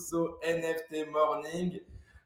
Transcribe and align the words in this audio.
tous 0.00 0.16
au 0.16 0.38
NFT 0.46 1.10
Morning. 1.10 1.80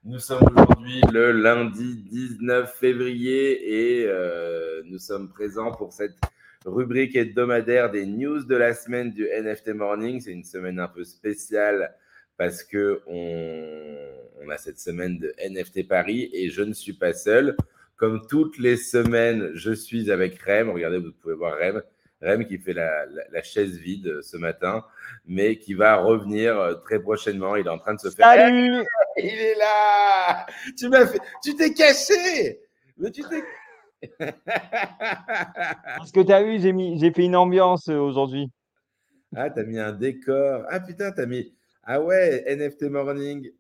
Nous 0.05 0.19
sommes 0.19 0.45
aujourd'hui 0.57 1.01
le 1.13 1.33
lundi 1.33 2.05
19 2.11 2.73
février 2.73 4.01
et 4.01 4.07
euh, 4.07 4.83
nous 4.85 4.99
sommes 4.99 5.29
présents 5.29 5.73
pour 5.73 5.93
cette 5.93 6.17
rubrique 6.65 7.17
hebdomadaire 7.17 7.91
des 7.91 8.07
news 8.07 8.45
de 8.45 8.55
la 8.55 8.75
semaine 8.75 9.11
du 9.11 9.27
NFT 9.27 9.69
Morning. 9.69 10.21
C'est 10.21 10.33
une 10.33 10.45
semaine 10.45 10.79
un 10.79 10.89
peu 10.89 11.05
spéciale 11.05 11.95
parce 12.37 12.63
que 12.63 13.01
on, 13.07 14.49
a 14.51 14.59
cette 14.59 14.79
semaine 14.79 15.19
de 15.19 15.35
NFT 15.45 15.89
Paris 15.89 16.31
et 16.33 16.51
je 16.51 16.63
ne 16.63 16.75
suis 16.75 16.93
pas 16.93 17.13
seul. 17.13 17.57
Comme 17.97 18.27
toutes 18.29 18.59
les 18.59 18.77
semaines, 18.77 19.51
je 19.55 19.73
suis 19.73 20.11
avec 20.11 20.41
Rem. 20.43 20.71
Regardez, 20.71 20.99
vous 20.99 21.13
pouvez 21.13 21.35
voir 21.35 21.57
Rem. 21.59 21.83
Rem 22.23 22.47
qui 22.47 22.59
fait 22.59 22.75
la, 22.75 23.07
chaise 23.43 23.79
vide 23.79 24.21
ce 24.23 24.37
matin, 24.37 24.85
mais 25.27 25.57
qui 25.57 25.75
va 25.75 25.97
revenir 25.97 26.59
euh, 26.59 26.75
très 26.75 27.01
prochainement. 27.01 27.57
Il 27.57 27.67
est 27.67 27.71
en 27.71 27.79
train 27.79 27.95
de 27.95 28.01
se 28.01 28.11
faire. 28.11 28.27
Salut 28.27 28.85
Il 29.17 29.27
est 29.27 29.55
là 29.57 30.47
Tu 30.77 30.89
m'as 30.89 31.07
fait. 31.07 31.21
Tu 31.43 31.55
t'es 31.55 31.73
caché 31.73 32.61
Mais 32.99 33.11
tu 33.11 33.23
t'es. 33.23 33.43
Parce 34.47 36.13
que 36.13 36.21
tu 36.21 36.33
as 36.33 36.43
vu, 36.43 36.61
j'ai 36.61 36.73
mis... 36.73 36.99
j'ai 36.99 37.11
fait 37.11 37.25
une 37.25 37.37
ambiance 37.37 37.89
euh, 37.89 37.99
aujourd'hui. 37.99 38.51
Ah, 39.35 39.51
t'as 39.51 39.65
mis 39.65 39.79
un 39.79 39.93
décor. 39.93 40.65
Ah 40.69 40.81
putain, 40.81 41.11
t'as 41.13 41.27
mis. 41.27 41.55
Ah 41.83 42.01
ouais, 42.01 42.45
NFT 42.47 42.85
Morning. 42.85 43.51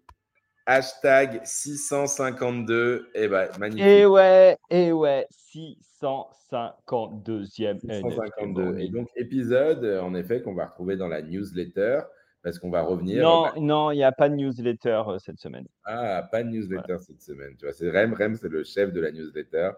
Hashtag 0.67 1.43
652. 1.45 3.11
Eh 3.15 3.29
ben, 3.29 3.49
magnifique. 3.59 3.85
Et 3.85 4.07
ouais, 4.07 4.57
et 4.71 4.93
ouais, 4.93 5.27
652e. 5.55 7.81
652. 7.81 8.79
Et 8.79 8.89
donc, 8.89 9.09
épisode, 9.17 9.85
en 10.03 10.15
effet, 10.15 10.41
qu'on 10.41 10.55
va 10.55 10.67
retrouver 10.67 10.97
dans 10.97 11.09
la 11.09 11.21
newsletter, 11.21 12.01
parce 12.43 12.59
qu'on 12.59 12.71
va 12.71 12.83
revenir. 12.83 13.23
Non, 13.23 13.49
non, 13.61 13.91
il 13.91 13.97
n'y 13.97 14.05
a 14.05 14.13
pas 14.13 14.29
de 14.29 14.37
newsletter 14.37 15.03
euh, 15.09 15.19
cette 15.19 15.39
semaine. 15.39 15.67
Ah, 15.85 16.27
pas 16.31 16.43
de 16.43 16.49
newsletter 16.49 16.83
voilà. 16.87 17.01
cette 17.01 17.23
semaine. 17.23 17.55
Tu 17.59 17.67
vois, 17.67 17.75
c'est 17.75 17.91
Rem. 17.91 18.15
Rem, 18.15 18.37
c'est 18.37 18.49
le 18.49 18.65
chef 18.65 18.93
de 18.93 19.01
la 19.01 19.13
newsletter. 19.13 19.71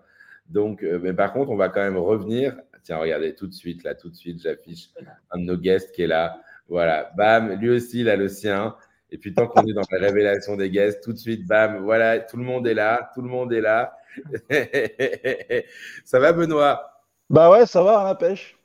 Donc, 0.48 0.84
euh, 0.84 1.00
mais 1.02 1.14
par 1.14 1.32
contre, 1.32 1.50
on 1.50 1.56
va 1.56 1.68
quand 1.68 1.82
même 1.82 1.96
revenir. 1.96 2.56
Tiens, 2.84 2.98
regardez, 2.98 3.34
tout 3.34 3.48
de 3.48 3.54
suite, 3.54 3.82
là, 3.82 3.96
tout 3.96 4.08
de 4.08 4.14
suite, 4.14 4.40
j'affiche 4.40 4.90
un 5.32 5.38
de 5.38 5.44
nos 5.44 5.56
guests 5.56 5.92
qui 5.92 6.02
est 6.02 6.06
là. 6.06 6.40
Voilà, 6.68 7.10
bam, 7.16 7.52
lui 7.60 7.70
aussi, 7.70 8.00
il 8.00 8.08
a 8.08 8.16
le 8.16 8.28
sien. 8.28 8.76
Et 9.10 9.18
puis, 9.18 9.32
tant 9.32 9.46
qu'on 9.46 9.64
est 9.66 9.72
dans 9.72 9.82
la 9.90 9.98
révélation 9.98 10.56
des 10.56 10.70
guests, 10.70 11.02
tout 11.02 11.12
de 11.12 11.18
suite, 11.18 11.46
bam, 11.46 11.84
voilà, 11.84 12.18
tout 12.18 12.36
le 12.36 12.44
monde 12.44 12.66
est 12.66 12.74
là, 12.74 13.10
tout 13.14 13.22
le 13.22 13.28
monde 13.28 13.52
est 13.52 13.60
là. 13.60 13.96
ça 16.04 16.18
va, 16.18 16.32
Benoît? 16.32 17.02
Bah 17.30 17.50
ouais, 17.50 17.66
ça 17.66 17.82
va, 17.82 18.00
à 18.00 18.04
la 18.04 18.14
pêche. 18.14 18.58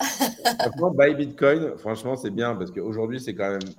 Franchement, 0.00 0.90
buy 0.92 1.14
Bitcoin, 1.14 1.76
franchement, 1.76 2.16
c'est 2.16 2.30
bien 2.30 2.54
parce 2.54 2.70
qu'aujourd'hui, 2.70 3.20
c'est 3.20 3.34
quand 3.34 3.50
même. 3.50 3.72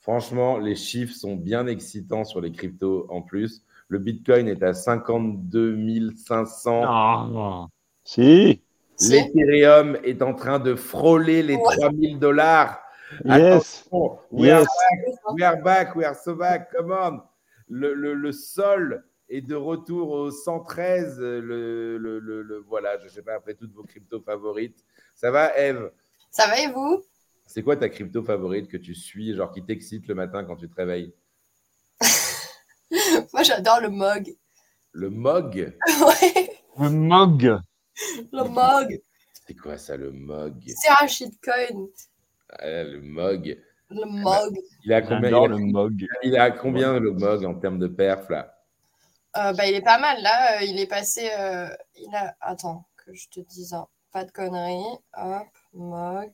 Franchement, 0.00 0.58
les 0.58 0.74
chiffres 0.74 1.14
sont 1.14 1.36
bien 1.36 1.66
excitants 1.66 2.24
sur 2.24 2.40
les 2.40 2.50
cryptos 2.50 3.06
en 3.10 3.20
plus. 3.20 3.62
Le 3.88 3.98
Bitcoin 3.98 4.48
est 4.48 4.62
à 4.62 4.72
52 4.72 6.12
500. 6.16 6.82
Ah, 6.84 7.66
si. 8.04 8.60
L'Ethereum 9.00 9.98
est 10.04 10.22
en 10.22 10.34
train 10.34 10.58
de 10.58 10.74
frôler 10.74 11.42
les 11.42 11.56
ouais. 11.56 11.76
3000 11.76 12.18
dollars. 12.18 12.80
Yes. 13.24 13.86
Attention, 13.86 14.18
we, 14.30 14.46
yes. 14.46 14.66
Are 14.66 14.66
back, 14.66 15.34
we 15.34 15.42
are 15.42 15.62
back, 15.62 15.96
we 15.96 16.04
are 16.04 16.14
so 16.14 16.34
back, 16.34 16.70
come 16.72 16.92
on. 16.92 17.20
Le, 17.68 17.94
le, 17.94 18.14
le 18.14 18.32
sol 18.32 19.04
est 19.28 19.40
de 19.40 19.54
retour 19.54 20.10
au 20.10 20.30
113. 20.30 21.18
Le, 21.20 21.98
le 21.98 22.64
voilà, 22.68 22.98
je 22.98 23.04
ne 23.04 23.08
sais 23.08 23.22
pas, 23.22 23.34
après 23.34 23.54
toutes 23.54 23.72
vos 23.72 23.84
cryptos 23.84 24.20
favorites. 24.20 24.84
Ça 25.14 25.30
va, 25.30 25.56
Eve? 25.58 25.90
Ça 26.30 26.46
va 26.46 26.60
et 26.60 26.68
vous? 26.68 27.02
C'est 27.46 27.62
quoi 27.62 27.76
ta 27.76 27.88
crypto 27.88 28.22
favorite 28.22 28.68
que 28.68 28.76
tu 28.76 28.94
suis, 28.94 29.34
genre 29.34 29.52
qui 29.52 29.64
t'excite 29.64 30.06
le 30.06 30.14
matin 30.14 30.44
quand 30.44 30.56
tu 30.56 30.68
te 30.68 30.74
réveilles? 30.76 31.12
Moi, 33.32 33.42
j'adore 33.42 33.80
le 33.80 33.88
MOG. 33.88 34.36
Le 34.92 35.10
MOG 35.10 35.54
Ouais. 35.56 36.50
Le 36.78 36.90
MOG. 36.90 37.60
Le 38.32 38.44
MOG. 38.44 39.02
C'est 39.46 39.54
quoi 39.54 39.78
ça, 39.78 39.96
le 39.96 40.12
MOG 40.12 40.62
C'est 40.76 40.92
un 41.02 41.06
shitcoin. 41.08 41.88
Ah, 42.58 42.82
le 42.84 43.00
MOG. 43.00 43.58
Le 43.90 44.04
MOG. 44.06 44.58
Il 44.84 44.92
a 44.92 45.02
combien, 45.02 45.28
il 45.28 45.34
a, 45.34 45.42
a, 45.42 45.46
le 45.48 45.58
MOG. 45.58 46.06
Il 46.22 46.36
a 46.36 46.50
combien 46.50 46.98
le 46.98 47.12
MOG 47.12 47.44
en 47.44 47.54
termes 47.54 47.78
de 47.78 47.88
perf 47.88 48.28
là? 48.28 48.56
Euh, 49.36 49.52
bah, 49.52 49.66
Il 49.66 49.74
est 49.74 49.82
pas 49.82 49.98
mal 49.98 50.22
là. 50.22 50.58
Euh, 50.58 50.64
il 50.64 50.78
est 50.78 50.86
passé. 50.86 51.30
Euh, 51.38 51.68
il 51.96 52.14
a... 52.14 52.34
Attends, 52.40 52.86
que 52.96 53.12
je 53.14 53.28
te 53.28 53.40
dise 53.40 53.74
hein. 53.74 53.86
pas 54.12 54.24
de 54.24 54.30
conneries. 54.30 54.98
Hop, 55.16 55.48
MOG. 55.74 56.32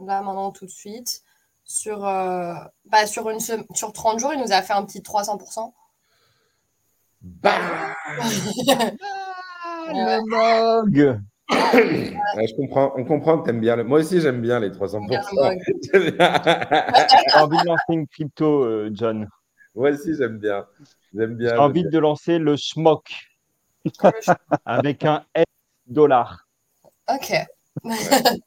Là, 0.00 0.22
maintenant, 0.22 0.50
tout 0.50 0.66
de 0.66 0.70
suite. 0.70 1.22
Sur, 1.64 2.06
euh, 2.06 2.54
bah, 2.86 3.06
sur, 3.06 3.30
une 3.30 3.40
sem... 3.40 3.64
sur 3.74 3.92
30 3.92 4.18
jours, 4.18 4.32
il 4.32 4.40
nous 4.40 4.52
a 4.52 4.62
fait 4.62 4.72
un 4.72 4.84
petit 4.84 5.00
300%. 5.00 5.72
Bah 7.24 7.52
le 9.88 10.20
MOG 10.28 11.22
je 11.52 12.56
comprends, 12.56 12.92
on 12.96 13.04
comprend 13.04 13.38
que 13.38 13.44
tu 13.44 13.50
aimes 13.50 13.60
bien. 13.60 13.76
Le... 13.76 13.84
Moi 13.84 14.00
aussi, 14.00 14.20
j'aime 14.20 14.40
bien 14.40 14.58
les 14.60 14.70
300%. 14.70 15.08
J'ai 17.32 17.38
envie 17.38 17.58
de 17.58 17.66
lancer 17.66 17.82
une 17.90 18.06
crypto, 18.06 18.64
euh, 18.64 18.90
John. 18.92 19.28
Moi 19.74 19.90
aussi, 19.90 20.14
j'aime 20.16 20.38
bien. 20.38 20.66
J'aime 21.14 21.36
bien. 21.36 21.50
J'ai 21.50 21.56
envie 21.56 21.84
de 21.84 21.98
lancer 21.98 22.38
le 22.38 22.56
SMOC 22.56 23.10
avec 24.64 25.04
un 25.04 25.24
S 25.34 25.44
dollar. 25.86 26.46
Ok. 27.08 27.32
Ouais. 27.84 27.94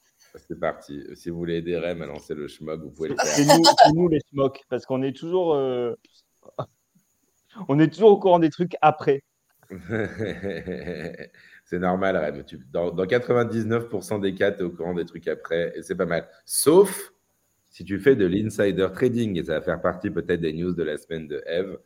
C'est 0.47 0.59
parti. 0.59 1.01
Si 1.15 1.29
vous 1.29 1.37
voulez 1.37 1.57
aider 1.57 1.77
Rem 1.77 2.01
à 2.01 2.07
lancer 2.07 2.35
le 2.35 2.49
schmog, 2.49 2.81
vous 2.81 2.91
pouvez 2.91 3.09
le 3.09 3.15
faire. 3.15 3.25
C'est 3.25 3.45
nous, 3.45 3.63
nous, 3.93 4.09
les 4.09 4.19
SMOC, 4.31 4.63
parce 4.67 4.85
qu'on 4.85 5.01
est 5.01 5.15
toujours, 5.15 5.55
euh... 5.55 5.93
on 7.69 7.79
est 7.79 7.87
toujours 7.87 8.11
au 8.11 8.19
courant 8.19 8.39
des 8.39 8.49
trucs 8.49 8.75
après. 8.81 9.23
C'est 11.65 11.79
normal, 11.79 12.15
Rem. 12.15 12.43
Tu, 12.45 12.59
dans, 12.71 12.91
dans, 12.91 13.05
99% 13.05 14.21
des 14.21 14.35
cas, 14.35 14.51
tu 14.51 14.59
es 14.59 14.63
au 14.63 14.69
courant 14.69 14.93
des 14.93 15.05
trucs 15.05 15.27
après 15.27 15.73
et 15.75 15.81
c'est 15.81 15.95
pas 15.95 16.05
mal. 16.05 16.27
Sauf 16.45 17.11
si 17.75 17.83
tu 17.83 17.99
fais 17.99 18.15
de 18.15 18.25
l'insider 18.25 18.87
trading, 18.93 19.37
et 19.37 19.43
ça 19.43 19.55
va 19.55 19.61
faire 19.61 19.81
partie 19.81 20.09
peut-être 20.09 20.39
des 20.39 20.53
news 20.53 20.71
de 20.71 20.83
la 20.83 20.97
semaine 20.97 21.27
de 21.27 21.43
Eve, 21.45 21.77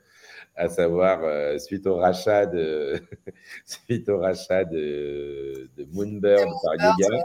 à 0.56 0.70
savoir 0.70 1.24
euh, 1.24 1.58
suite 1.58 1.88
au 1.88 1.96
rachat 1.96 2.46
de, 2.46 3.00
suite 3.66 4.08
au 4.08 4.20
rachat 4.20 4.66
de, 4.66 5.68
de 5.76 5.86
Moonbird 5.92 6.48
par 6.64 6.74
Yoga. 6.76 7.24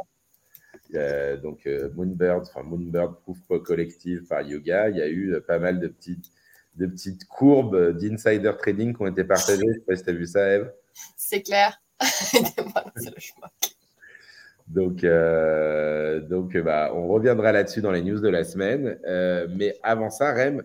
Euh, 0.95 1.37
donc 1.37 1.67
euh, 1.67 1.91
Moonbird, 1.95 2.43
enfin 2.43 2.63
Moonbird 2.63 3.17
Proof 3.21 3.63
Collective 3.63 4.25
par 4.29 4.41
Yoga, 4.41 4.89
il 4.89 4.97
y 4.97 5.03
a 5.03 5.09
eu 5.11 5.39
pas 5.47 5.59
mal 5.59 5.79
de 5.79 5.89
petites, 5.89 6.31
de 6.77 6.87
petites 6.87 7.27
courbes 7.27 7.99
d'insider 7.99 8.51
trading 8.59 8.95
qui 8.97 9.03
ont 9.03 9.09
été 9.09 9.25
partagées. 9.25 9.67
Je 9.67 9.73
sais 9.75 9.85
pas 9.87 9.97
si 9.97 10.05
tu 10.05 10.11
as 10.11 10.15
vu 10.15 10.27
ça, 10.27 10.55
Eve. 10.55 10.73
C'est 11.19 11.43
clair. 11.43 11.84
donc, 14.69 15.05
euh, 15.05 16.21
donc 16.21 16.57
bah, 16.57 16.93
on 16.95 17.09
reviendra 17.09 17.53
là-dessus 17.53 17.83
dans 17.83 17.93
les 17.93 18.03
news 18.03 18.21
de 18.21 18.29
la 18.29 18.45
semaine. 18.45 18.99
Euh, 19.07 19.47
mais 19.51 19.77
avant 19.83 20.11
ça, 20.11 20.33
Rem, 20.33 20.63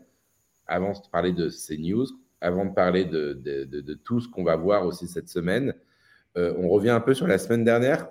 avant 0.67 0.91
de 0.91 0.97
parler 1.11 1.33
de 1.33 1.49
ces 1.49 1.77
news, 1.77 2.05
avant 2.41 2.65
de 2.65 2.73
parler 2.73 3.05
de, 3.05 3.33
de, 3.33 3.65
de, 3.65 3.81
de 3.81 3.93
tout 3.93 4.21
ce 4.21 4.27
qu'on 4.27 4.43
va 4.43 4.55
voir 4.55 4.85
aussi 4.85 5.07
cette 5.07 5.29
semaine, 5.29 5.73
euh, 6.37 6.53
on 6.57 6.69
revient 6.69 6.91
un 6.91 7.01
peu 7.01 7.13
sur 7.13 7.27
la 7.27 7.37
semaine 7.37 7.63
dernière. 7.63 8.07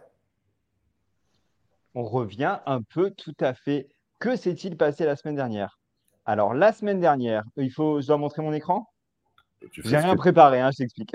On 1.94 2.05
revient 2.05 2.59
un 2.67 2.82
peu 2.82 3.11
tout 3.11 3.37
à 3.41 3.55
fait. 3.55 3.88
Que 4.19 4.37
s'est-il 4.37 4.76
passé 4.76 5.05
la 5.05 5.17
semaine 5.17 5.37
dernière? 5.37 5.79
Alors, 6.26 6.53
la 6.53 6.73
semaine 6.73 7.00
dernière, 7.00 7.44
il 7.56 7.71
faut, 7.71 8.00
je 8.00 8.06
dois 8.06 8.19
montrer 8.19 8.43
mon 8.43 8.53
écran? 8.53 8.87
J'ai 9.73 9.97
rien 9.97 10.14
que... 10.14 10.19
préparé, 10.19 10.61
hein, 10.61 10.71
je 10.73 10.79
t'explique. 10.79 11.14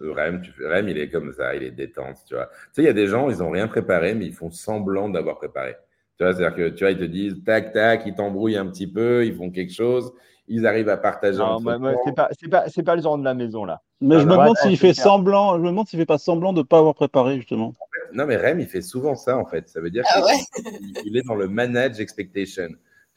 Rem, 0.00 0.40
tu 0.42 0.52
fais... 0.52 0.66
Rem, 0.68 0.88
il 0.88 0.98
est 0.98 1.10
comme 1.10 1.32
ça, 1.32 1.54
il 1.54 1.62
est 1.62 1.70
détente, 1.70 2.16
tu 2.26 2.34
vois. 2.34 2.46
Tu 2.46 2.52
sais, 2.72 2.82
il 2.82 2.86
y 2.86 2.88
a 2.88 2.92
des 2.92 3.06
gens, 3.06 3.30
ils 3.30 3.38
n'ont 3.38 3.50
rien 3.50 3.68
préparé, 3.68 4.14
mais 4.14 4.26
ils 4.26 4.34
font 4.34 4.50
semblant 4.50 5.08
d'avoir 5.08 5.36
préparé. 5.36 5.76
Tu 6.16 6.24
vois, 6.24 6.34
c'est-à-dire 6.34 6.56
que, 6.56 6.68
tu 6.70 6.84
vois, 6.84 6.90
ils 6.90 6.98
te 6.98 7.04
disent, 7.04 7.42
tac, 7.44 7.72
tac, 7.72 8.02
ils 8.06 8.14
t'embrouillent 8.14 8.56
un 8.56 8.66
petit 8.66 8.86
peu, 8.86 9.24
ils 9.24 9.34
font 9.34 9.50
quelque 9.50 9.72
chose, 9.72 10.12
ils 10.48 10.66
arrivent 10.66 10.88
à 10.88 10.96
partager. 10.96 11.38
Non, 11.38 11.58
c'est 12.04 12.14
pas, 12.14 12.28
c'est 12.38 12.48
pas, 12.48 12.68
c'est 12.68 12.82
pas 12.82 12.96
le 12.96 13.02
genre 13.02 13.18
de 13.18 13.24
la 13.24 13.34
maison, 13.34 13.64
là. 13.64 13.82
Mais 14.00 14.16
ah, 14.16 14.20
je 14.20 14.26
me 14.26 14.32
demande 14.32 14.56
s'il 14.58 14.76
fait 14.78 14.94
semblant, 14.94 15.56
je 15.56 15.62
me 15.62 15.68
demande 15.68 15.86
s'il 15.86 15.98
fait 15.98 16.06
pas 16.06 16.18
semblant 16.18 16.52
de 16.52 16.58
ne 16.58 16.64
pas 16.64 16.78
avoir 16.78 16.94
préparé, 16.94 17.36
justement. 17.36 17.72
Non, 18.12 18.26
mais 18.26 18.36
Rem, 18.36 18.58
il 18.60 18.66
fait 18.66 18.82
souvent 18.82 19.14
ça, 19.14 19.36
en 19.36 19.44
fait. 19.44 19.68
Ça 19.68 19.80
veut 19.80 19.90
dire 19.90 20.04
ah, 20.08 20.22
qu'il 20.54 20.64
ouais. 20.64 21.02
il 21.04 21.16
est 21.16 21.26
dans 21.26 21.34
le 21.34 21.48
manage 21.48 22.00
expectation. 22.00 22.68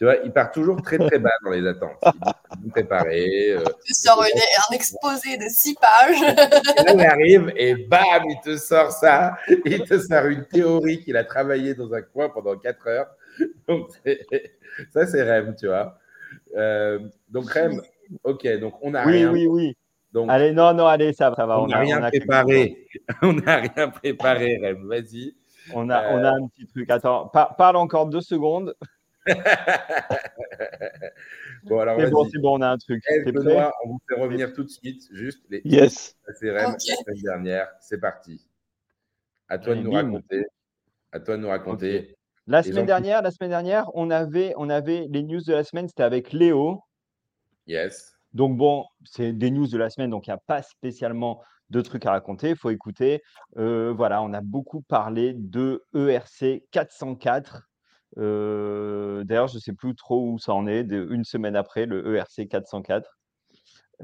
Tu 0.02 0.06
vois, 0.06 0.16
il 0.26 0.32
part 0.32 0.50
toujours 0.50 0.82
très 0.82 0.98
très 0.98 1.20
bas 1.20 1.30
dans 1.46 1.52
les 1.52 1.64
attentes. 1.68 1.92
Il 2.56 2.62
dit 2.64 2.70
préparé. 2.72 3.52
Euh, 3.52 3.64
tu 3.86 3.94
sors 3.94 4.20
une, 4.24 4.42
un 4.42 4.74
exposé 4.74 5.38
de 5.38 5.44
six 5.48 5.76
pages. 5.76 6.20
Et 6.24 6.84
là, 6.84 6.94
il 6.96 7.06
arrive 7.06 7.54
et 7.56 7.76
bam, 7.76 8.24
il 8.28 8.40
te 8.44 8.58
sort 8.58 8.92
ça. 8.92 9.38
Il 9.64 9.84
te 9.84 10.00
sort 10.00 10.26
une 10.26 10.44
théorie 10.46 11.04
qu'il 11.04 11.16
a 11.18 11.24
travaillé 11.24 11.76
dans 11.76 11.94
un 11.94 12.02
coin 12.02 12.30
pendant 12.30 12.58
quatre 12.58 12.88
heures. 12.88 13.10
Donc, 13.68 13.92
ça, 14.92 15.06
c'est 15.06 15.22
Rem, 15.22 15.56
tu 15.56 15.68
vois. 15.68 16.00
Euh, 16.58 16.98
donc, 17.30 17.52
Rem, 17.52 17.80
ok, 18.24 18.58
donc 18.58 18.74
on 18.82 18.96
a 18.96 19.06
oui, 19.06 19.18
rien. 19.18 19.32
Oui, 19.32 19.46
oui, 19.46 19.78
Donc, 20.12 20.32
allez, 20.32 20.52
non, 20.52 20.74
non, 20.74 20.88
allez, 20.88 21.14
ça, 21.14 21.32
ça 21.36 21.46
va. 21.46 21.62
On 21.62 21.68
n'a 21.68 21.78
rien, 21.78 22.02
préparé. 22.02 22.88
on 23.22 23.34
n'a 23.34 23.58
rien 23.58 23.90
préparé, 23.90 24.58
Rem. 24.64 24.88
Vas-y. 24.88 25.36
On 25.76 25.92
a, 25.92 26.12
on 26.12 26.24
a 26.24 26.32
un 26.32 26.48
petit 26.48 26.66
truc. 26.66 26.90
Attends, 26.90 27.28
parle 27.28 27.76
encore 27.76 28.08
deux 28.08 28.22
secondes. 28.22 28.74
bon, 31.64 31.80
alors, 31.80 32.00
c'est 32.00 32.10
bon, 32.10 32.28
c'est 32.32 32.40
bon, 32.40 32.58
on 32.58 32.62
a 32.62 32.70
un 32.70 32.78
truc. 32.78 33.04
Benoît, 33.26 33.74
on 33.86 33.90
vous 33.90 34.02
fait 34.08 34.20
revenir 34.20 34.54
tout 34.54 34.64
de 34.64 34.70
suite. 34.70 35.04
Juste 35.12 35.44
les 35.50 35.62
yes. 35.64 36.16
CRM 36.40 36.56
okay. 36.56 36.64
la 36.64 36.80
semaine 36.80 37.22
dernière. 37.24 37.72
C'est 37.80 38.00
parti. 38.00 38.48
À 39.48 39.60
toi 39.60 39.76
de 39.76 39.82
nous 39.82 39.92
raconter. 39.92 40.46
À 41.12 41.20
toi 41.20 41.38
de 41.38 41.42
nous 41.42 41.50
raconter. 41.50 42.16
La 42.48 42.64
semaine 42.64 42.86
dernière, 42.86 43.22
la 43.22 43.32
semaine 43.32 43.52
dernière, 43.52 43.90
on 43.94 44.10
avait, 44.10 44.54
on 44.58 44.70
avait 44.70 45.08
les 45.10 45.24
news 45.24 45.42
de 45.42 45.54
la 45.54 45.64
semaine. 45.64 45.88
C'était 45.88 46.04
avec 46.04 46.34
Léo. 46.34 46.82
Yes. 47.68 48.16
Donc 48.34 48.58
bon, 48.58 48.86
c'est 49.04 49.34
des 49.34 49.52
news 49.52 49.68
de 49.68 49.78
la 49.78 49.90
semaine, 49.90 50.10
donc 50.10 50.28
il 50.28 50.30
n'y 50.30 50.36
a 50.36 50.42
pas 50.48 50.62
spécialement 50.62 51.42
de 51.70 51.82
trucs 51.82 52.06
à 52.06 52.12
raconter. 52.12 52.50
Il 52.50 52.56
faut 52.56 52.70
écouter. 52.70 53.22
Euh, 53.58 53.94
voilà, 53.96 54.22
on 54.22 54.34
a 54.34 54.42
beaucoup 54.42 54.82
parlé 54.82 55.34
de 55.34 55.84
ERC 55.94 56.64
404. 56.72 57.70
Euh, 58.18 59.24
d'ailleurs, 59.24 59.48
je 59.48 59.56
ne 59.56 59.60
sais 59.60 59.74
plus 59.74 59.96
trop 59.96 60.32
où 60.32 60.40
ça 60.40 60.54
en 60.54 60.68
est, 60.68 60.82
une 60.92 61.24
semaine 61.24 61.56
après 61.56 61.86
le 61.86 62.16
ERC 62.16 62.48
404. 62.50 63.18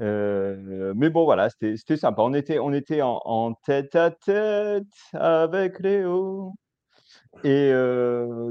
Euh, 0.00 0.92
mais 0.96 1.10
bon, 1.10 1.24
voilà, 1.24 1.48
c'était 1.50 1.96
sympa. 1.96 2.22
On 2.22 2.32
était, 2.34 2.58
on 2.58 2.72
était 2.72 3.02
en, 3.02 3.54
tête 3.64 3.94
à 3.94 4.10
tête 4.10 4.86
avec 5.12 5.80
Léo. 5.80 6.54
Et 7.44 7.70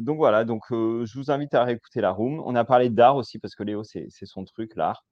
donc 0.02 0.18
voilà, 0.18 0.46
donc 0.46 0.64
je 0.70 1.18
vous 1.18 1.32
invite 1.32 1.54
à 1.54 1.64
réécouter 1.64 2.02
la 2.02 2.12
room. 2.12 2.42
On 2.46 2.56
a 2.56 2.64
parlé 2.64 2.90
d'art 2.90 3.16
aussi 3.16 3.40
parce 3.40 3.56
que 3.56 3.64
Léo, 3.64 3.84
c'est 3.84 4.10
son 4.24 4.44
truc, 4.46 4.76
l'art, 4.76 5.06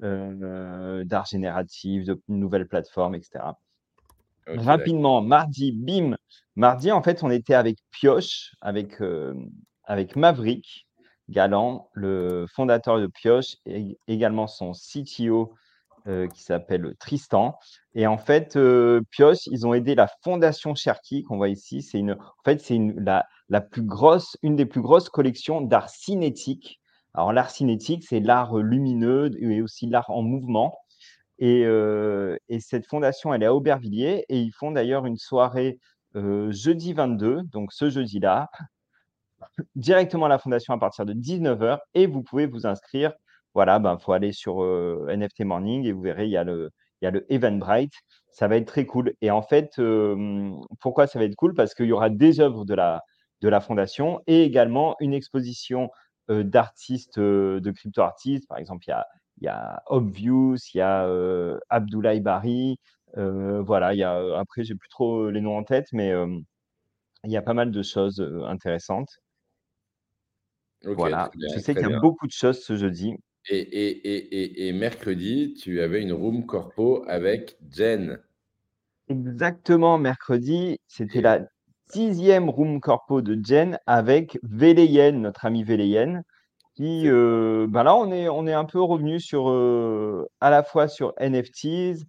d'art 0.00 1.26
génératif, 1.26 2.04
de 2.04 2.20
nouvelles 2.28 2.68
plateformes, 2.68 3.14
etc. 3.14 3.44
Rapidement, 4.46 5.20
mardi, 5.20 5.72
bim. 5.72 6.16
Mardi, 6.56 6.90
en 6.90 7.02
fait, 7.02 7.22
on 7.22 7.30
était 7.30 7.54
avec 7.54 7.78
Pioche, 7.90 8.54
avec 8.60 9.00
avec 9.88 10.16
Maverick 10.16 10.86
Galant, 11.28 11.90
le 11.94 12.46
fondateur 12.46 13.00
de 13.00 13.06
Pioche, 13.06 13.56
et 13.66 13.98
également 14.06 14.46
son 14.46 14.72
CTO 14.72 15.54
euh, 16.06 16.28
qui 16.28 16.42
s'appelle 16.42 16.94
Tristan. 16.98 17.58
Et 17.94 18.06
en 18.06 18.18
fait, 18.18 18.56
euh, 18.56 19.00
Pioche, 19.10 19.46
ils 19.46 19.66
ont 19.66 19.74
aidé 19.74 19.94
la 19.94 20.08
fondation 20.22 20.74
Cherki 20.74 21.22
qu'on 21.22 21.36
voit 21.36 21.48
ici. 21.48 21.82
C'est 21.82 21.98
une, 21.98 22.12
en 22.12 22.42
fait, 22.44 22.60
c'est 22.60 22.76
une, 22.76 22.98
la, 23.00 23.26
la, 23.48 23.60
plus 23.60 23.82
grosse, 23.82 24.36
une 24.42 24.56
des 24.56 24.66
plus 24.66 24.80
grosses 24.80 25.08
collections 25.08 25.60
d'art 25.60 25.88
cinétique. 25.90 26.80
Alors, 27.14 27.32
l'art 27.32 27.50
cinétique, 27.50 28.04
c'est 28.08 28.20
l'art 28.20 28.56
lumineux 28.56 29.30
et 29.38 29.60
aussi 29.60 29.86
l'art 29.86 30.10
en 30.10 30.22
mouvement. 30.22 30.78
Et, 31.38 31.64
euh, 31.64 32.36
et, 32.48 32.60
cette 32.60 32.86
fondation, 32.86 33.34
elle 33.34 33.42
est 33.42 33.46
à 33.46 33.54
Aubervilliers 33.54 34.24
et 34.28 34.38
ils 34.38 34.52
font 34.52 34.70
d'ailleurs 34.70 35.06
une 35.06 35.18
soirée 35.18 35.78
jeudi 36.14 36.94
22, 36.94 37.42
donc 37.44 37.72
ce 37.72 37.90
jeudi-là, 37.90 38.50
directement 39.74 40.26
à 40.26 40.28
la 40.28 40.38
fondation 40.38 40.74
à 40.74 40.78
partir 40.78 41.06
de 41.06 41.14
19h 41.14 41.78
et 41.94 42.06
vous 42.06 42.22
pouvez 42.22 42.46
vous 42.46 42.66
inscrire. 42.66 43.12
Voilà, 43.54 43.76
il 43.76 43.82
ben, 43.82 43.98
faut 43.98 44.12
aller 44.12 44.32
sur 44.32 44.62
euh, 44.62 45.06
NFT 45.08 45.40
Morning 45.44 45.84
et 45.84 45.92
vous 45.92 46.02
verrez, 46.02 46.26
il 46.26 46.30
y 46.30 46.36
a 46.36 46.44
le, 46.44 46.70
il 47.02 47.08
le 47.10 47.32
Eventbrite. 47.32 47.94
Ça 48.30 48.48
va 48.48 48.56
être 48.56 48.66
très 48.66 48.86
cool. 48.86 49.14
Et 49.20 49.30
en 49.30 49.42
fait, 49.42 49.80
pourquoi 50.80 51.06
ça 51.06 51.18
va 51.18 51.24
être 51.24 51.34
cool? 51.36 51.54
Parce 51.54 51.74
qu'il 51.74 51.86
y 51.86 51.92
aura 51.92 52.10
des 52.10 52.40
œuvres 52.40 52.64
de 52.64 52.74
la, 52.74 53.02
de 53.40 53.48
la 53.48 53.60
fondation 53.60 54.20
et 54.26 54.42
également 54.44 54.96
une 55.00 55.14
exposition 55.14 55.90
euh, 56.30 56.44
d'artistes, 56.44 57.18
euh, 57.18 57.60
de 57.60 57.70
crypto-artistes. 57.70 58.46
Par 58.48 58.58
exemple, 58.58 58.84
il 58.86 58.90
y 58.90 58.92
a, 58.92 59.06
y 59.40 59.48
a 59.48 59.82
Obvious, 59.86 60.56
il 60.74 60.78
y 60.78 60.80
a 60.80 61.08
Abdoulaye 61.70 62.20
Bari. 62.20 62.78
voilà, 63.16 63.94
il 63.94 63.98
y 63.98 64.04
a, 64.04 64.38
après, 64.38 64.62
plus 64.62 64.88
trop 64.90 65.30
les 65.30 65.40
noms 65.40 65.56
en 65.56 65.64
tête, 65.64 65.88
mais 65.92 66.12
il 67.24 67.30
y 67.30 67.36
a 67.36 67.42
pas 67.42 67.54
mal 67.54 67.70
de 67.70 67.82
choses 67.82 68.20
intéressantes 68.46 69.18
voilà, 70.84 71.30
je 71.54 71.58
sais 71.58 71.74
qu'il 71.74 71.88
y 71.88 71.92
a 71.92 71.98
beaucoup 72.00 72.26
de 72.26 72.32
choses 72.32 72.62
ce 72.62 72.76
jeudi. 72.76 73.14
Et, 73.50 73.58
et, 73.58 73.90
et, 73.90 74.68
et, 74.68 74.72
mercredi, 74.72 75.54
tu 75.54 75.80
avais 75.80 76.02
une 76.02 76.12
room 76.12 76.44
corpo 76.44 77.04
avec 77.08 77.56
Jen. 77.70 78.18
Exactement, 79.08 79.96
mercredi, 79.96 80.78
c'était 80.86 81.22
la 81.22 81.40
dixième 81.92 82.50
room 82.50 82.80
corpo 82.80 83.22
de 83.22 83.38
Jen 83.42 83.78
avec 83.86 84.38
Véléyen, 84.42 85.12
notre 85.12 85.46
ami 85.46 85.64
Véléyen, 85.64 86.22
qui, 86.74 87.08
euh, 87.08 87.66
ben 87.68 87.84
là, 87.84 87.96
on 87.96 88.12
est, 88.12 88.28
on 88.28 88.46
est 88.46 88.52
un 88.52 88.66
peu 88.66 88.82
revenu 88.82 89.18
sur, 89.18 89.48
euh, 89.48 90.28
à 90.40 90.50
la 90.50 90.62
fois 90.62 90.86
sur 90.86 91.14
NFTs 91.18 92.04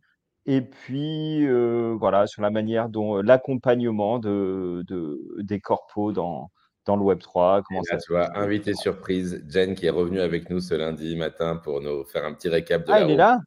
et 0.46 0.62
puis, 0.62 1.46
euh, 1.48 1.96
voilà, 1.98 2.28
sur 2.28 2.42
la 2.42 2.50
manière 2.50 2.90
dont 2.90 3.22
l'accompagnement 3.22 4.20
de, 4.20 4.84
de, 4.88 5.22
des 5.42 5.62
corpos 5.62 6.12
dans, 6.12 6.52
dans 6.90 6.96
le 6.96 7.04
Web 7.04 7.20
3 7.20 7.62
Comment 7.68 7.84
ça 7.84 7.98
Tu 7.98 8.12
vois, 8.12 8.36
invité 8.36 8.74
surprise, 8.74 9.44
Jen 9.48 9.76
qui 9.76 9.86
est 9.86 9.92
revenue 9.92 10.22
avec 10.22 10.50
nous 10.50 10.60
ce 10.60 10.74
lundi 10.74 11.16
matin 11.16 11.56
pour 11.56 11.82
nous 11.82 12.04
faire 12.04 12.26
un 12.26 12.34
petit 12.34 12.50
récap 12.50 12.84
de 12.88 12.92
ah, 12.92 13.02
il 13.02 13.12
est 13.12 13.16
là? 13.16 13.40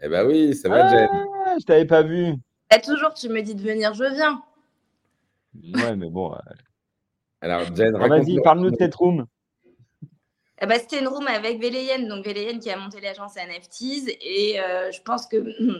Eh 0.00 0.08
ben 0.08 0.24
oui, 0.24 0.54
ça 0.54 0.68
va, 0.68 0.88
Jen. 0.88 1.08
Ah, 1.44 1.56
je 1.60 1.64
t'avais 1.64 1.86
pas 1.86 2.02
vu. 2.02 2.26
Et 2.28 2.36
eh, 2.76 2.80
toujours, 2.80 3.12
tu 3.12 3.28
me 3.28 3.42
dis 3.42 3.56
de 3.56 3.62
venir, 3.62 3.94
je 3.94 4.04
viens. 4.04 4.40
Ouais, 5.74 5.96
mais 5.96 6.08
bon. 6.08 6.34
Euh. 6.34 6.38
Alors, 7.40 7.62
Jen, 7.74 7.96
vas-y, 7.96 8.40
parle-nous 8.42 8.70
de 8.70 8.76
cette 8.76 8.94
room. 8.94 9.26
Eh 10.62 10.66
ben, 10.66 10.78
C'était 10.78 11.00
une 11.00 11.08
room 11.08 11.26
avec 11.26 11.60
Véléyenne, 11.60 12.06
donc 12.06 12.24
Véléyenne 12.24 12.60
qui 12.60 12.70
a 12.70 12.76
monté 12.76 13.00
l'agence 13.00 13.34
NFTs. 13.34 14.08
Et 14.20 14.60
euh, 14.60 14.92
je 14.92 15.02
pense 15.02 15.26
que 15.26 15.36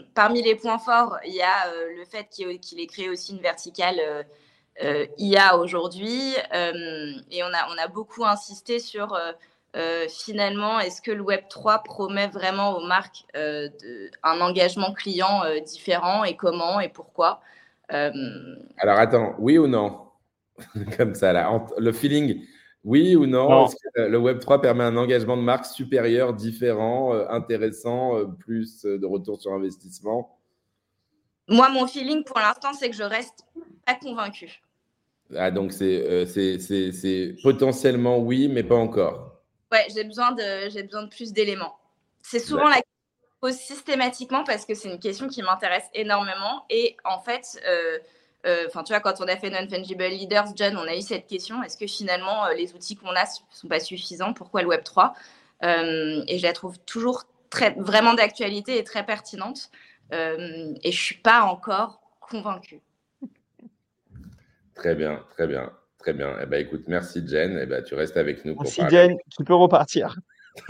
parmi 0.13 0.41
les 0.43 0.55
points 0.55 0.79
forts, 0.79 1.17
il 1.25 1.33
y 1.33 1.41
a 1.41 1.69
euh, 1.69 1.97
le 1.97 2.05
fait 2.05 2.27
qu'il 2.29 2.79
ait 2.79 2.87
créé 2.87 3.09
aussi 3.09 3.31
une 3.31 3.41
verticale 3.41 3.99
euh, 4.01 4.23
IA 5.17 5.57
aujourd'hui. 5.57 6.35
Euh, 6.53 7.13
et 7.31 7.43
on 7.43 7.47
a, 7.47 7.67
on 7.73 7.77
a 7.77 7.87
beaucoup 7.87 8.25
insisté 8.25 8.79
sur 8.79 9.17
euh, 9.75 10.05
finalement, 10.09 10.79
est-ce 10.79 11.01
que 11.01 11.11
le 11.11 11.21
Web 11.21 11.41
3 11.49 11.79
promet 11.79 12.27
vraiment 12.27 12.77
aux 12.77 12.85
marques 12.85 13.25
un 13.33 14.41
engagement 14.41 14.93
client 14.93 15.43
différent 15.65 16.23
et 16.23 16.35
comment 16.35 16.79
et 16.79 16.89
pourquoi 16.89 17.41
Alors 17.89 18.99
attends, 18.99 19.35
oui 19.39 19.57
ou 19.57 19.67
non? 19.67 20.01
Comme 20.97 21.15
ça, 21.15 21.33
là, 21.33 21.65
le 21.77 21.91
feeling, 21.91 22.45
oui 22.85 23.17
ou 23.17 23.25
non, 23.25 23.65
Est-ce 23.65 23.75
que 23.75 24.01
le 24.01 24.17
Web 24.17 24.39
3 24.39 24.61
permet 24.61 24.85
un 24.85 24.95
engagement 24.95 25.35
de 25.35 25.41
marque 25.41 25.65
supérieur, 25.65 26.33
différent, 26.33 27.13
intéressant, 27.29 28.25
plus 28.39 28.83
de 28.83 29.05
retour 29.05 29.41
sur 29.41 29.51
investissement? 29.51 30.37
Moi, 31.47 31.69
mon 31.69 31.87
feeling 31.87 32.23
pour 32.23 32.39
l'instant, 32.39 32.73
c'est 32.73 32.89
que 32.89 32.95
je 32.95 33.03
reste 33.03 33.45
pas 33.85 33.95
convaincue. 33.95 34.61
Ah, 35.35 35.51
donc 35.51 35.73
euh, 35.81 36.25
c'est 36.25 37.35
potentiellement 37.41 38.19
oui, 38.19 38.47
mais 38.47 38.63
pas 38.63 38.75
encore. 38.75 39.41
Ouais, 39.71 39.87
j'ai 39.93 40.03
besoin, 40.03 40.31
de, 40.31 40.83
besoin 40.83 41.03
de 41.03 41.09
plus 41.09 41.33
d'éléments. 41.33 41.77
C'est 42.21 42.39
souvent 42.39 42.67
la 42.67 42.75
question 42.75 42.83
que 42.83 43.27
je 43.27 43.39
pose 43.39 43.55
systématiquement 43.59 44.43
parce 44.43 44.65
que 44.65 44.73
c'est 44.73 44.89
une 44.89 44.99
question 44.99 45.27
qui 45.27 45.41
m'intéresse 45.41 45.85
énormément. 45.93 46.65
Et 46.69 46.95
en 47.03 47.19
fait, 47.19 47.59
euh, 47.67 47.99
euh, 48.45 48.67
tu 48.67 48.93
vois, 48.93 48.99
quand 48.99 49.19
on 49.19 49.27
a 49.27 49.35
fait 49.35 49.49
Non-Fungible 49.49 50.05
Leaders, 50.05 50.55
John, 50.55 50.77
on 50.77 50.87
a 50.87 50.95
eu 50.95 51.01
cette 51.01 51.27
question 51.27 51.61
est-ce 51.63 51.77
que 51.77 51.87
finalement 51.87 52.47
les 52.49 52.73
outils 52.73 52.95
qu'on 52.95 53.09
a 53.09 53.23
ne 53.23 53.55
sont 53.55 53.67
pas 53.67 53.79
suffisants? 53.79 54.33
Pourquoi 54.33 54.61
le 54.61 54.67
Web 54.67 54.83
3 54.83 55.13
Et 55.63 56.37
je 56.37 56.43
la 56.43 56.53
trouve 56.53 56.77
toujours 56.85 57.23
très, 57.49 57.71
vraiment 57.77 58.13
d'actualité 58.13 58.77
et 58.77 58.83
très 58.83 59.05
pertinente. 59.05 59.69
Et 60.11 60.77
je 60.83 60.87
ne 60.87 60.91
suis 60.91 61.15
pas 61.15 61.43
encore 61.43 62.01
convaincue. 62.19 62.81
Très 64.75 64.95
bien, 64.95 65.23
très 65.31 65.47
bien, 65.47 65.71
très 65.97 66.13
bien. 66.13 66.35
Eh 66.41 66.45
ben, 66.45 66.59
écoute, 66.61 66.83
merci 66.87 67.25
Jen. 67.25 67.57
Eh 67.61 67.65
ben, 67.65 67.83
tu 67.83 67.95
restes 67.95 68.17
avec 68.17 68.43
nous. 68.45 68.55
Merci 68.59 68.81
Jen, 68.89 69.17
tu 69.35 69.43
peux 69.43 69.55
repartir. 69.55 70.15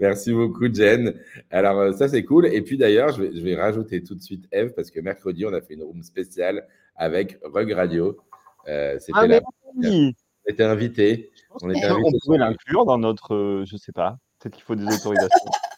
Merci 0.00 0.32
beaucoup, 0.32 0.72
Jen. 0.72 1.14
Alors, 1.50 1.78
euh, 1.78 1.92
ça, 1.92 2.08
c'est 2.08 2.24
cool. 2.24 2.46
Et 2.46 2.62
puis, 2.62 2.78
d'ailleurs, 2.78 3.10
je 3.10 3.22
vais, 3.22 3.32
je 3.36 3.40
vais 3.42 3.56
rajouter 3.56 4.02
tout 4.02 4.14
de 4.14 4.22
suite 4.22 4.46
Eve 4.52 4.72
parce 4.74 4.90
que 4.90 5.00
mercredi, 5.00 5.44
on 5.46 5.52
a 5.52 5.60
fait 5.60 5.74
une 5.74 5.82
room 5.82 6.02
spéciale 6.02 6.66
avec 6.94 7.38
Rug 7.42 7.72
Radio. 7.72 8.16
Euh, 8.68 8.96
c'était 8.98 9.18
ah, 9.18 9.40
On 9.74 10.12
était 10.48 10.64
invité. 10.64 11.30
On, 11.62 11.70
était 11.70 11.84
invité 11.86 12.10
on 12.14 12.18
pouvait 12.24 12.38
l'inclure 12.38 12.84
dans 12.84 12.98
notre, 12.98 13.34
euh, 13.34 13.64
je 13.66 13.76
sais 13.76 13.92
pas, 13.92 14.18
peut-être 14.38 14.54
qu'il 14.54 14.64
faut 14.64 14.74
des 14.74 14.86
autorisations. 14.86 15.50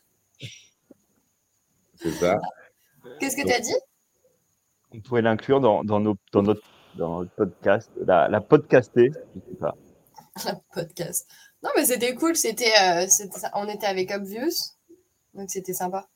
ça. 2.19 2.39
Qu'est-ce 3.21 3.37
que 3.37 3.47
tu 3.47 3.53
as 3.53 3.61
dit? 3.61 3.75
On 4.93 5.01
pourrait 5.01 5.23
l'inclure 5.23 5.61
dans, 5.61 5.85
dans, 5.85 6.01
nos, 6.01 6.17
dans, 6.33 6.43
notre, 6.43 6.63
dans 6.97 7.21
notre 7.21 7.33
podcast, 7.33 7.91
la, 8.05 8.29
la 8.29 8.41
podcaster, 8.41 9.11
je 9.35 9.41
sais 9.41 9.59
pas. 9.59 9.75
La 10.45 10.61
podcast. 10.73 11.29
Non, 11.65 11.71
mais 11.77 11.85
c'était 11.85 12.15
cool. 12.15 12.37
C'était, 12.37 12.73
euh, 12.81 13.07
on 13.55 13.69
était 13.69 13.89
avec 13.89 14.13
Obvious, 14.13 14.77
donc 15.35 15.51
c'était 15.51 15.73
sympa. 15.73 16.07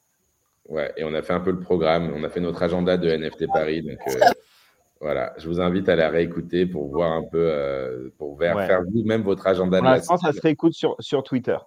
Ouais, 0.69 0.93
et 0.97 1.03
on 1.03 1.13
a 1.13 1.23
fait 1.23 1.33
un 1.33 1.41
peu 1.41 1.51
le 1.51 1.59
programme. 1.59 2.13
On 2.15 2.23
a 2.23 2.29
fait 2.29 2.39
notre 2.39 2.63
agenda 2.63 2.97
de 2.97 3.11
NFT 3.11 3.47
Paris. 3.53 3.83
Donc 3.83 3.99
euh, 4.07 4.21
voilà, 5.01 5.35
je 5.39 5.49
vous 5.49 5.61
invite 5.61 5.89
à 5.89 5.97
la 5.97 6.09
réécouter 6.09 6.67
pour 6.67 6.89
voir 6.89 7.11
un 7.11 7.25
peu, 7.25 7.51
euh, 7.51 8.11
pour 8.17 8.39
faire, 8.39 8.83
vous-même 8.93 9.23
votre 9.23 9.47
agenda. 9.47 9.79
Pour 9.79 9.89
l'instant, 9.89 10.17
ça 10.17 10.33
se 10.33 10.41
réécoute 10.41 10.75
sur, 10.75 10.95
sur 11.01 11.25
Twitter. 11.25 11.59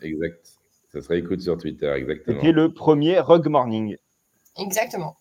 Exact. 0.00 0.61
Ça 0.92 1.00
serait 1.00 1.18
écoute 1.18 1.40
sur 1.40 1.56
Twitter, 1.56 1.90
exactement. 1.90 2.36
C'était 2.36 2.52
le 2.52 2.72
premier 2.72 3.18
Rug 3.18 3.48
Morning. 3.48 3.96
Exactement. 4.58 5.16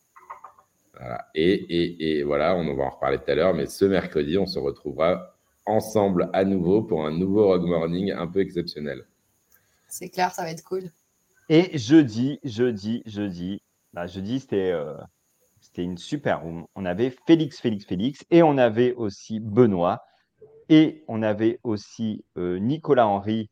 Et, 1.34 1.54
et, 1.54 2.20
et, 2.20 2.24
voilà, 2.24 2.56
on 2.56 2.76
va 2.76 2.84
en 2.84 2.90
reparler 2.90 3.18
tout 3.18 3.32
à 3.32 3.36
l'heure, 3.36 3.54
mais 3.54 3.66
ce 3.66 3.86
mercredi, 3.86 4.38
on 4.38 4.46
se 4.46 4.60
retrouvera 4.60 5.36
ensemble 5.66 6.30
à 6.34 6.44
nouveau 6.44 6.84
pour 6.84 7.06
un 7.06 7.12
nouveau 7.12 7.50
Rug 7.50 7.64
Morning 7.64 8.12
un 8.12 8.28
peu 8.28 8.40
exceptionnel. 8.40 9.06
C'est 9.88 10.10
clair, 10.10 10.32
ça 10.32 10.44
va 10.44 10.52
être 10.52 10.64
cool. 10.64 10.92
Et 11.50 11.78
jeudi, 11.78 12.40
jeudi, 12.44 13.04
jeudi, 13.06 13.62
bah, 13.94 14.08
jeudi, 14.08 14.40
c'était 14.40 14.72
euh, 14.72 14.96
c'était 15.60 15.84
une 15.84 15.98
super 15.98 16.42
room. 16.42 16.66
On 16.76 16.86
avait 16.86 17.14
Félix, 17.28 17.60
Félix, 17.60 17.86
Félix, 17.86 18.26
et 18.32 18.44
on 18.44 18.58
avait 18.58 18.94
aussi 18.94 19.40
Benoît, 19.40 20.04
et 20.70 21.04
on 21.08 21.22
avait 21.24 21.60
aussi 21.64 22.26
euh, 22.38 22.58
Nicolas 22.60 23.08
Henry. 23.08 23.50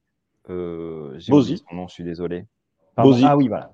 Euh, 0.50 1.20
oublié 1.30 1.58
son 1.58 1.76
nom, 1.76 1.88
je 1.88 1.94
suis 1.94 2.04
désolé. 2.04 2.46
Ah 2.98 3.08
oui, 3.38 3.48
voilà, 3.48 3.72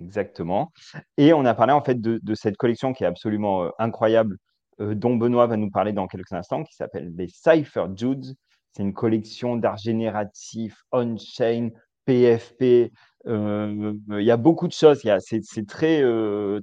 Exactement. 0.00 0.72
Et 1.16 1.32
on 1.32 1.44
a 1.44 1.54
parlé 1.54 1.72
en 1.72 1.82
fait 1.82 2.00
de, 2.00 2.34
cette 2.34 2.56
collection 2.56 2.92
qui 2.92 3.04
est 3.04 3.06
absolument 3.06 3.64
euh, 3.64 3.70
incroyable, 3.78 4.36
euh, 4.80 4.94
dont 4.94 5.16
Benoît 5.16 5.46
va 5.46 5.56
nous 5.56 5.70
parler 5.70 5.92
dans 5.92 6.06
quelques 6.06 6.32
instants, 6.32 6.64
qui 6.64 6.74
s'appelle 6.74 7.12
les 7.16 7.28
Cypher 7.28 7.86
Judes. 7.96 8.34
C'est 8.72 8.82
une 8.82 8.94
collection 8.94 9.56
d'art 9.56 9.78
génératif, 9.78 10.82
on-chain, 10.92 11.70
PFP. 12.04 12.92
Euh, 13.26 13.94
il 14.10 14.24
y 14.24 14.30
a 14.30 14.36
beaucoup 14.36 14.68
de 14.68 14.72
choses. 14.72 15.02
C'est 15.20 15.66
très, 15.66 16.02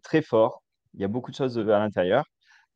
très 0.04 0.22
fort. 0.22 0.64
Il 0.94 1.02
y 1.02 1.04
a 1.04 1.10
beaucoup 1.10 1.32
de 1.32 1.36
choses 1.36 1.58
à 1.58 1.80
l'intérieur. 1.80 2.24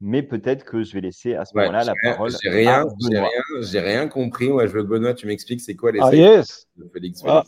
Mais 0.03 0.23
peut-être 0.23 0.65
que 0.65 0.83
je 0.83 0.93
vais 0.93 1.01
laisser 1.01 1.35
à 1.35 1.45
ce 1.45 1.55
moment-là 1.55 1.83
la 1.83 1.93
parole. 2.03 2.31
J'ai 2.41 2.49
rien, 2.49 2.85
j'ai 2.99 3.79
rien, 3.79 3.99
rien, 3.99 4.07
compris. 4.07 4.49
Moi, 4.49 4.65
je 4.65 4.71
veux 4.71 4.81
que 4.81 4.87
Benoît, 4.87 5.13
tu 5.13 5.27
m'expliques 5.27 5.61
c'est 5.61 5.75
quoi 5.75 5.91
les. 5.91 5.99
Ah, 6.01 6.13
yes. 6.13 6.67
Félix, 6.91 7.21
ah, 7.27 7.43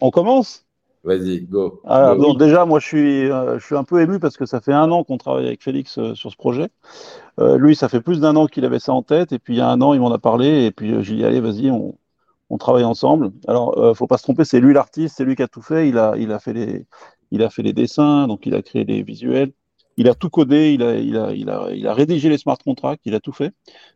on 0.00 0.10
commence? 0.10 0.64
Vas-y, 1.04 1.40
go. 1.42 1.80
déjà, 2.38 2.64
moi, 2.64 2.80
je 2.80 2.86
suis, 2.86 3.30
euh, 3.30 3.58
je 3.58 3.64
suis 3.64 3.76
un 3.76 3.84
peu 3.84 4.00
ému 4.00 4.18
parce 4.18 4.36
que 4.36 4.46
ça 4.46 4.60
fait 4.60 4.72
un 4.72 4.90
an 4.90 5.04
qu'on 5.04 5.16
travaille 5.16 5.46
avec 5.46 5.62
Félix 5.62 5.98
euh, 5.98 6.14
sur 6.14 6.30
ce 6.30 6.36
projet. 6.36 6.68
Euh, 7.40 7.56
lui, 7.56 7.74
ça 7.74 7.88
fait 7.88 8.00
plus 8.00 8.20
d'un 8.20 8.36
an 8.36 8.46
qu'il 8.46 8.64
avait 8.64 8.78
ça 8.78 8.92
en 8.92 9.02
tête. 9.02 9.32
Et 9.32 9.38
puis, 9.38 9.54
il 9.54 9.58
y 9.58 9.60
a 9.60 9.68
un 9.68 9.80
an, 9.80 9.94
il 9.94 10.00
m'en 10.00 10.12
a 10.12 10.18
parlé. 10.18 10.66
Et 10.66 10.70
puis, 10.70 11.02
j'ai 11.02 11.16
dit, 11.16 11.24
allez, 11.24 11.40
vas-y, 11.40 11.70
on, 11.70 11.96
on, 12.50 12.58
travaille 12.58 12.84
ensemble. 12.84 13.32
Alors, 13.46 13.96
faut 13.96 14.06
pas 14.06 14.18
se 14.18 14.24
tromper, 14.24 14.44
c'est 14.44 14.60
lui 14.60 14.74
l'artiste, 14.74 15.16
c'est 15.16 15.24
lui 15.24 15.36
qui 15.36 15.42
a 15.42 15.48
tout 15.48 15.62
fait. 15.62 15.88
Il 15.88 15.98
a, 15.98 16.14
il, 16.16 16.32
a 16.32 16.38
fait 16.38 16.52
les, 16.52 16.86
il 17.30 17.42
a 17.42 17.50
fait 17.50 17.62
les 17.62 17.72
dessins, 17.72 18.26
donc 18.26 18.46
il 18.46 18.54
a 18.54 18.62
créé 18.62 18.84
les 18.84 19.02
visuels. 19.02 19.52
Il 19.98 20.08
a 20.08 20.14
tout 20.14 20.30
codé, 20.30 20.72
il 20.72 20.82
a, 21.86 21.92
rédigé 21.92 22.30
les 22.30 22.38
smart 22.38 22.56
contracts, 22.56 23.02
il 23.04 23.14
a 23.14 23.20
tout 23.20 23.32
fait. 23.32 23.52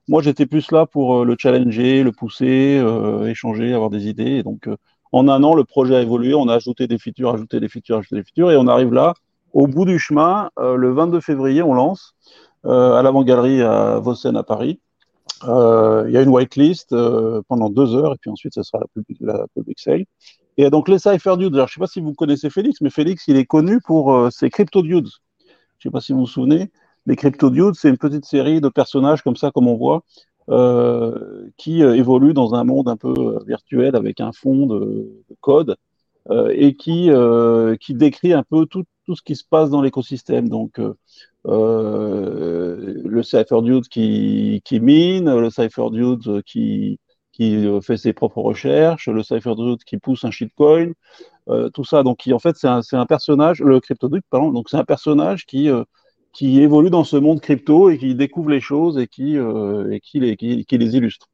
Moi, 0.08 0.20
j'étais 0.20 0.44
plus 0.44 0.70
là 0.70 0.84
pour 0.84 1.24
le 1.24 1.36
challenger, 1.38 2.02
le 2.02 2.12
pousser, 2.12 2.82
échanger, 3.26 3.72
avoir 3.72 3.88
des 3.88 4.08
idées. 4.08 4.32
Et 4.32 4.42
donc, 4.42 4.68
en 5.12 5.28
un 5.28 5.42
an, 5.44 5.54
le 5.54 5.64
projet 5.64 5.96
a 5.96 6.00
évolué, 6.00 6.34
on 6.34 6.48
a 6.48 6.54
ajouté 6.54 6.86
des 6.86 6.98
features, 6.98 7.34
ajouté 7.34 7.60
des 7.60 7.68
features, 7.68 7.98
ajouté 7.98 8.16
des 8.16 8.24
features, 8.24 8.50
et 8.50 8.56
on 8.56 8.66
arrive 8.66 8.92
là, 8.92 9.14
au 9.52 9.66
bout 9.66 9.84
du 9.84 9.98
chemin, 9.98 10.50
euh, 10.58 10.76
le 10.76 10.92
22 10.92 11.20
février, 11.20 11.62
on 11.62 11.74
lance 11.74 12.14
euh, 12.64 12.94
à 12.94 13.02
l'avant-galerie 13.02 13.60
à 13.60 13.98
Vossen 13.98 14.36
à 14.36 14.42
Paris. 14.42 14.80
Euh, 15.44 16.04
il 16.08 16.14
y 16.14 16.16
a 16.16 16.22
une 16.22 16.30
whitelist 16.30 16.94
pendant 17.48 17.68
deux 17.68 17.94
heures, 17.94 18.14
et 18.14 18.16
puis 18.18 18.30
ensuite, 18.30 18.54
ce 18.54 18.62
sera 18.62 18.78
la 18.78 18.86
public, 18.94 19.18
la 19.20 19.46
public 19.54 19.78
sale. 19.78 20.04
Et 20.56 20.70
donc, 20.70 20.88
les 20.88 20.98
Cypher 20.98 21.36
Dudes, 21.36 21.54
alors 21.54 21.68
je 21.68 21.72
ne 21.72 21.74
sais 21.74 21.80
pas 21.80 21.86
si 21.86 22.00
vous 22.00 22.14
connaissez 22.14 22.48
Félix, 22.48 22.80
mais 22.80 22.90
Félix, 22.90 23.24
il 23.28 23.36
est 23.36 23.46
connu 23.46 23.80
pour 23.80 24.30
ses 24.30 24.50
Crypto 24.50 24.82
Dudes. 24.82 25.08
Je 25.82 25.88
ne 25.88 25.90
sais 25.90 25.94
pas 25.94 26.00
si 26.00 26.12
vous 26.12 26.20
vous 26.20 26.26
souvenez. 26.28 26.70
Les 27.06 27.16
Crypto 27.16 27.50
Dudes, 27.50 27.74
c'est 27.74 27.88
une 27.88 27.98
petite 27.98 28.24
série 28.24 28.60
de 28.60 28.68
personnages 28.68 29.22
comme 29.22 29.34
ça, 29.34 29.50
comme 29.50 29.66
on 29.66 29.74
voit, 29.74 30.04
euh, 30.48 31.48
qui 31.56 31.82
euh, 31.82 31.96
évolue 31.96 32.34
dans 32.34 32.54
un 32.54 32.62
monde 32.62 32.88
un 32.88 32.96
peu 32.96 33.12
euh, 33.18 33.40
virtuel 33.44 33.96
avec 33.96 34.20
un 34.20 34.30
fond 34.30 34.66
de, 34.66 35.10
code 35.40 35.76
et 36.52 36.74
qui, 36.74 37.10
qui 37.80 37.94
décrit 37.94 38.32
un 38.32 38.44
peu 38.44 38.66
tout, 38.66 38.84
tout 39.06 39.16
ce 39.16 39.22
qui 39.22 39.34
se 39.34 39.42
passe 39.42 39.70
dans 39.70 39.82
l'écosystème. 39.82 40.48
Donc, 40.48 40.80
le 41.44 43.22
CypherDude 43.24 43.88
qui, 43.88 44.62
qui 44.64 44.78
mine, 44.78 45.36
le 45.36 45.50
CypherDude 45.50 46.44
qui, 46.44 47.00
qui 47.32 47.66
fait 47.82 47.96
ses 47.96 48.12
propres 48.12 48.40
recherches, 48.40 49.08
le 49.08 49.24
CypherDude 49.24 49.82
qui 49.82 49.96
pousse 49.96 50.22
un 50.24 50.30
shitcoin, 50.30 50.92
tout 51.74 51.84
ça. 51.84 52.02
Donc, 52.02 52.18
qui, 52.18 52.32
en 52.32 52.38
fait, 52.38 52.56
c'est 52.56 52.68
un, 52.68 52.80
un, 52.92 53.06
personnage, 53.06 53.60
le 53.60 53.80
CryptoDude, 53.80 54.22
pardon, 54.30 54.50
donc 54.50 54.68
c'est 54.68 54.76
un 54.76 54.84
personnage 54.84 55.46
qui 55.46 55.68
qui 56.32 56.60
évolue 56.60 56.90
dans 56.90 57.04
ce 57.04 57.16
monde 57.16 57.40
crypto 57.40 57.90
et 57.90 57.98
qui 57.98 58.14
découvre 58.14 58.50
les 58.50 58.60
choses 58.60 58.98
et 58.98 59.06
qui, 59.06 59.36
euh, 59.36 59.90
et 59.92 60.00
qui, 60.00 60.20
les, 60.20 60.36
qui, 60.36 60.66
les 60.70 60.96
illustre. 60.96 61.28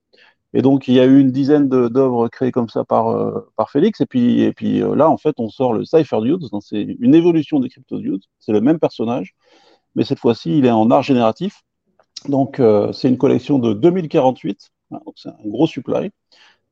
Et 0.55 0.63
donc, 0.63 0.89
il 0.89 0.95
y 0.95 1.01
a 1.01 1.05
eu 1.05 1.21
une 1.21 1.31
dizaine 1.31 1.69
d'œuvres 1.69 2.29
créées 2.29 2.53
comme 2.53 2.69
ça 2.69 2.85
par, 2.85 3.09
euh, 3.09 3.47
par 3.57 3.71
Félix. 3.71 4.01
Et 4.01 4.07
puis, 4.07 4.43
et 4.43 4.53
puis 4.53 4.83
euh, 4.83 4.95
là, 4.97 5.11
en 5.11 5.19
fait, 5.19 5.35
on 5.39 5.51
sort 5.51 5.73
le 5.73 5.85
Cypher 5.85 6.21
Dudes. 6.23 6.45
C'est 6.61 6.83
une 6.83 7.15
évolution 7.15 7.61
des 7.61 7.69
Crypto 7.69 7.99
Dudes. 7.99 8.25
C'est 8.39 8.53
le 8.53 8.61
même 8.61 8.79
personnage, 8.79 9.35
mais 9.95 10.05
cette 10.05 10.19
fois-ci, 10.19 10.59
il 10.59 10.67
est 10.67 10.71
en 10.71 10.91
art 10.91 11.03
génératif. 11.03 11.63
Donc, 12.29 12.61
c'est 12.93 13.09
une 13.09 13.19
collection 13.19 13.61
de 13.61 13.75
2048. 13.75 14.71
Hein, 14.91 15.01
c'est 15.15 15.29
un 15.29 15.37
gros 15.45 15.69
supply. 15.69 16.11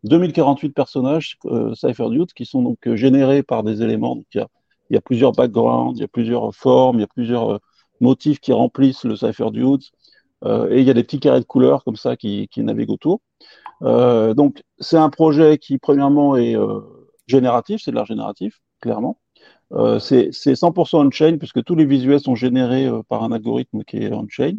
2048 0.07 0.71
personnages 0.71 1.39
Cypher 1.75 2.09
Dudes 2.11 2.33
qui 2.33 2.47
sont 2.47 2.63
donc 2.63 2.79
générés 2.95 3.43
par 3.43 3.63
des 3.63 3.83
éléments. 3.83 4.17
Donc, 4.17 4.27
il 4.35 4.47
y 4.91 4.97
a, 4.97 5.01
plusieurs 5.01 5.33
backgrounds, 5.33 5.99
il 5.99 6.01
y 6.01 6.05
a 6.05 6.09
plusieurs 6.09 6.55
formes, 6.55 6.99
il 6.99 7.01
y 7.01 7.05
a 7.05 7.09
plusieurs 7.09 7.61
motifs 8.01 8.41
qui 8.41 8.53
remplissent 8.53 9.05
le 9.05 9.17
Cypher 9.17 9.51
Dudes. 9.51 9.83
Euh, 10.45 10.71
et 10.71 10.81
il 10.81 10.87
y 10.87 10.91
a 10.91 10.95
des 10.95 11.03
petits 11.03 11.21
carrés 11.21 11.41
de 11.41 11.45
couleurs 11.47 11.83
comme 11.85 11.97
ça 11.97 12.17
qui, 12.17 12.49
qui 12.49 12.63
naviguent 12.63 12.91
autour. 12.91 13.21
Euh, 13.83 14.35
donc, 14.35 14.63
c'est 14.79 14.97
un 14.97 15.11
projet 15.11 15.59
qui, 15.59 15.79
premièrement, 15.79 16.37
est 16.37 16.57
euh, 16.57 16.81
génératif, 17.27 17.81
c'est 17.83 17.91
de 17.91 17.97
l'art 17.97 18.07
génératif, 18.07 18.61
clairement. 18.81 19.19
Euh, 19.73 19.99
c'est 19.99 20.31
100% 20.31 21.07
on-chain, 21.07 21.39
puisque 21.39 21.63
tous 21.65 21.75
les 21.75 21.87
visuels 21.87 22.21
sont 22.21 22.35
générés 22.35 22.87
euh, 22.87 23.03
par 23.09 23.25
un 23.25 23.33
algorithme 23.33 23.83
qui 23.85 23.99
est 23.99 24.13
on-chain. 24.13 24.59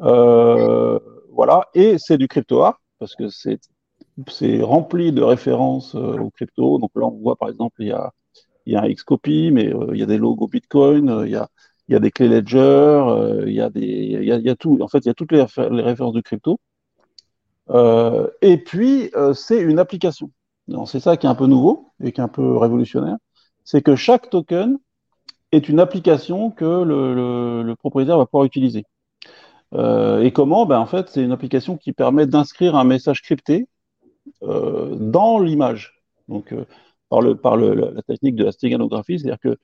Euh, 0.00 0.98
voilà, 1.30 1.68
et 1.74 1.96
c'est 1.98 2.18
du 2.18 2.28
crypto 2.28 2.62
art, 2.62 2.80
parce 2.98 3.14
que 3.14 3.28
c'est 3.28 3.60
rempli 4.62 5.12
de 5.12 5.22
références 5.22 5.94
au 5.94 6.30
crypto. 6.30 6.78
Donc 6.78 6.90
là, 6.94 7.06
on 7.06 7.18
voit 7.18 7.36
par 7.36 7.48
exemple, 7.48 7.76
il 7.82 7.88
y 7.88 7.92
a, 7.92 8.12
il 8.66 8.74
y 8.74 8.76
a 8.76 8.82
un 8.82 8.92
Xcopy, 8.92 9.50
mais 9.52 9.72
il 9.92 9.98
y 9.98 10.02
a 10.02 10.06
des 10.06 10.18
logos 10.18 10.48
Bitcoin, 10.48 11.22
il 11.24 11.32
y 11.32 11.36
a 11.36 11.48
il 11.88 11.94
y 11.94 11.96
a 11.96 12.00
des 12.00 12.10
clés 12.10 12.28
Ledger, 12.28 12.58
euh, 12.58 13.44
il, 13.46 13.52
y 13.52 13.60
a 13.60 13.68
des, 13.70 13.80
il, 13.80 14.24
y 14.24 14.50
a, 14.50 14.56
tout. 14.56 14.78
En 14.80 14.88
fait, 14.88 15.00
il 15.00 15.06
y 15.06 15.10
a 15.10 15.14
toutes 15.14 15.32
les, 15.32 15.42
références 15.82 16.14
de 16.14 16.20
crypto. 16.20 16.58
Euh, 17.70 18.28
et 18.40 18.56
puis, 18.56 19.10
euh, 19.14 19.34
c'est 19.34 19.60
une 19.60 19.78
application. 19.78 20.30
C'est 20.86 21.00
ça 21.00 21.16
qui 21.16 21.26
est 21.26 21.28
un 21.28 21.34
peu 21.34 21.46
nouveau 21.46 21.92
et 22.02 22.12
qui 22.12 22.20
est 22.20 22.24
un 22.24 22.28
peu 22.28 22.56
révolutionnaire. 22.56 23.16
C'est 23.64 23.82
que 23.82 23.96
chaque 23.96 24.30
token 24.30 24.78
est 25.52 25.68
une 25.68 25.80
application 25.80 26.50
que 26.50 26.64
le, 26.64 27.62
le, 27.62 27.76
propriétaire 27.76 28.16
va 28.16 28.26
pouvoir 28.26 28.44
utiliser. 28.44 28.84
et 29.74 30.32
comment? 30.34 30.66
Ben, 30.66 30.78
En 30.78 30.86
fait, 30.86 31.08
c'est 31.10 31.22
une 31.22 31.32
application 31.32 31.76
qui 31.76 31.92
permet 31.92 32.26
d'inscrire 32.26 32.74
un 32.76 32.84
message 32.84 33.22
crypté 33.22 33.68
dans 34.42 35.38
l'image. 35.38 36.02
Donc, 36.28 36.54
par, 37.08 37.20
le, 37.20 37.36
par 37.36 37.56
le, 37.56 37.74
la 37.74 38.02
technique 38.02 38.36
de 38.36 38.44
la 38.44 38.52
stéganographie, 38.52 39.18
c'est-à-dire 39.18 39.40
que 39.40 39.58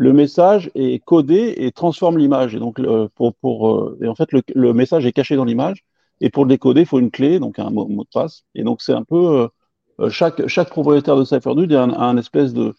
le 0.00 0.14
message 0.14 0.70
est 0.74 1.04
codé 1.04 1.54
et 1.58 1.72
transforme 1.72 2.16
l'image. 2.16 2.54
Et 2.54 2.58
donc, 2.58 2.80
pour, 3.14 3.34
pour, 3.34 3.70
euh, 3.70 3.98
et 4.02 4.08
en 4.08 4.14
fait, 4.14 4.30
le, 4.32 4.72
message 4.72 5.04
est 5.04 5.12
caché 5.12 5.36
dans 5.36 5.44
l'image. 5.44 5.84
Et 6.22 6.30
pour 6.30 6.44
le 6.44 6.48
décoder, 6.48 6.80
il 6.80 6.86
faut 6.86 6.98
une 6.98 7.10
clé, 7.10 7.38
donc 7.38 7.58
un 7.58 7.68
mot, 7.68 7.86
de 7.86 8.08
passe. 8.10 8.44
Et 8.54 8.62
donc, 8.62 8.80
c'est 8.80 8.94
un 8.94 9.04
peu 9.04 9.48
euh, 10.00 10.08
chaque, 10.08 10.46
chaque 10.46 10.70
propriétaire 10.70 11.16
de 11.16 11.24
CypherDude 11.24 11.74
a 11.74 11.82
un, 11.82 12.16
espèce 12.16 12.54
de, 12.54 12.74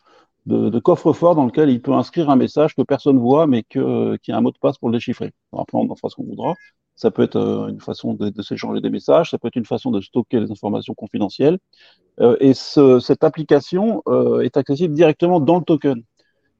de, 0.47 0.79
coffre-fort 0.79 1.35
dans 1.35 1.45
lequel 1.45 1.69
il 1.69 1.79
peut 1.79 1.93
inscrire 1.93 2.31
un 2.31 2.35
message 2.35 2.75
que 2.75 2.81
personne 2.81 3.19
voit, 3.19 3.45
mais 3.45 3.61
que, 3.61 4.17
qui 4.17 4.31
a 4.31 4.37
un 4.37 4.41
mot 4.41 4.51
de 4.51 4.57
passe 4.57 4.79
pour 4.79 4.89
le 4.89 4.97
déchiffrer. 4.97 5.31
Après, 5.53 5.77
on 5.77 5.89
en 5.91 5.95
fera 5.95 6.09
ce 6.09 6.15
qu'on 6.15 6.23
voudra. 6.23 6.55
Ça 7.01 7.11
peut 7.11 7.23
être 7.23 7.37
euh, 7.37 7.67
une 7.67 7.81
façon 7.81 8.13
de, 8.13 8.29
de 8.29 8.41
s'échanger 8.41 8.81
des 8.81 8.89
messages, 8.89 9.31
ça 9.31 9.37
peut 9.37 9.47
être 9.47 9.55
une 9.55 9.65
façon 9.65 9.91
de 9.91 10.01
stocker 10.01 10.39
les 10.39 10.51
informations 10.51 10.93
confidentielles. 10.93 11.57
et 12.39 12.53
ce, 12.53 12.99
cette 12.99 13.23
application 13.23 14.03
est 14.43 14.55
accessible 14.57 14.93
directement 14.93 15.39
dans 15.39 15.57
le 15.57 15.63
token 15.63 16.03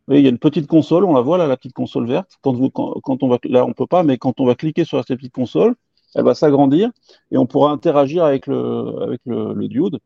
il 0.08 0.22
y 0.22 0.26
a 0.26 0.30
une 0.30 0.40
petite 0.40 0.68
console, 0.68 1.06
on 1.06 1.14
la 1.14 1.22
voit 1.22 1.38
là, 1.38 1.48
la 1.48 1.58
petite 1.58 1.74
console 1.74 2.08
verte. 2.08 2.32
Quand, 2.42 2.54
vous, 2.54 2.70
quand, 2.70 3.24
on 3.24 3.28
va, 3.28 3.38
là, 3.44 3.66
on 3.66 3.74
peut 3.74 3.88
pas, 3.88 4.04
mais 4.04 4.18
quand 4.18 4.40
on 4.40 4.46
va 4.46 4.56
cliquer 4.56 4.84
sur 4.84 5.04
cette 5.06 5.18
petite 5.18 5.34
console, 5.34 5.76
elle 6.16 6.26
va 6.26 6.34
s'agrandir 6.34 6.90
et 7.32 7.38
on 7.38 7.46
pourra 7.46 7.72
interagir 7.72 8.24
avec 8.24 8.48
le, 8.48 9.04
avec 9.04 9.22
le, 9.26 9.54
le 9.54 9.68
diode 9.68 10.00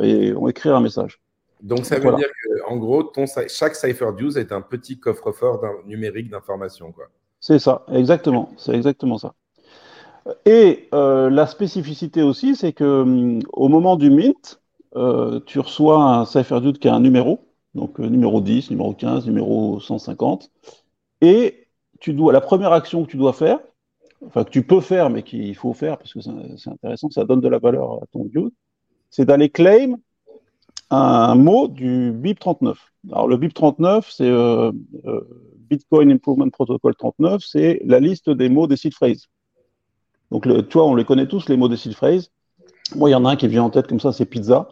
et 0.00 0.32
on 0.34 0.48
écrire 0.48 0.74
un 0.74 0.80
message. 0.80 1.20
Donc 1.62 1.86
ça 1.86 1.98
veut 1.98 2.14
dire 2.16 2.28
que, 2.28 2.68
en 2.68 2.76
gros, 2.76 3.04
ton, 3.04 3.24
chaque 3.48 3.76
CypherDude 3.76 4.36
est 4.36 4.52
un 4.52 4.60
petit 4.60 4.98
coffre-fort 4.98 5.62
numérique 5.86 6.30
d'informations. 6.30 6.92
C'est 7.40 7.58
ça, 7.58 7.84
exactement. 7.92 8.50
C'est 8.56 8.74
exactement 8.74 9.18
ça. 9.18 9.34
Et 10.46 10.88
euh, 10.94 11.28
la 11.30 11.46
spécificité 11.46 12.22
aussi, 12.22 12.56
c'est 12.56 12.72
que 12.72 13.02
hum, 13.02 13.40
au 13.52 13.68
moment 13.68 13.96
du 13.96 14.10
mint, 14.10 14.60
euh, 14.96 15.40
tu 15.46 15.60
reçois 15.60 16.02
un 16.02 16.24
CypherDude 16.24 16.78
qui 16.78 16.88
a 16.88 16.94
un 16.94 17.00
numéro 17.00 17.46
donc 17.74 17.98
euh, 17.98 18.06
numéro 18.06 18.40
10, 18.40 18.70
numéro 18.70 18.94
15, 18.94 19.26
numéro 19.26 19.80
150. 19.80 20.50
Et 21.20 21.66
tu 22.00 22.12
dois, 22.12 22.32
la 22.32 22.40
première 22.40 22.72
action 22.72 23.04
que 23.04 23.10
tu 23.10 23.16
dois 23.16 23.32
faire, 23.32 23.58
enfin 24.26 24.44
que 24.44 24.50
tu 24.50 24.64
peux 24.64 24.80
faire, 24.80 25.10
mais 25.10 25.22
qu'il 25.24 25.54
faut 25.56 25.72
faire 25.72 25.98
parce 25.98 26.12
que 26.12 26.20
c'est 26.20 26.70
intéressant, 26.70 27.10
ça 27.10 27.24
donne 27.24 27.40
de 27.40 27.48
la 27.48 27.58
valeur 27.58 27.94
à 28.02 28.06
ton 28.12 28.24
diode, 28.26 28.52
c'est 29.10 29.24
d'aller 29.24 29.50
claim 29.50 29.96
un 30.90 31.34
mot 31.34 31.66
du 31.66 32.12
BIP 32.12 32.38
39. 32.38 32.78
Alors 33.10 33.26
le 33.26 33.36
BIP 33.36 33.54
39, 33.54 34.08
c'est 34.08 34.32
Bitcoin 35.68 36.12
Improvement 36.12 36.48
Protocol 36.50 36.94
39, 36.94 37.42
c'est 37.44 37.80
la 37.84 37.98
liste 37.98 38.30
des 38.30 38.48
mots 38.48 38.68
des 38.68 38.76
seed 38.76 38.94
phrases. 38.94 39.28
Donc 40.30 40.46
le, 40.46 40.66
on 40.76 40.94
les 40.94 41.04
connaît 41.04 41.26
tous, 41.26 41.48
les 41.48 41.56
mots 41.56 41.68
des 41.68 41.76
seed 41.76 41.94
phrases. 41.94 42.30
Moi, 42.94 43.08
il 43.08 43.12
y 43.12 43.14
en 43.14 43.24
a 43.24 43.30
un 43.30 43.36
qui 43.36 43.48
vient 43.48 43.62
en 43.62 43.70
tête 43.70 43.86
comme 43.86 44.00
ça, 44.00 44.12
c'est 44.12 44.26
pizza. 44.26 44.68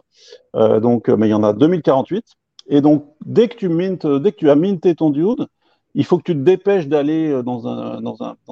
Euh, 0.55 0.79
donc, 0.79 1.09
mais 1.09 1.27
il 1.27 1.31
y 1.31 1.33
en 1.33 1.43
a 1.43 1.53
2048. 1.53 2.25
Et 2.67 2.81
donc, 2.81 3.05
dès 3.25 3.47
que 3.47 3.55
tu 3.55 3.69
mint, 3.69 4.05
dès 4.05 4.31
que 4.31 4.37
tu 4.37 4.49
as 4.49 4.55
minté 4.55 4.95
ton 4.95 5.09
dude, 5.09 5.47
il 5.95 6.05
faut 6.05 6.17
que 6.17 6.23
tu 6.23 6.33
te 6.33 6.39
dépêches 6.39 6.87
d'aller 6.87 7.41
dans 7.43 7.61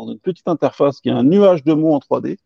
une 0.08 0.20
petite 0.20 0.48
interface 0.48 1.00
qui 1.00 1.10
est 1.10 1.14
un 1.14 1.24
nuage 1.24 1.64
de 1.64 1.74
mots 1.74 1.94
en 1.94 2.00
3D. 2.00 2.38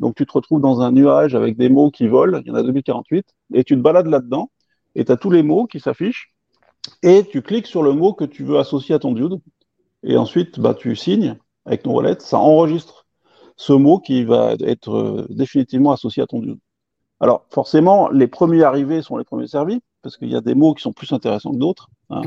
Donc, 0.00 0.16
tu 0.16 0.26
te 0.26 0.32
retrouves 0.32 0.60
dans 0.60 0.80
un 0.80 0.90
nuage 0.90 1.34
avec 1.34 1.56
des 1.56 1.68
mots 1.68 1.90
qui 1.90 2.08
volent. 2.08 2.40
Il 2.44 2.48
y 2.48 2.50
en 2.50 2.54
a 2.54 2.62
2048. 2.62 3.26
Et 3.54 3.64
tu 3.64 3.74
te 3.76 3.80
balades 3.80 4.06
là-dedans 4.06 4.50
et 4.94 5.04
tu 5.04 5.12
as 5.12 5.16
tous 5.16 5.30
les 5.30 5.42
mots 5.42 5.66
qui 5.66 5.80
s'affichent, 5.80 6.32
et 7.02 7.24
tu 7.24 7.42
cliques 7.42 7.66
sur 7.66 7.82
le 7.82 7.92
mot 7.92 8.12
que 8.12 8.24
tu 8.24 8.44
veux 8.44 8.58
associer 8.58 8.94
à 8.94 8.98
ton 8.98 9.12
dude, 9.12 9.40
et 10.02 10.16
ensuite 10.16 10.60
bah, 10.60 10.74
tu 10.74 10.94
signes 10.96 11.38
avec 11.64 11.82
ton 11.82 11.94
wallet, 11.94 12.16
ça 12.20 12.38
enregistre 12.38 13.03
ce 13.56 13.72
mot 13.72 13.98
qui 13.98 14.24
va 14.24 14.54
être 14.60 14.94
euh, 14.94 15.26
définitivement 15.30 15.92
associé 15.92 16.22
à 16.22 16.26
ton 16.26 16.40
dude. 16.40 16.58
Alors 17.20 17.46
forcément, 17.50 18.08
les 18.10 18.26
premiers 18.26 18.62
arrivés 18.62 19.02
sont 19.02 19.16
les 19.16 19.24
premiers 19.24 19.46
servis, 19.46 19.80
parce 20.02 20.16
qu'il 20.16 20.28
y 20.28 20.36
a 20.36 20.40
des 20.40 20.54
mots 20.54 20.74
qui 20.74 20.82
sont 20.82 20.92
plus 20.92 21.12
intéressants 21.12 21.52
que 21.52 21.58
d'autres. 21.58 21.88
Hein. 22.10 22.22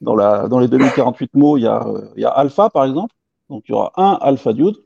Dans, 0.00 0.58
les 0.60 0.68
2048 0.68 1.34
mots, 1.34 1.56
il 1.56 1.62
y, 1.62 1.66
a, 1.66 2.28
alpha 2.28 2.70
par 2.70 2.84
exemple, 2.84 3.14
donc 3.48 3.64
il 3.68 3.72
y 3.72 3.74
aura 3.74 3.92
un 3.96 4.18
alpha 4.20 4.52
dude, 4.52 4.76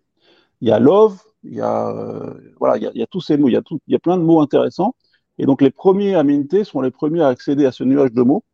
il 0.60 0.68
y 0.68 0.70
a 0.70 0.78
love, 0.78 1.20
il 1.42 1.54
y 1.54 1.60
a, 1.60 1.88
euh, 1.88 2.34
voilà, 2.58 2.76
il 2.76 2.98
y 2.98 3.02
a, 3.02 3.06
tous 3.06 3.20
ces 3.20 3.36
mots, 3.36 3.48
il 3.48 3.52
y 3.52 3.94
a, 3.94 3.98
plein 3.98 4.16
de 4.16 4.22
mots 4.22 4.40
intéressants. 4.40 4.94
Et 5.38 5.46
donc, 5.46 5.62
les 5.62 5.70
premiers 5.70 6.14
à 6.14 6.24
sont 6.64 6.80
les 6.82 6.90
premiers 6.90 7.22
à 7.22 7.28
accéder 7.28 7.66
à 7.66 7.72
ce 7.72 7.84
nuage 7.84 8.12
de 8.12 8.22
mots 8.22 8.44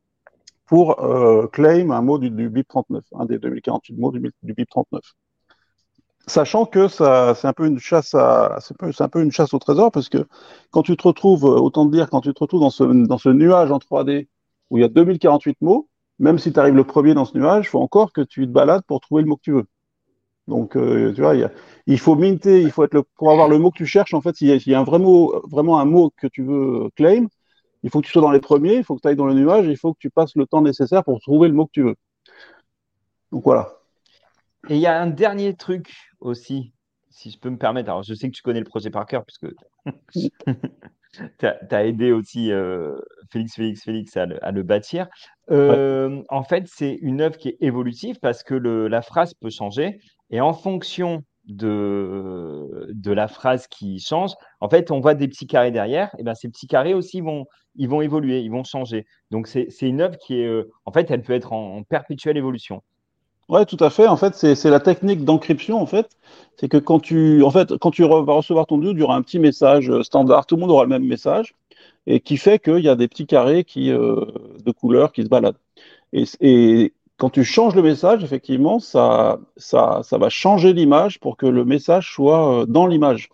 pour 0.67 1.03
euh, 1.03 1.47
claim 1.49 1.91
un 1.91 2.03
mot 2.03 2.19
du, 2.19 2.31
BIP 2.31 2.69
39, 2.69 3.05
un 3.15 3.25
des 3.27 3.39
2048 3.39 3.97
mots 3.99 4.13
du, 4.13 4.21
BIP 4.43 4.69
39. 4.69 5.03
Sachant 6.29 6.67
que 6.67 6.89
ça, 6.89 7.35
c'est 7.35 7.49
un 7.49 7.53
peu 7.55 7.67
une 7.67 7.79
chasse 7.79 8.15
à, 8.15 8.59
c'est 8.61 9.01
un 9.01 9.09
peu 9.09 9.23
une 9.23 9.33
chasse 9.33 9.55
au 9.55 9.59
trésor 9.59 9.91
parce 9.91 10.09
que 10.11 10.27
quand 10.71 10.83
tu 10.83 10.97
te 10.97 11.03
retrouves, 11.03 11.45
euh, 11.47 11.59
autant 11.59 11.87
te 11.87 11.93
dire, 11.93 12.11
quand 12.11 12.21
tu 12.21 12.35
te 12.35 12.41
retrouves 12.41 12.61
dans 12.61 12.71
ce, 12.71 12.85
dans 12.85 13.19
ce 13.19 13.31
nuage 13.31 13.73
en 13.73 13.79
3D 13.79 14.29
où 14.71 14.79
il 14.79 14.83
y 14.83 14.85
a 14.85 14.89
2048 14.89 15.57
mots, 15.63 15.89
même 16.19 16.39
si 16.39 16.53
tu 16.53 16.61
arrives 16.61 16.75
le 16.75 16.85
premier 16.85 17.15
dans 17.15 17.25
ce 17.25 17.37
nuage, 17.39 17.67
il 17.67 17.69
faut 17.69 17.81
encore 17.81 18.13
que 18.13 18.21
tu 18.21 18.47
te 18.47 18.53
balades 18.53 18.83
pour 18.87 19.01
trouver 19.01 19.23
le 19.23 19.29
mot 19.29 19.37
que 19.37 19.43
tu 19.43 19.53
veux. 19.53 19.65
Donc, 20.49 20.77
euh, 20.77 21.13
tu 21.15 21.23
vois, 21.23 21.35
il, 21.87 21.99
faut 21.99 22.17
minter, 22.17 22.63
il 22.63 22.71
faut 22.71 22.85
être 22.85 22.95
le, 22.95 23.03
pour 23.17 23.31
avoir 23.31 23.49
le 23.49 23.59
mot 23.59 23.71
que 23.71 23.79
tu 23.79 23.87
cherches. 23.87 24.15
En 24.15 24.21
fait, 24.21 24.37
s'il 24.37 24.49
y, 24.49 24.75
a, 24.75 24.81
un 24.81 24.85
vrai 24.85 24.99
mot, 24.99 25.43
vraiment 25.51 25.81
un 25.81 25.85
mot 25.85 26.13
que 26.17 26.27
tu 26.27 26.43
veux 26.45 26.91
claim, 26.97 27.27
il 27.83 27.91
faut 27.91 28.01
que 28.01 28.07
tu 28.07 28.13
sois 28.13 28.23
dans 28.23 28.31
les 28.33 28.41
premiers, 28.41 28.77
il 28.77 28.85
faut 28.85 28.97
que 28.97 29.01
tu 29.03 29.09
ailles 29.09 29.17
dans 29.17 29.27
le 29.27 29.35
nuage, 29.35 29.67
il 29.67 29.77
faut 29.79 29.95
que 29.95 29.99
tu 30.01 30.11
passes 30.11 30.37
le 30.37 30.47
temps 30.47 30.63
nécessaire 30.63 31.05
pour 31.05 31.21
trouver 31.21 31.49
le 31.49 31.55
mot 31.55 31.67
que 31.67 31.73
tu 31.73 31.83
veux. 31.83 31.97
Donc 33.33 33.45
voilà. 33.45 33.78
Et 34.69 34.77
il 34.77 34.81
y 34.81 34.87
a 34.87 35.01
un 35.01 35.07
dernier 35.07 35.55
truc 35.55 35.95
aussi, 36.21 36.73
si 37.11 37.31
je 37.31 37.39
peux 37.39 37.51
me 37.51 37.59
permettre. 37.59 37.91
Alors, 37.91 38.03
je 38.03 38.15
sais 38.15 38.29
que 38.29 38.35
tu 38.35 38.43
connais 38.43 38.61
le 38.61 38.67
projet 38.67 38.91
par 38.91 39.07
cœur, 39.07 39.25
puisque 39.25 39.49
tu 41.39 41.47
as, 41.47 41.85
aidé 41.85 42.13
aussi 42.13 42.53
euh, 42.53 42.99
Félix, 43.31 43.55
Félix, 43.55 43.85
Félix 43.85 44.17
à 44.17 44.27
le, 44.27 44.63
bâtir. 44.63 45.09
Euh, 45.51 46.23
en 46.29 46.43
fait, 46.43 46.65
c'est 46.67 46.99
une 47.01 47.21
œuvre 47.21 47.37
qui 47.37 47.49
est 47.49 47.57
évolutive 47.61 48.19
parce 48.21 48.43
que 48.43 48.55
la 48.55 49.03
phrase 49.03 49.35
peut 49.35 49.51
changer. 49.51 50.01
Et 50.31 50.41
en 50.41 50.53
fonction 50.53 51.25
de, 51.47 52.89
de 52.91 53.13
la 53.13 53.27
phrase 53.27 53.67
qui 53.69 53.99
change, 53.99 54.33
en 54.61 54.69
fait, 54.69 54.91
on 54.91 55.01
voit 55.01 55.15
des 55.15 55.29
petits 55.29 55.47
carrés 55.47 55.71
derrière. 55.71 56.15
Et 56.19 56.23
ben, 56.23 56.35
ces 56.35 56.49
petits 56.49 56.67
carrés 56.67 56.95
aussi 56.95 57.21
vont, 57.21 57.47
ils 57.75 57.89
vont 57.89 58.03
évoluer, 58.03 58.41
ils 58.41 58.51
vont 58.51 58.65
changer. 58.65 59.07
Donc, 59.31 59.47
c'est 59.47 59.69
une 59.81 60.01
œuvre 60.01 60.19
qui 60.19 60.41
est, 60.41 60.47
euh, 60.47 60.71
en 60.85 60.93
fait, 60.93 61.11
elle 61.11 61.23
peut 61.23 61.33
être 61.33 61.53
en, 61.53 61.83
perpétuelle 61.85 62.37
évolution. 62.37 62.83
Oui, 63.49 63.65
tout 63.65 63.83
à 63.83 63.89
fait. 63.89 64.07
En 64.07 64.17
fait, 64.19 64.35
c'est 64.35 64.71
la 64.71 64.81
technique 64.81 65.25
d'encryption. 65.25 65.81
En 65.81 65.87
fait, 65.87 66.11
c'est 66.57 66.69
que 66.69 66.77
quand 66.77 67.01
tu, 67.01 67.43
en 67.43 67.51
fait, 67.51 67.77
quand 67.79 67.91
tu 67.91 68.03
vas 68.03 68.33
recevoir 68.35 68.67
ton 68.67 68.77
dude, 68.77 68.97
il 68.97 69.01
y 69.01 69.03
aura 69.03 69.17
un 69.17 69.23
petit 69.23 69.39
message 69.39 69.89
euh, 69.91 70.03
standard. 70.03 70.45
Tout 70.45 70.57
le 70.57 70.61
monde 70.61 70.71
aura 70.71 70.83
le 70.83 70.91
même 70.91 71.07
message 71.07 71.55
et 72.07 72.21
qui 72.21 72.37
fait 72.37 72.59
qu'il 72.59 72.81
y 72.81 72.89
a 72.91 72.95
des 72.95 73.09
petits 73.09 73.27
carrés 73.27 73.65
qui, 73.65 73.91
euh, 73.91 74.25
de 74.65 74.71
couleurs 74.71 75.13
qui 75.13 75.23
se 75.23 75.29
baladent. 75.29 75.59
Et, 76.13 76.93
quand 77.17 77.31
tu 77.31 77.43
changes 77.43 77.75
le 77.75 77.83
message, 77.83 78.23
effectivement, 78.23 78.79
ça, 78.79 79.41
va 79.73 80.29
changer 80.29 80.73
l'image 80.73 81.19
pour 81.19 81.37
que 81.37 81.47
le 81.47 81.65
message 81.65 82.13
soit 82.13 82.63
euh, 82.63 82.67
dans 82.67 82.87
l'image. 82.87 83.31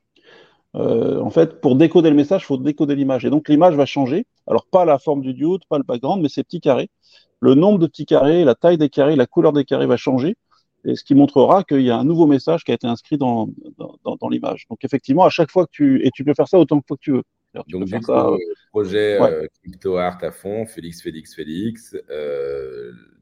En 0.75 1.31
fait, 1.31 1.61
pour 1.61 1.77
décoder 1.77 2.11
le 2.11 2.17
message, 2.17 2.43
il 2.43 2.47
faut 2.47 2.57
décoder 2.57 2.97
l'image. 2.97 3.25
Et 3.25 3.31
donc, 3.31 3.49
l'image 3.49 3.77
va 3.77 3.87
changer. 3.87 4.27
Alors, 4.47 4.67
pas 4.67 4.85
la 4.85 4.99
forme 4.99 5.21
du 5.21 5.35
diode, 5.35 5.61
pas 5.69 5.79
le 5.79 5.85
background, 5.85 6.23
mais 6.23 6.29
ces 6.29 6.43
petits 6.43 6.61
carrés. 6.61 6.89
Le 7.45 7.55
nombre 7.55 7.79
de 7.79 7.87
petits 7.87 8.07
carrés, 8.07 8.45
la 8.45 8.55
taille 8.55 8.79
des 8.79 8.89
carrés, 8.89 9.17
la 9.17 9.27
couleur 9.27 9.53
des 9.53 9.65
carrés 9.65 9.87
va 9.87 9.97
changer. 9.97 10.37
Et 10.87 10.97
ce 10.97 11.05
qui 11.05 11.15
montrera 11.15 11.65
qu'il 11.65 11.81
y 11.81 11.91
a 11.91 11.97
un 11.97 12.05
nouveau 12.05 12.27
message 12.27 12.63
qui 12.65 12.73
a 12.73 12.75
été 12.75 12.87
inscrit 12.87 13.17
dans, 13.17 13.49
dans, 13.79 14.17
dans 14.21 14.29
l'image. 14.29 14.67
Donc, 14.69 14.85
effectivement, 14.85 15.25
à 15.25 15.31
chaque 15.31 15.51
fois 15.51 15.65
que 15.67 15.71
tu. 15.73 16.07
Et 16.07 16.11
tu 16.15 16.25
peux 16.25 16.35
faire 16.35 16.49
ça 16.49 16.59
autant 16.59 16.77
de 16.77 16.83
fois 16.87 16.97
que 16.97 17.03
tu 17.03 17.13
veux. 17.13 17.23
Donc, 17.55 17.85
du 17.85 18.01
coup, 18.01 18.13
euh, 18.13 18.37
projet 18.71 19.19
CryptoArt 19.63 20.19
à 20.23 20.31
fond, 20.31 20.67
Félix, 20.67 21.03
Félix, 21.03 21.35
Félix. 21.35 21.97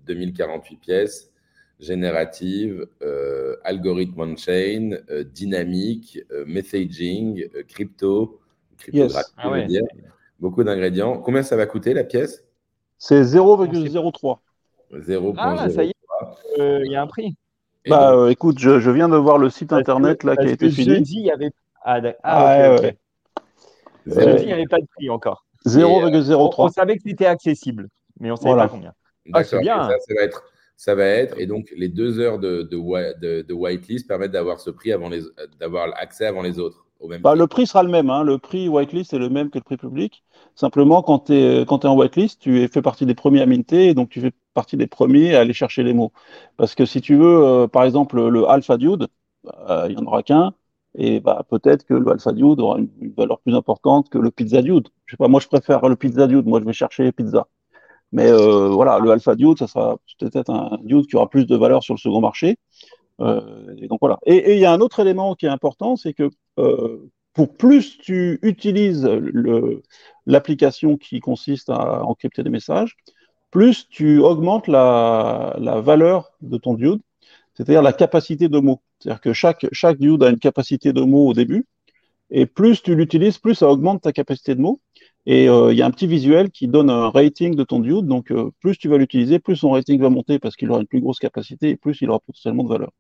2048 0.07 0.77
pièces, 0.77 1.31
générative, 1.79 2.87
euh, 3.03 3.57
algorithme 3.65 4.21
on-chain, 4.21 4.99
euh, 5.11 5.25
dynamique, 5.25 6.21
euh, 6.31 6.45
messaging, 6.47 7.49
crypto, 7.69 8.41
cryptographie, 8.79 9.33
ah 9.37 9.61
dire. 9.63 9.83
beaucoup 10.39 10.65
d'ingrédients. 10.65 11.19
Combien 11.19 11.43
ça 11.43 11.57
va 11.57 11.67
coûter 11.67 11.95
la 11.95 12.05
pièce? 12.05 12.45
C'est 13.05 13.21
0,03. 13.21 14.39
0,03. 14.93 15.35
Ah, 15.37 15.69
ça 15.69 15.83
y 15.83 15.89
est, 15.89 15.95
il 16.85 16.93
y 16.93 16.95
a 16.95 17.03
un 17.03 17.09
prix. 17.09 17.35
Bah, 17.89 18.29
écoute, 18.31 18.61
je, 18.61 18.91
viens 18.91 19.09
de 19.09 19.17
voir 19.17 19.39
le 19.39 19.51
site 19.51 19.73
internet 19.73 20.23
là 20.23 20.37
qui 20.37 20.47
a 20.47 20.53
été 20.53 20.71
fini. 20.71 20.95
Jeudi, 20.95 21.17
il 21.17 21.27
y 21.27 21.33
avait. 21.33 21.51
Ah, 21.83 22.01
ah 22.23 22.77
Jeudi, 24.07 24.43
il 24.43 24.47
n'y 24.47 24.53
avait 24.53 24.67
pas 24.67 24.79
de 24.79 24.87
prix 24.95 25.11
encore. 25.11 25.45
0,03. 25.67 26.55
On, 26.59 26.69
savait 26.69 26.95
que 26.95 27.03
c'était 27.05 27.27
accessible, 27.27 27.89
mais 28.21 28.31
on 28.31 28.35
ne 28.35 28.39
savait 28.39 28.55
pas 28.55 28.69
combien. 28.69 28.93
Ah, 29.33 29.43
c'est 29.43 29.59
bien. 29.59 29.89
Ça, 29.89 30.15
va 30.15 30.23
être, 30.23 30.45
ça 30.77 30.95
va 30.95 31.05
être, 31.05 31.41
et 31.41 31.47
donc 31.47 31.73
les 31.77 31.89
deux 31.89 32.21
heures 32.21 32.39
de, 32.39 32.63
de, 32.63 33.43
de, 33.43 33.53
whitelist 33.53 34.07
permettent 34.07 34.31
d'avoir 34.31 34.61
ce 34.61 34.71
prix 34.71 34.93
avant 34.93 35.09
les, 35.09 35.23
d'avoir 35.59 35.89
accès 35.97 36.27
avant 36.27 36.43
les 36.43 36.61
autres. 36.61 36.87
Au 37.03 37.09
même 37.09 37.21
bah, 37.21 37.35
le 37.35 37.47
prix 37.47 37.67
sera 37.67 37.83
le 37.83 37.91
même. 37.91 38.11
Hein. 38.11 38.23
Le 38.23 38.39
prix 38.39 38.69
whitelist 38.69 39.13
est 39.13 39.19
le 39.19 39.29
même 39.29 39.51
que 39.51 39.59
le 39.59 39.65
prix 39.65 39.77
public. 39.77 40.25
Simplement, 40.55 41.03
quand 41.03 41.27
tu 41.27 41.35
es, 41.35 41.67
quand 41.67 41.85
es 41.85 41.89
en 41.89 41.97
whitelist, 41.97 42.41
tu 42.41 42.67
fais 42.69 42.83
partie 42.83 43.07
des 43.07 43.15
premiers 43.15 43.43
à 43.43 43.47
minter, 43.47 43.89
et 43.89 43.95
donc 43.95 44.09
tu 44.09 44.21
fais 44.21 44.33
partie 44.55 44.77
des 44.77 44.87
premiers 44.87 45.35
à 45.35 45.41
aller 45.41 45.53
chercher 45.53 45.83
les 45.83 45.93
mots. 45.95 46.13
Parce 46.57 46.75
que 46.75 46.87
si 46.87 47.01
tu 47.01 47.17
veux, 47.17 47.45
euh, 47.45 47.67
par 47.67 47.85
exemple, 47.85 48.21
le 48.29 48.49
alpha 48.49 48.77
dude, 48.77 49.09
euh, 49.69 49.87
il 49.89 49.97
n'y 49.97 50.03
en 50.03 50.07
aura 50.07 50.23
qu'un. 50.23 50.55
Et 50.95 51.21
bah, 51.21 51.45
peut-être 51.49 51.85
que 51.87 51.95
le 51.95 52.11
alpha 52.11 52.33
dude 52.33 52.61
aura 52.61 52.79
une, 52.79 52.89
une, 53.01 53.13
valeur 53.13 53.41
plus 53.41 53.55
importante 53.55 54.09
que 54.09 54.19
le 54.19 54.31
pizza 54.31 54.63
dude. 54.63 54.89
Je 55.07 55.13
sais 55.15 55.17
pas, 55.17 55.29
moi 55.29 55.41
je 55.41 55.49
préfère 55.49 55.89
le 55.89 55.97
pizza 55.97 56.27
dude. 56.27 56.47
Moi 56.47 56.61
je 56.61 56.67
vais 56.67 56.73
chercher 56.73 57.11
pizza. 57.13 57.47
Mais 58.13 58.31
euh, 58.31 58.69
voilà, 58.69 58.99
le 58.99 59.11
alpha 59.11 59.35
dude, 59.35 59.59
ça 59.59 59.67
sera 59.67 59.97
peut-être 60.21 60.51
un 60.51 60.79
dude 60.83 61.07
qui 61.07 61.17
aura 61.17 61.29
plus 61.29 61.47
de 61.47 61.57
valeur 61.57 61.83
sur 61.83 61.95
le 61.95 61.99
second 61.99 62.21
marché. 62.21 62.59
Euh, 63.21 63.75
et 63.79 63.89
donc 63.89 64.01
voilà. 64.01 64.19
Et 64.27 64.55
il 64.55 64.61
y 64.61 64.67
a 64.67 64.73
un 64.73 64.81
autre 64.81 65.01
élément 65.01 65.35
qui 65.35 65.47
est 65.47 65.51
important, 65.51 65.97
c'est 65.97 66.13
que 66.13 66.25
euh, 66.25 66.31
pour 66.57 67.55
plus 67.57 67.99
tu 67.99 68.39
utilises 68.43 69.09
l'application 70.27 70.97
qui 70.97 71.21
consiste 71.21 71.71
à 71.71 72.05
encrypter 72.05 72.43
des 72.43 72.51
messages, 72.51 72.97
plus 73.51 73.89
tu 73.89 74.19
augmentes 74.19 74.67
la, 74.67 75.55
valeur 75.85 76.33
de 76.41 76.57
ton 76.59 76.75
dude, 76.75 77.01
c'est-à-dire 77.55 77.83
la 77.83 77.93
capacité 77.93 78.49
de 78.49 78.59
mots. 78.59 78.81
C'est-à-dire 78.99 79.21
que 79.21 79.33
chaque, 79.33 79.67
chaque 79.73 79.99
dude 79.99 80.23
a 80.23 80.31
une 80.31 80.39
capacité 80.39 80.93
de 80.93 81.03
mots 81.03 81.29
au 81.29 81.35
début, 81.35 81.67
et 82.31 82.47
plus 82.47 82.83
tu 82.83 82.95
l'utilises, 82.97 83.39
plus 83.39 83.55
ça 83.55 83.69
augmente 83.69 84.03
ta 84.03 84.13
capacité 84.13 84.55
de 84.55 84.61
mots. 84.61 84.81
Et 85.27 85.49
euh, 85.49 85.73
il 85.73 85.79
y 85.79 85.83
a 85.83 85.87
un 85.87 85.91
petit 85.91 86.07
visuel 86.07 86.51
qui 86.51 86.67
donne 86.67 86.91
un 86.91 87.11
rating 87.11 87.55
de 87.55 87.63
ton 87.63 87.79
dude. 87.79 88.07
Donc, 88.07 88.33
euh, 88.33 88.51
plus 88.61 88.79
tu 88.79 88.89
vas 88.89 88.97
l'utiliser, 88.97 89.39
plus 89.39 89.57
son 89.57 89.71
rating 89.71 90.01
va 90.01 90.09
monter 90.09 90.39
parce 90.39 90.57
qu'il 90.57 90.71
aura 90.71 90.81
une 90.81 90.87
plus 90.87 91.01
grosse 91.01 91.19
capacité 91.19 91.69
et 91.71 91.77
plus 91.77 92.01
il 92.01 92.11
aura 92.11 92.21
potentiellement 92.21 92.65
de 92.65 92.71
valeur. 92.71 92.91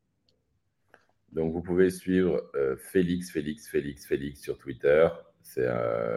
Donc, 1.33 1.53
vous 1.53 1.62
pouvez 1.62 1.90
suivre 1.90 2.42
euh, 2.55 2.77
Félix, 2.77 3.31
Félix, 3.31 3.68
Félix, 3.68 4.07
Félix 4.07 4.40
sur 4.40 4.59
Twitter. 4.59 5.09
C'est 5.42 5.66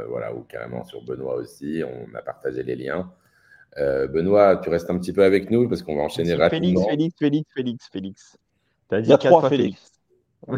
voilà, 0.07 0.33
ou 0.33 0.41
carrément 0.41 0.83
sur 0.83 1.03
Benoît 1.03 1.35
aussi. 1.35 1.81
On 1.83 2.13
a 2.15 2.21
partagé 2.21 2.63
les 2.63 2.75
liens. 2.75 3.11
Benoît, 3.75 4.57
tu 4.57 4.69
restes 4.69 4.89
un 4.89 4.97
petit 4.99 5.11
peu 5.11 5.23
avec 5.23 5.49
nous 5.49 5.67
parce 5.67 5.81
qu'on 5.81 5.95
va 5.95 6.03
enchaîner 6.03 6.35
rapidement. 6.35 6.87
Félix, 6.87 7.15
Félix, 7.17 7.51
Félix, 7.53 7.89
Félix, 7.91 8.37
il 8.91 9.07
y 9.07 9.13
a 9.13 9.17
trois 9.17 9.49
Félix. 9.49 9.91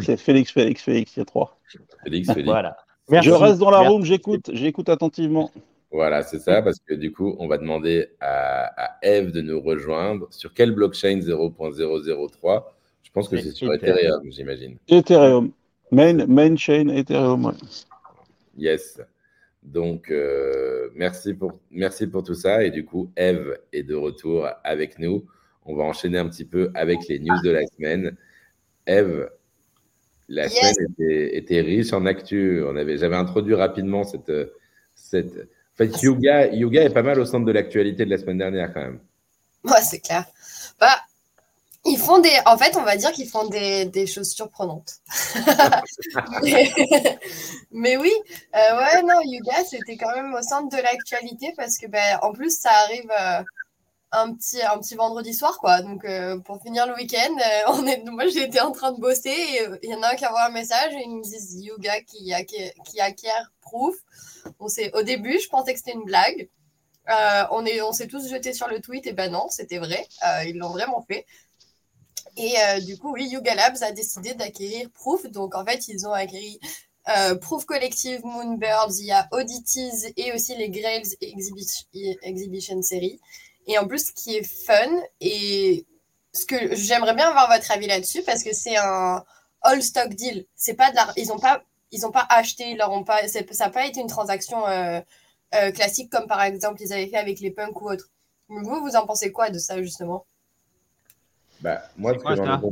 C'est 0.00 0.16
Félix, 0.18 0.52
Félix, 0.52 0.82
Félix, 0.82 1.16
il 1.16 1.20
y 1.20 1.22
a 1.22 1.24
trois. 1.24 1.58
Félix, 2.04 2.28
Félix. 2.32 2.44
voilà. 2.44 2.76
Je 3.10 3.30
reste 3.30 3.58
dans 3.58 3.70
la 3.70 3.80
room, 3.80 4.04
j'écoute, 4.04 4.50
j'écoute 4.52 4.88
attentivement. 4.88 5.50
Voilà, 5.90 6.22
c'est 6.22 6.38
ça, 6.38 6.60
parce 6.60 6.78
que 6.80 6.94
du 6.94 7.12
coup, 7.12 7.34
on 7.38 7.48
va 7.48 7.56
demander 7.56 8.08
à, 8.20 8.98
Eve 9.02 9.32
de 9.32 9.40
nous 9.40 9.60
rejoindre. 9.60 10.26
Sur 10.30 10.52
quelle 10.52 10.72
blockchain 10.72 11.20
0.003 11.20 12.64
Je 12.76 12.77
pense 13.18 13.28
que 13.28 13.40
c'est 13.40 13.50
sur 13.50 13.72
Ethereum, 13.72 14.30
j'imagine. 14.30 14.78
Ethereum. 14.88 15.52
Main, 15.90 16.26
main 16.26 16.56
chain 16.56 16.88
Ethereum. 16.88 17.54
Yes. 18.56 19.00
Donc, 19.62 20.10
euh, 20.10 20.90
merci, 20.94 21.34
pour, 21.34 21.58
merci 21.70 22.06
pour 22.06 22.22
tout 22.22 22.34
ça. 22.34 22.62
Et 22.62 22.70
du 22.70 22.84
coup, 22.84 23.10
Eve 23.16 23.58
est 23.72 23.82
de 23.82 23.94
retour 23.94 24.48
avec 24.64 24.98
nous. 24.98 25.26
On 25.64 25.74
va 25.74 25.84
enchaîner 25.84 26.18
un 26.18 26.28
petit 26.28 26.44
peu 26.44 26.70
avec 26.74 27.08
les 27.08 27.18
news 27.18 27.40
de 27.42 27.50
la 27.50 27.66
semaine. 27.66 28.16
Eve, 28.86 29.30
la 30.28 30.48
semaine 30.48 30.94
était, 30.98 31.60
riche 31.60 31.92
en 31.92 32.06
actu. 32.06 32.62
J'avais 32.96 33.16
introduit 33.16 33.54
rapidement 33.54 34.04
cette. 34.04 34.32
cette... 34.94 35.48
En 35.74 35.76
fait, 35.76 36.02
Yoga, 36.02 36.52
Yoga 36.52 36.82
est 36.82 36.92
pas 36.92 37.02
mal 37.02 37.20
au 37.20 37.24
centre 37.24 37.46
de 37.46 37.52
l'actualité 37.52 38.04
de 38.04 38.10
la 38.10 38.18
semaine 38.18 38.38
dernière 38.38 38.72
quand 38.72 38.80
même. 38.80 39.00
Ouais, 39.64 39.82
c'est 39.82 40.00
clair. 40.00 40.24
Bah, 40.80 40.96
ils 41.88 41.98
font 41.98 42.18
des. 42.18 42.36
En 42.46 42.56
fait, 42.58 42.76
on 42.76 42.82
va 42.82 42.96
dire 42.96 43.12
qu'ils 43.12 43.28
font 43.28 43.46
des, 43.46 43.84
des, 43.86 44.06
choses 44.06 44.30
surprenantes. 44.30 44.94
mais, 47.70 47.96
oui, 47.96 48.12
euh, 48.54 48.78
ouais, 48.78 49.02
non, 49.02 49.20
Yuga, 49.24 49.64
c'était 49.64 49.96
quand 49.96 50.14
même 50.14 50.34
au 50.34 50.42
centre 50.42 50.74
de 50.76 50.82
l'actualité 50.82 51.52
parce 51.56 51.78
que, 51.78 51.86
ben, 51.86 52.18
en 52.22 52.32
plus, 52.32 52.58
ça 52.58 52.70
arrive 52.84 53.10
euh, 53.10 53.42
un, 54.12 54.34
petit, 54.34 54.62
un 54.62 54.78
petit 54.78 54.94
vendredi 54.94 55.34
soir, 55.34 55.58
quoi. 55.58 55.82
Donc, 55.82 56.04
euh, 56.04 56.38
pour 56.40 56.62
finir 56.62 56.86
le 56.86 56.94
week-end, 56.94 57.36
est, 57.86 58.04
moi, 58.04 58.26
j'étais 58.28 58.60
en 58.60 58.72
train 58.72 58.92
de 58.92 59.00
bosser 59.00 59.30
et 59.30 59.66
il 59.82 59.90
y 59.90 59.94
en 59.94 60.02
a 60.02 60.12
un 60.12 60.14
qui 60.14 60.26
envoie 60.26 60.46
un 60.46 60.50
message 60.50 60.92
et 60.94 61.02
ils 61.04 61.16
me 61.16 61.22
disent 61.22 61.56
Yuga 61.60 62.00
qui, 62.02 62.32
acquiert, 62.32 62.72
qui 62.84 63.00
acquiert 63.00 63.52
proof. 63.60 63.96
On 64.60 64.66
au 64.94 65.02
début, 65.02 65.38
je 65.38 65.48
pensais 65.48 65.72
que 65.72 65.78
c'était 65.78 65.92
une 65.92 66.04
blague. 66.04 66.48
on 67.50 67.64
s'est 67.92 68.04
on 68.04 68.08
tous 68.08 68.28
jetés 68.28 68.52
sur 68.52 68.68
le 68.68 68.80
tweet 68.80 69.06
et 69.06 69.12
ben 69.12 69.30
non, 69.30 69.48
c'était 69.50 69.78
vrai. 69.78 70.06
ils 70.46 70.56
l'ont 70.56 70.70
vraiment 70.70 71.02
fait. 71.02 71.26
Et 72.38 72.54
euh, 72.56 72.80
du 72.80 72.96
coup, 72.96 73.12
oui, 73.12 73.28
Yuga 73.28 73.54
Labs 73.56 73.82
a 73.82 73.90
décidé 73.90 74.32
d'acquérir 74.34 74.88
Proof. 74.90 75.26
Donc, 75.26 75.56
en 75.56 75.64
fait, 75.64 75.88
ils 75.88 76.06
ont 76.06 76.12
acquis 76.12 76.60
euh, 77.08 77.34
Proof 77.34 77.64
Collective, 77.64 78.24
Moonbirds, 78.24 78.92
il 79.00 79.06
y 79.06 79.12
a 79.12 79.26
Oddities 79.32 80.12
et 80.16 80.32
aussi 80.32 80.54
les 80.56 80.70
Grails 80.70 81.16
Exhibition, 81.20 82.80
Series. 82.80 83.20
Et 83.66 83.76
en 83.76 83.88
plus, 83.88 84.06
ce 84.06 84.12
qui 84.12 84.36
est 84.36 84.44
fun, 84.44 84.88
et 85.20 85.84
ce 86.32 86.46
que 86.46 86.76
j'aimerais 86.76 87.14
bien 87.14 87.28
avoir 87.28 87.50
votre 87.50 87.70
avis 87.72 87.88
là-dessus, 87.88 88.22
parce 88.22 88.44
que 88.44 88.54
c'est 88.54 88.76
un 88.76 89.24
all 89.62 89.82
stock 89.82 90.10
deal. 90.14 90.46
Pas 90.76 90.92
ils 91.16 91.28
n'ont 91.28 91.38
pas, 91.38 91.64
ils 91.90 92.06
ont 92.06 92.12
pas 92.12 92.26
acheté, 92.30 92.70
ils 92.70 92.82
ont 92.82 93.04
pas, 93.04 93.26
ça 93.26 93.42
n'a 93.42 93.70
pas 93.70 93.86
été 93.86 94.00
une 94.00 94.06
transaction 94.06 94.64
euh, 94.68 95.00
classique 95.72 96.10
comme 96.10 96.26
par 96.26 96.42
exemple 96.42 96.82
ils 96.82 96.92
avaient 96.92 97.08
fait 97.08 97.16
avec 97.16 97.40
les 97.40 97.50
punks 97.50 97.80
ou 97.80 97.90
autres. 97.90 98.10
Vous, 98.48 98.80
vous 98.80 98.96
en 98.96 99.06
pensez 99.06 99.32
quoi 99.32 99.50
de 99.50 99.58
ça 99.58 99.82
justement? 99.82 100.26
Bah, 101.60 101.82
moi, 101.96 102.14
ce 102.14 102.18
que 102.18 102.68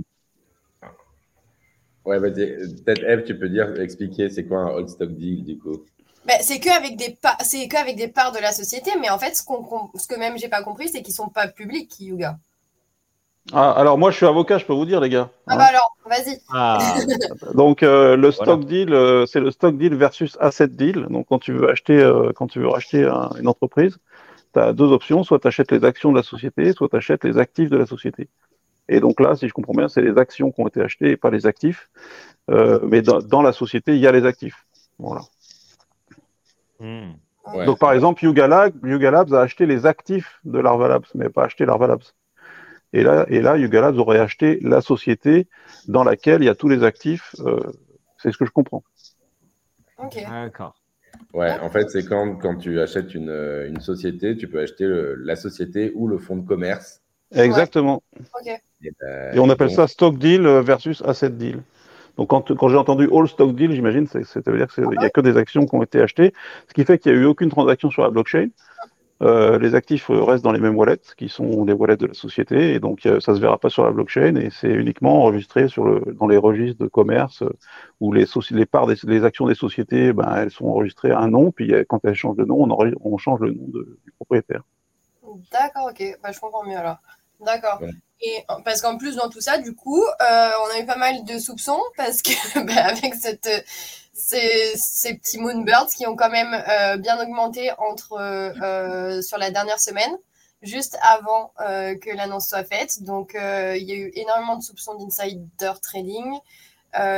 Ouais, 2.05 2.21
Peut-être 2.21 3.03
Eve, 3.03 3.25
tu 3.25 3.37
peux 3.37 3.49
dire, 3.49 3.81
expliquer, 3.81 4.31
c'est 4.31 4.45
quoi 4.45 4.59
un 4.59 4.69
old 4.69 4.89
stock 4.89 5.11
deal 5.11 5.45
du 5.45 5.59
coup? 5.59 5.85
Bah, 6.25 6.35
c'est 6.41 6.61
qu'avec 6.61 6.97
des, 6.97 7.17
c'est 7.41 7.67
qu'avec 7.69 7.97
des 7.97 8.09
parts 8.09 8.33
de 8.33 8.39
la 8.39 8.53
société, 8.53 8.93
mais 9.01 9.11
en 9.11 9.19
fait, 9.19 9.35
ce, 9.35 9.43
ce 9.43 10.07
que 10.07 10.19
même 10.19 10.39
j'ai 10.39 10.49
pas 10.49 10.63
compris, 10.63 10.89
c'est 10.89 11.03
qu'ils 11.03 11.15
sont 11.15 11.29
pas 11.29 11.49
publics, 11.49 11.99
Yuga. 12.01 12.39
Ah, 13.53 13.71
alors 13.73 13.97
moi, 13.97 14.11
je 14.11 14.17
suis 14.17 14.27
avocat, 14.27 14.59
je 14.59 14.65
peux 14.65 14.73
vous 14.73 14.87
dire, 14.87 15.01
les 15.01 15.09
gars. 15.09 15.31
Ah, 15.47 15.57
bah 15.57 15.67
alors, 15.69 15.97
vas-y. 16.05 16.41
Ah. 16.53 16.79
Donc, 17.55 17.83
euh, 17.83 18.17
le 18.17 18.33
stock 18.33 18.65
deal, 18.65 18.93
euh, 18.93 19.25
c'est 19.27 19.39
le 19.39 19.53
stock 19.53 19.77
deal 19.77 19.95
versus 19.95 20.37
asset 20.41 20.69
deal. 20.69 21.07
Donc, 21.11 21.27
quand 21.29 21.39
tu 21.39 21.53
veux 21.53 21.71
acheter, 21.71 21.97
euh, 21.97 22.33
quand 22.35 22.49
tu 22.49 22.59
veux 22.59 22.69
racheter 22.69 23.05
une 23.39 23.47
entreprise, 23.47 23.99
tu 24.53 24.59
as 24.59 24.73
deux 24.73 24.91
options 24.91 25.23
soit 25.23 25.39
tu 25.39 25.47
achètes 25.47 25.71
les 25.71 25.85
actions 25.85 26.11
de 26.11 26.17
la 26.17 26.25
société, 26.25 26.73
soit 26.73 26.89
tu 26.89 26.97
achètes 26.97 27.25
les 27.25 27.39
actifs 27.39 27.71
de 27.71 27.77
la 27.77 27.87
société. 27.87 28.29
Et 28.89 29.01
donc 29.01 29.21
là, 29.21 29.35
si 29.35 29.49
je 29.49 29.53
comprends 29.53 29.73
bien, 29.73 29.89
c'est 29.89 30.03
les 30.03 30.17
actions 30.17 30.53
qui 30.53 30.61
ont 30.61 30.69
été 30.69 30.81
achetées 30.81 31.11
et 31.11 31.17
pas 31.17 31.31
les 31.31 31.47
actifs. 31.47 31.91
Euh, 32.51 32.79
mais 32.85 33.03
dans, 33.03 33.43
la 33.43 33.53
société, 33.53 33.95
il 33.95 34.01
y 34.01 34.07
a 34.07 34.13
les 34.13 34.25
actifs. 34.25 34.67
Voilà. 34.99 35.23
Hmm. 36.79 37.13
Donc 37.65 37.79
par 37.79 37.93
exemple, 37.93 38.25
Yuga, 38.25 38.47
Labs 38.49 39.35
a 39.35 39.41
acheté 39.41 39.67
les 39.67 39.87
actifs 39.87 40.41
de 40.45 40.59
Larva 40.59 40.89
Labs, 40.89 41.07
mais 41.15 41.29
pas 41.29 41.45
acheté 41.45 41.65
Larva 41.65 41.87
Labs. 41.87 42.03
Et 42.93 43.03
là, 43.03 43.27
et 43.29 43.41
là, 43.41 43.57
Yuga 43.57 43.81
Labs 43.81 43.99
aurait 43.99 44.19
acheté 44.19 44.59
la 44.63 44.81
société 44.81 45.49
dans 45.87 46.05
laquelle 46.05 46.43
il 46.43 46.47
y 46.47 46.49
a 46.49 46.55
tous 46.55 46.69
les 46.69 46.83
actifs. 46.83 47.35
Euh, 47.41 47.61
c'est 48.19 48.33
ce 48.33 48.39
que 48.39 48.47
je 48.47 48.51
comprends. 48.51 48.85
Ok. 49.99 50.19
D'accord. 50.29 50.77
Ouais, 51.35 51.51
en 51.61 51.71
fait, 51.71 51.91
c'est 51.91 52.05
quand, 52.05 52.37
quand 52.37 52.57
tu 52.57 52.81
achètes 52.81 53.15
une, 53.15 53.31
une 53.69 53.81
société, 53.81 54.37
tu 54.37 54.49
peux 54.49 54.61
acheter 54.61 54.87
la 55.19 55.37
société 55.37 55.93
ou 55.95 56.09
le 56.09 56.19
fonds 56.19 56.37
de 56.37 56.47
commerce 56.47 57.03
Exactement. 57.35 58.03
Ben, 58.45 58.59
et, 59.35 59.39
on 59.39 59.49
appelle 59.49 59.71
ça 59.71 59.87
stock 59.87 60.19
deal 60.19 60.47
versus 60.63 61.03
asset 61.05 61.31
deal. 61.31 61.63
Donc 62.17 62.31
quand, 62.31 62.55
quand 62.57 62.69
j'ai 62.69 62.77
entendu 62.77 63.09
all 63.13 63.29
stock 63.29 63.55
deal, 63.55 63.73
j'imagine, 63.73 64.07
ça 64.07 64.19
veut 64.47 64.59
dire 64.59 64.69
qu'il 64.73 64.89
n'y 64.89 65.05
a 65.05 65.11
que 65.11 65.21
des 65.21 65.37
actions 65.37 65.67
qui 65.67 65.75
ont 65.75 65.83
été 65.83 66.01
achetées, 66.01 66.33
ce 66.69 66.75
qui 66.75 66.85
fait 66.85 66.99
qu'il 66.99 67.13
n'y 67.13 67.19
a 67.19 67.23
eu 67.23 67.27
aucune 67.27 67.51
transaction 67.51 67.91
sur 67.91 68.03
la 68.03 68.11
blockchain. 68.11 68.49
Euh, 69.23 69.59
les 69.59 69.75
actifs 69.75 70.11
restent 70.11 70.45
dans 70.45 70.53
les 70.53 70.61
mêmes 70.61 70.77
wallets, 70.77 71.01
qui 71.17 71.31
sont 71.31 71.65
les 71.65 71.73
wallets 71.73 71.97
de 71.97 72.07
la 72.07 72.13
société, 72.13 72.75
et 72.75 72.81
donc 72.81 73.01
ça 73.01 73.35
se 73.35 73.41
verra 73.41 73.59
pas 73.59 73.71
sur 73.71 73.83
la 73.85 73.91
blockchain, 73.91 74.37
et 74.37 74.51
c'est 74.51 74.71
uniquement 74.71 75.25
enregistré 75.25 75.69
sur 75.69 75.87
le, 75.87 76.15
dans 76.19 76.27
les 76.27 76.37
registres 76.37 76.83
de 76.83 76.89
commerce 76.89 77.43
où 78.01 78.13
les, 78.13 78.27
les 78.51 78.67
parts 78.67 78.87
des 78.87 78.97
les 79.05 79.25
actions 79.25 79.47
des 79.47 79.55
sociétés, 79.55 80.13
ben, 80.13 80.35
elles 80.37 80.51
sont 80.51 80.67
enregistrées 80.67 81.13
à 81.13 81.21
un 81.21 81.31
nom, 81.31 81.51
puis 81.51 81.73
quand 81.89 82.01
elles 82.05 82.15
changent 82.15 82.37
de 82.37 82.45
nom, 82.45 82.63
on, 82.63 82.93
on 83.01 83.17
change 83.17 83.41
le 83.41 83.53
nom 83.53 83.69
du 83.69 84.13
propriétaire. 84.19 84.63
D'accord, 85.51 85.91
ok, 85.91 86.19
bah, 86.23 86.33
je 86.33 86.41
comprends 86.41 86.65
mieux 86.65 86.77
alors. 86.77 86.99
D'accord. 87.41 87.81
Et 88.23 88.45
parce 88.65 88.81
qu'en 88.81 88.97
plus 88.97 89.17
dans 89.17 89.29
tout 89.29 89.41
ça, 89.41 89.59
du 89.59 89.75
coup, 89.75 90.03
euh, 90.03 90.51
on 90.65 90.77
a 90.77 90.81
eu 90.81 90.87
pas 90.87 90.97
mal 90.97 91.25
de 91.25 91.39
soupçons 91.39 91.81
parce 91.97 92.23
que 92.23 92.61
bah, 92.61 92.87
avec 92.87 93.15
cette, 93.15 93.49
ces, 94.15 94.73
ces, 94.77 95.15
petits 95.15 95.39
moonbirds 95.39 95.89
qui 95.89 96.07
ont 96.07 96.17
quand 96.17 96.31
même 96.31 96.55
euh, 96.55 96.97
bien 96.97 97.21
augmenté 97.21 97.71
entre 97.79 98.15
euh, 98.19 99.21
sur 99.21 99.37
la 99.39 99.51
dernière 99.51 99.81
semaine, 99.81 100.17
juste 100.63 100.99
avant 101.03 101.53
que 101.59 102.17
l'annonce 102.17 102.49
soit 102.49 102.65
faite. 102.65 103.03
Donc 103.03 103.33
il 103.35 103.83
y 103.83 103.93
a 103.93 103.97
eu 103.97 104.11
énormément 104.15 104.57
de 104.57 104.63
soupçons 104.63 104.95
d'insider 104.95 105.73
trading. 105.83 106.39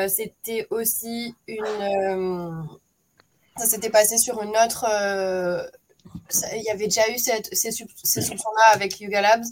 C'était 0.09 0.67
aussi 0.71 1.35
une 1.47 2.69
ça 3.57 3.67
s'était 3.67 3.91
passé 3.91 4.19
sur 4.19 4.43
une 4.43 4.57
autre. 4.57 4.85
Il 6.55 6.63
y 6.63 6.71
avait 6.71 6.85
déjà 6.85 7.09
eu 7.11 7.19
cette, 7.19 7.55
ces, 7.55 7.71
ces 7.71 8.23
soupçons-là 8.23 8.75
avec 8.75 9.01
Yuga 9.01 9.21
Labs. 9.21 9.45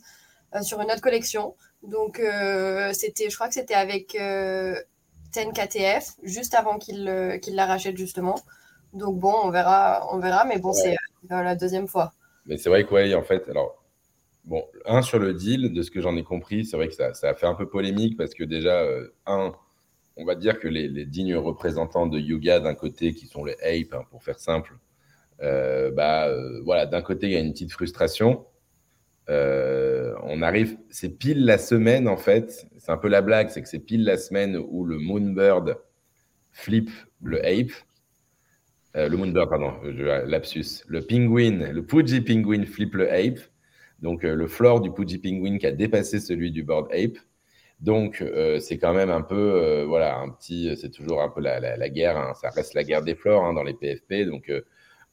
Euh, 0.54 0.62
sur 0.62 0.80
une 0.80 0.90
autre 0.90 1.00
collection. 1.00 1.54
Donc, 1.82 2.20
euh, 2.20 2.92
c'était, 2.92 3.30
je 3.30 3.34
crois 3.34 3.48
que 3.48 3.54
c'était 3.54 3.74
avec 3.74 4.14
euh, 4.14 4.74
KTF, 5.32 6.12
juste 6.22 6.54
avant 6.54 6.78
qu'il 6.78 7.38
qu'il 7.42 7.54
la 7.56 7.66
rachète, 7.66 7.96
justement. 7.96 8.36
Donc, 8.92 9.18
bon, 9.18 9.34
on 9.42 9.50
verra, 9.50 10.06
on 10.12 10.18
verra 10.18 10.44
mais 10.44 10.58
bon, 10.58 10.72
c'est 10.72 10.96
la 11.28 11.54
deuxième 11.56 11.88
fois. 11.88 12.12
Mais 12.46 12.56
c'est 12.56 12.68
vrai 12.68 12.84
que, 12.84 12.94
ouais, 12.94 13.14
en 13.14 13.22
fait, 13.22 13.48
alors, 13.48 13.84
bon, 14.44 14.64
un 14.86 15.02
sur 15.02 15.18
le 15.18 15.34
deal, 15.34 15.72
de 15.72 15.82
ce 15.82 15.90
que 15.90 16.00
j'en 16.00 16.16
ai 16.16 16.22
compris, 16.22 16.64
c'est 16.64 16.76
vrai 16.76 16.88
que 16.88 16.94
ça, 16.94 17.12
ça, 17.12 17.30
a 17.30 17.34
fait 17.34 17.46
un 17.46 17.54
peu 17.54 17.68
polémique 17.68 18.16
parce 18.16 18.32
que 18.32 18.44
déjà, 18.44 18.86
un, 19.26 19.52
on 20.16 20.24
va 20.24 20.36
dire 20.36 20.58
que 20.60 20.68
les, 20.68 20.88
les, 20.88 21.04
dignes 21.04 21.36
représentants 21.36 22.06
de 22.06 22.18
Yuga 22.18 22.60
d'un 22.60 22.74
côté, 22.74 23.14
qui 23.14 23.26
sont 23.26 23.44
les 23.44 23.56
Ape, 23.62 23.92
hein, 23.92 24.04
pour 24.10 24.22
faire 24.22 24.38
simple, 24.38 24.72
bah, 25.40 26.30
voilà, 26.64 26.86
d'un 26.86 27.02
côté, 27.02 27.26
il 27.26 27.32
y 27.32 27.36
a 27.36 27.40
une 27.40 27.52
petite 27.52 27.72
frustration. 27.72 28.44
Euh, 29.28 30.14
on 30.22 30.40
arrive, 30.42 30.76
c'est 30.88 31.18
pile 31.18 31.44
la 31.44 31.58
semaine 31.58 32.08
en 32.08 32.16
fait. 32.16 32.66
C'est 32.78 32.92
un 32.92 32.96
peu 32.96 33.08
la 33.08 33.22
blague, 33.22 33.48
c'est 33.48 33.62
que 33.62 33.68
c'est 33.68 33.80
pile 33.80 34.04
la 34.04 34.16
semaine 34.16 34.56
où 34.56 34.84
le 34.84 34.98
Moonbird 34.98 35.78
flip 36.52 36.90
le 37.22 37.44
ape. 37.44 37.72
Euh, 38.96 39.08
le 39.08 39.16
Moonbird, 39.16 39.48
pardon, 39.48 39.74
lapsus. 40.26 40.84
Le 40.86 41.02
Penguin, 41.02 41.72
le 41.72 41.84
Puji 41.84 42.20
Penguin 42.20 42.64
flip 42.64 42.94
le 42.94 43.12
ape. 43.12 43.40
Donc 44.00 44.24
euh, 44.24 44.34
le 44.34 44.46
floor 44.46 44.80
du 44.80 44.92
Puji 44.92 45.18
Penguin 45.18 45.58
qui 45.58 45.66
a 45.66 45.72
dépassé 45.72 46.20
celui 46.20 46.52
du 46.52 46.62
Board 46.62 46.88
Ape. 46.92 47.18
Donc 47.80 48.24
c'est 48.58 48.78
quand 48.78 48.94
même 48.94 49.10
un 49.10 49.20
peu, 49.20 49.84
voilà, 49.86 50.18
un 50.18 50.30
petit, 50.30 50.74
c'est 50.80 50.88
toujours 50.88 51.20
un 51.20 51.28
peu 51.28 51.42
la, 51.42 51.88
guerre. 51.90 52.16
Hein. 52.16 52.32
ça 52.40 52.48
reste 52.48 52.72
la 52.72 52.84
guerre 52.84 53.02
des 53.02 53.14
floors 53.14 53.44
hein, 53.44 53.52
dans 53.52 53.64
les 53.64 53.74
PFP. 53.74 54.26
Donc 54.26 54.50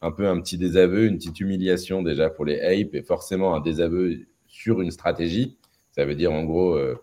un 0.03 0.11
peu 0.11 0.27
un 0.27 0.39
petit 0.41 0.57
désaveu, 0.57 1.05
une 1.05 1.17
petite 1.17 1.39
humiliation 1.39 2.03
déjà 2.03 2.29
pour 2.29 2.45
les 2.45 2.59
Ape 2.59 2.93
et 2.93 3.01
forcément 3.01 3.55
un 3.55 3.61
désaveu 3.61 4.19
sur 4.47 4.81
une 4.81 4.91
stratégie. 4.91 5.57
Ça 5.91 6.05
veut 6.05 6.15
dire 6.15 6.31
en 6.31 6.43
gros, 6.43 6.75
euh, 6.75 6.99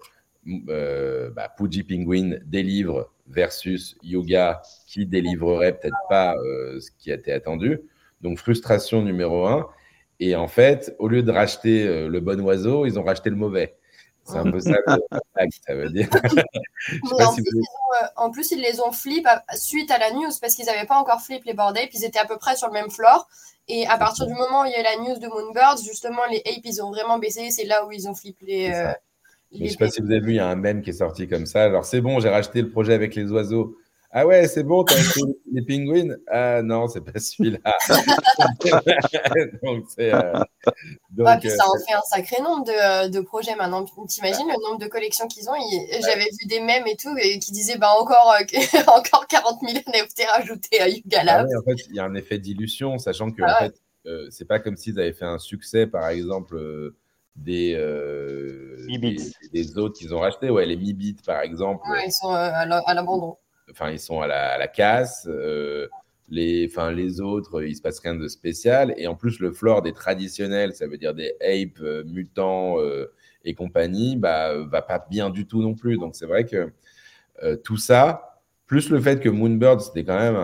euh 0.68 1.30
bah, 1.30 1.48
Penguin 1.56 2.38
délivre 2.44 3.10
versus 3.26 3.96
Yoga 4.02 4.60
qui 4.86 5.06
délivrerait 5.06 5.78
peut-être 5.78 5.96
pas 6.08 6.34
euh, 6.36 6.78
ce 6.80 6.90
qui 6.98 7.10
a 7.10 7.14
été 7.14 7.32
attendu. 7.32 7.80
Donc 8.20 8.38
frustration 8.38 9.02
numéro 9.02 9.46
un. 9.46 9.66
Et 10.18 10.36
en 10.36 10.48
fait, 10.48 10.94
au 10.98 11.08
lieu 11.08 11.22
de 11.22 11.30
racheter 11.30 11.86
euh, 11.86 12.08
le 12.08 12.20
bon 12.20 12.38
oiseau, 12.42 12.84
ils 12.84 12.98
ont 12.98 13.02
racheté 13.02 13.30
le 13.30 13.36
mauvais. 13.36 13.76
C'est 14.24 14.36
un 14.36 14.50
peu 14.50 14.60
ça 14.60 14.72
ça 15.66 15.74
veut 15.74 15.90
dire. 15.90 16.08
Euh, 16.90 18.06
en, 18.16 18.30
plus, 18.30 18.52
ils 18.52 18.60
les 18.60 18.80
ont 18.80 18.90
flip 18.90 19.26
suite 19.54 19.90
à 19.90 19.98
la 19.98 20.12
news 20.12 20.30
parce 20.40 20.54
qu'ils 20.54 20.64
n'avaient 20.64 20.86
pas 20.86 20.96
encore 20.96 21.20
flip 21.20 21.44
les 21.44 21.52
bordels, 21.52 21.88
puis 21.88 21.98
ils 21.98 22.04
étaient 22.04 22.18
à 22.18 22.24
peu 22.24 22.38
près 22.38 22.56
sur 22.56 22.68
le 22.68 22.72
même 22.72 22.88
floor. 22.90 23.28
Et 23.68 23.86
à 23.86 23.98
partir 23.98 24.26
du 24.26 24.32
moment 24.32 24.62
où 24.62 24.64
il 24.64 24.70
y 24.70 24.74
a 24.74 24.82
la 24.82 24.96
news 24.96 25.18
de 25.18 25.26
Moonbirds, 25.26 25.82
justement, 25.84 26.22
les 26.30 26.38
apes, 26.38 26.64
ils 26.64 26.82
ont 26.82 26.90
vraiment 26.90 27.18
baissé. 27.18 27.50
C'est 27.50 27.64
là 27.64 27.84
où 27.84 27.92
ils 27.92 28.08
ont 28.08 28.14
flip 28.14 28.38
les. 28.40 28.72
je 29.52 29.62
ne 29.62 29.68
sais 29.68 29.76
pas 29.76 29.90
si 29.90 30.00
vous 30.00 30.10
avez 30.10 30.20
vu, 30.20 30.30
il 30.32 30.36
y 30.36 30.40
a 30.40 30.48
un 30.48 30.56
mème 30.56 30.80
qui 30.80 30.90
est 30.90 30.94
sorti 30.94 31.28
comme 31.28 31.44
ça. 31.44 31.64
Alors, 31.64 31.84
c'est 31.84 32.00
bon, 32.00 32.18
j'ai 32.18 32.30
racheté 32.30 32.62
le 32.62 32.70
projet 32.70 32.94
avec 32.94 33.14
les 33.14 33.30
oiseaux. 33.30 33.76
Ah 34.12 34.26
ouais, 34.26 34.48
c'est 34.48 34.64
bon, 34.64 34.82
t'as 34.82 34.96
acheté 34.96 35.20
les 35.52 35.62
pingouins 35.62 36.16
Ah 36.26 36.62
non, 36.62 36.88
c'est 36.88 37.00
pas 37.00 37.18
celui-là. 37.20 37.58
donc, 39.62 39.84
c'est. 39.88 40.12
Euh, 40.12 40.32
puis 41.40 41.50
ça 41.50 41.64
en 41.68 41.78
fait 41.78 41.94
un 41.94 42.00
sacré 42.10 42.42
nombre 42.42 42.64
de, 42.64 43.08
de 43.08 43.20
projets 43.20 43.54
maintenant. 43.54 43.84
T'imagines 44.08 44.48
le 44.48 44.68
nombre 44.68 44.80
de 44.80 44.88
collections 44.88 45.28
qu'ils 45.28 45.48
ont? 45.48 45.54
J'avais 46.00 46.24
vu 46.24 46.46
des 46.48 46.58
mèmes 46.58 46.88
et 46.88 46.96
tout 46.96 47.16
et 47.18 47.38
qui 47.38 47.52
disaient 47.52 47.78
bah, 47.78 47.92
encore, 47.98 48.34
encore 48.88 49.28
40 49.28 49.60
000 49.60 49.78
NFT 49.86 50.24
rajoutés 50.28 50.80
à 50.80 50.88
Yuga 50.88 51.22
ah 51.28 51.44
en 51.44 51.62
fait, 51.62 51.82
il 51.88 51.94
y 51.94 52.00
a 52.00 52.04
un 52.04 52.14
effet 52.14 52.38
dilution, 52.38 52.98
sachant 52.98 53.30
que 53.30 53.42
ah 53.44 53.54
en 53.54 53.64
fait, 53.64 54.30
c'est 54.30 54.46
pas 54.46 54.58
comme 54.58 54.76
s'ils 54.76 54.98
avaient 54.98 55.12
fait 55.12 55.24
un 55.24 55.38
succès, 55.38 55.86
par 55.86 56.08
exemple 56.08 56.58
des, 57.36 57.74
euh, 57.76 58.76
des, 59.52 59.78
autres 59.78 59.98
qu'ils 59.98 60.14
ont 60.14 60.20
rachetés. 60.20 60.50
Ouais, 60.50 60.66
les 60.66 60.76
Mi 60.76 60.92
Bit, 60.92 61.24
par 61.24 61.40
exemple. 61.42 61.84
ils 62.04 62.12
sont 62.12 62.32
euh, 62.32 62.50
à 62.50 62.94
l'abandon. 62.94 63.36
Enfin, 63.70 63.90
ils 63.90 63.98
sont 63.98 64.20
à 64.20 64.26
la, 64.26 64.68
casse. 64.68 65.26
Euh, 65.30 65.88
les, 66.28 66.68
enfin, 66.70 66.92
les 66.92 67.20
autres, 67.20 67.62
il 67.62 67.74
se 67.74 67.82
passe 67.82 67.98
rien 68.00 68.14
de 68.14 68.28
spécial. 68.28 68.94
Et 68.96 69.06
en 69.06 69.14
plus, 69.14 69.40
le 69.40 69.52
floor 69.52 69.82
des 69.82 69.92
traditionnels, 69.92 70.74
ça 70.74 70.86
veut 70.86 70.98
dire 70.98 71.14
des 71.14 71.34
apes, 71.40 71.80
mutants 72.06 72.76
et 73.44 73.54
compagnie, 73.54 74.16
bah, 74.16 74.54
va 74.64 74.82
pas 74.82 75.04
bien 75.10 75.30
du 75.30 75.46
tout 75.46 75.62
non 75.62 75.74
plus. 75.74 75.98
Donc, 75.98 76.14
c'est 76.14 76.26
vrai 76.26 76.44
que 76.46 76.72
tout 77.64 77.76
ça, 77.76 78.42
plus 78.66 78.90
le 78.90 79.00
fait 79.00 79.20
que 79.20 79.28
Moonbird, 79.28 79.80
c'était 79.80 80.04
quand 80.04 80.18
même 80.18 80.36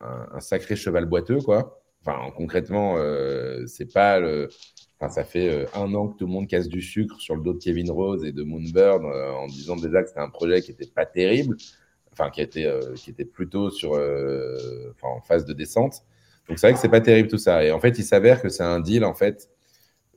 un, 0.00 0.40
sacré 0.40 0.76
cheval 0.76 1.06
boiteux, 1.06 1.40
quoi. 1.40 1.80
Enfin, 2.06 2.30
concrètement, 2.36 2.96
c'est 3.66 3.92
pas 3.92 4.20
le 4.20 4.48
ça 5.08 5.24
fait 5.24 5.48
euh, 5.48 5.66
un 5.74 5.92
an 5.94 6.08
que 6.08 6.18
tout 6.18 6.26
le 6.26 6.32
monde 6.32 6.48
casse 6.48 6.68
du 6.68 6.82
sucre 6.82 7.20
sur 7.20 7.36
le 7.36 7.42
dos 7.42 7.54
de 7.54 7.58
Kevin 7.58 7.90
Rose 7.90 8.24
et 8.24 8.32
de 8.32 8.42
Moonbird 8.42 9.04
euh, 9.04 9.32
en 9.32 9.46
disant 9.46 9.76
déjà 9.76 10.02
que 10.02 10.08
c'était 10.08 10.20
un 10.20 10.30
projet 10.30 10.60
qui 10.62 10.70
n'était 10.70 10.86
pas 10.86 11.06
terrible, 11.06 11.56
enfin 12.14 12.30
qui 12.30 12.40
était, 12.40 12.66
euh, 12.66 12.94
qui 12.94 13.10
était 13.10 13.24
plutôt 13.24 13.70
sur, 13.70 13.92
en 15.02 15.20
phase 15.20 15.44
de 15.44 15.52
descente. 15.52 16.02
Donc 16.48 16.58
c'est 16.58 16.68
vrai 16.68 16.74
que 16.74 16.80
c'est 16.80 16.88
pas 16.88 17.00
terrible 17.00 17.28
tout 17.28 17.38
ça. 17.38 17.64
Et 17.64 17.72
en 17.72 17.80
fait, 17.80 17.98
il 17.98 18.04
s'avère 18.04 18.42
que 18.42 18.48
c'est 18.48 18.62
un 18.62 18.80
deal, 18.80 19.04
en 19.04 19.14
fait, 19.14 19.50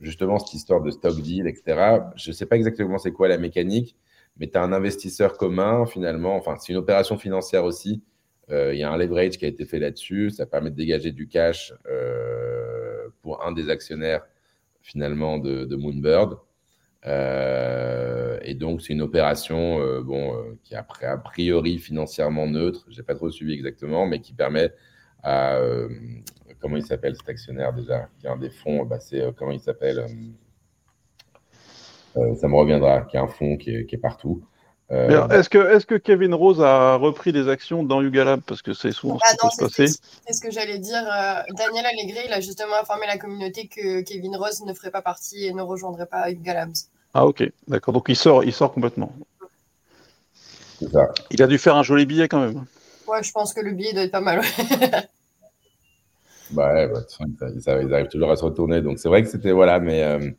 justement, 0.02 0.40
cette 0.40 0.54
histoire 0.54 0.82
de 0.82 0.92
stock 0.92 1.20
deal, 1.22 1.48
etc. 1.48 2.00
Je 2.16 2.32
sais 2.32 2.46
pas 2.46 2.56
exactement 2.56 2.98
c'est 2.98 3.12
quoi 3.12 3.28
la 3.28 3.38
mécanique, 3.38 3.96
mais 4.38 4.48
tu 4.48 4.58
as 4.58 4.62
un 4.64 4.74
investisseur 4.74 5.38
commun, 5.38 5.86
finalement. 5.86 6.36
Enfin, 6.36 6.56
c'est 6.60 6.74
une 6.74 6.80
opération 6.80 7.18
financière 7.18 7.66
aussi. 7.66 8.04
Il 8.50 8.78
y 8.78 8.84
a 8.84 8.92
un 8.92 8.98
leverage 8.98 9.38
qui 9.38 9.46
a 9.46 9.48
été 9.50 9.66
fait 9.66 9.80
là-dessus. 9.80 10.30
Ça 10.30 10.46
permet 10.46 10.72
de 10.72 10.76
dégager 10.76 11.12
du 11.12 11.28
cash 11.28 11.74
pour 13.22 13.44
un 13.46 13.52
des 13.52 13.70
actionnaires 13.70 14.26
finalement 14.88 15.38
de, 15.38 15.76
Moonbird. 15.76 16.38
Euh, 17.06 18.17
et 18.50 18.54
donc, 18.54 18.82
c'est 18.82 18.94
une 18.94 19.02
opération 19.02 19.80
euh, 19.80 20.02
bon, 20.02 20.36
euh, 20.36 20.58
qui 20.64 20.74
est 20.74 20.78
a 20.78 21.18
priori 21.18 21.80
financièrement 21.80 22.48
neutre, 22.48 22.86
je 22.90 22.98
n'ai 22.98 23.04
pas 23.04 23.16
trop 23.16 23.30
suivi 23.30 23.54
exactement, 23.54 24.06
mais 24.06 24.22
qui 24.22 24.34
permet 24.34 24.74
à. 25.24 25.60
comment 26.60 26.78
il 26.78 26.86
s'appelle 26.86 27.16
cet 27.16 27.30
actionnaire 27.30 27.74
déjà 27.74 28.10
Qui 28.20 28.28
a 28.28 28.32
un 28.32 28.38
des 28.38 28.50
fonds, 28.50 28.86
bah, 28.86 29.00
c'est. 29.00 29.22
comment 29.36 29.52
il 29.52 29.60
s'appelle 29.60 30.06
Ça 32.14 32.48
me 32.48 32.56
reviendra, 32.56 33.02
qui 33.02 33.18
a 33.18 33.22
un 33.22 33.28
fonds 33.28 33.58
qui 33.58 33.72
est 33.72 34.02
partout. 34.02 34.44
Euh, 34.90 35.28
est-ce 35.30 35.50
que, 35.50 35.58
est 35.58 35.86
que 35.86 35.96
Kevin 35.96 36.34
Rose 36.34 36.62
a 36.62 36.96
repris 36.96 37.34
des 37.34 37.50
actions 37.50 37.84
dans 37.84 38.02
Yuga 38.02 38.38
Parce 38.46 38.62
que 38.62 38.74
c'est 38.74 38.94
souvent 38.94 39.20
ce 39.20 39.66
qui 39.68 39.70
se. 39.70 40.00
C'est 40.26 40.34
ce 40.34 40.40
que 40.40 40.50
j'allais 40.50 40.80
dire. 40.80 41.04
Euh, 41.04 41.42
Daniel 41.58 41.86
Allegri, 41.86 42.22
il 42.26 42.32
a 42.32 42.40
justement 42.40 42.76
informé 42.80 43.06
la 43.06 43.18
communauté 43.18 43.68
que 43.68 44.02
Kevin 44.02 44.38
Rose 44.38 44.64
ne 44.64 44.74
ferait 44.74 44.92
pas 44.92 45.02
partie 45.02 45.46
et 45.46 45.54
ne 45.54 45.62
rejoindrait 45.62 46.06
pas 46.06 46.30
Yuga 46.30 46.68
Ah 47.20 47.26
ok, 47.26 47.52
d'accord. 47.68 47.96
Donc 47.96 48.06
il 48.10 48.16
sort, 48.16 48.44
il 48.44 48.54
sort 48.54 48.72
complètement. 48.72 49.12
Il 51.32 51.42
a 51.42 51.48
dû 51.48 51.58
faire 51.58 51.76
un 51.76 51.82
joli 51.82 52.06
billet 52.06 52.28
quand 52.28 52.40
même. 52.40 52.66
Ouais, 53.08 53.24
je 53.24 53.32
pense 53.32 53.56
que 53.56 53.62
le 53.62 53.72
billet 53.72 53.92
doit 53.92 54.04
être 54.04 54.12
pas 54.12 54.22
mal. 54.22 54.42
bah 56.52 56.76
ouais, 56.76 56.88
bah, 56.88 57.00
ils, 57.56 57.92
arrivent 57.92 58.08
toujours 58.08 58.30
à 58.30 58.36
se 58.36 58.46
retourner. 58.46 58.84
Donc 58.84 59.00
c'est 59.00 59.10
vrai 59.10 59.24
que 59.24 59.30
c'était 59.30 59.52
voilà, 59.52 59.80
mais 59.80 60.04
euh, 60.04 60.30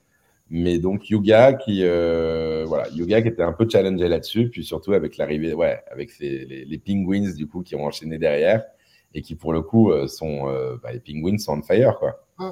mais 0.51 0.79
donc 0.79 1.11
Yuga 1.11 1.55
qui 1.55 1.81
euh, 1.83 2.64
voilà 2.69 2.88
Yuga 2.91 3.23
qui 3.23 3.29
était 3.29 3.43
un 3.43 3.53
peu 3.53 3.69
challengé 3.69 4.07
là-dessus, 4.07 4.49
puis 4.49 4.64
surtout 4.64 4.93
avec 4.93 5.17
l'arrivée 5.17 5.55
ouais 5.55 5.83
avec 5.91 6.17
les, 6.21 6.64
les, 6.64 6.79
Penguins 6.79 7.33
du 7.35 7.49
coup 7.49 7.62
qui 7.62 7.75
ont 7.75 7.87
enchaîné 7.87 8.19
derrière 8.19 8.62
et 9.14 9.23
qui 9.23 9.35
pour 9.35 9.53
le 9.53 9.62
coup 9.62 9.91
euh, 9.91 10.07
sont 10.07 10.49
euh, 10.49 10.77
bah, 10.81 10.93
les 10.93 11.01
Penguins 11.01 11.38
sont 11.38 11.59
on 11.59 11.62
fire 11.62 11.99
quoi. 11.99 12.25
Mm. 12.38 12.51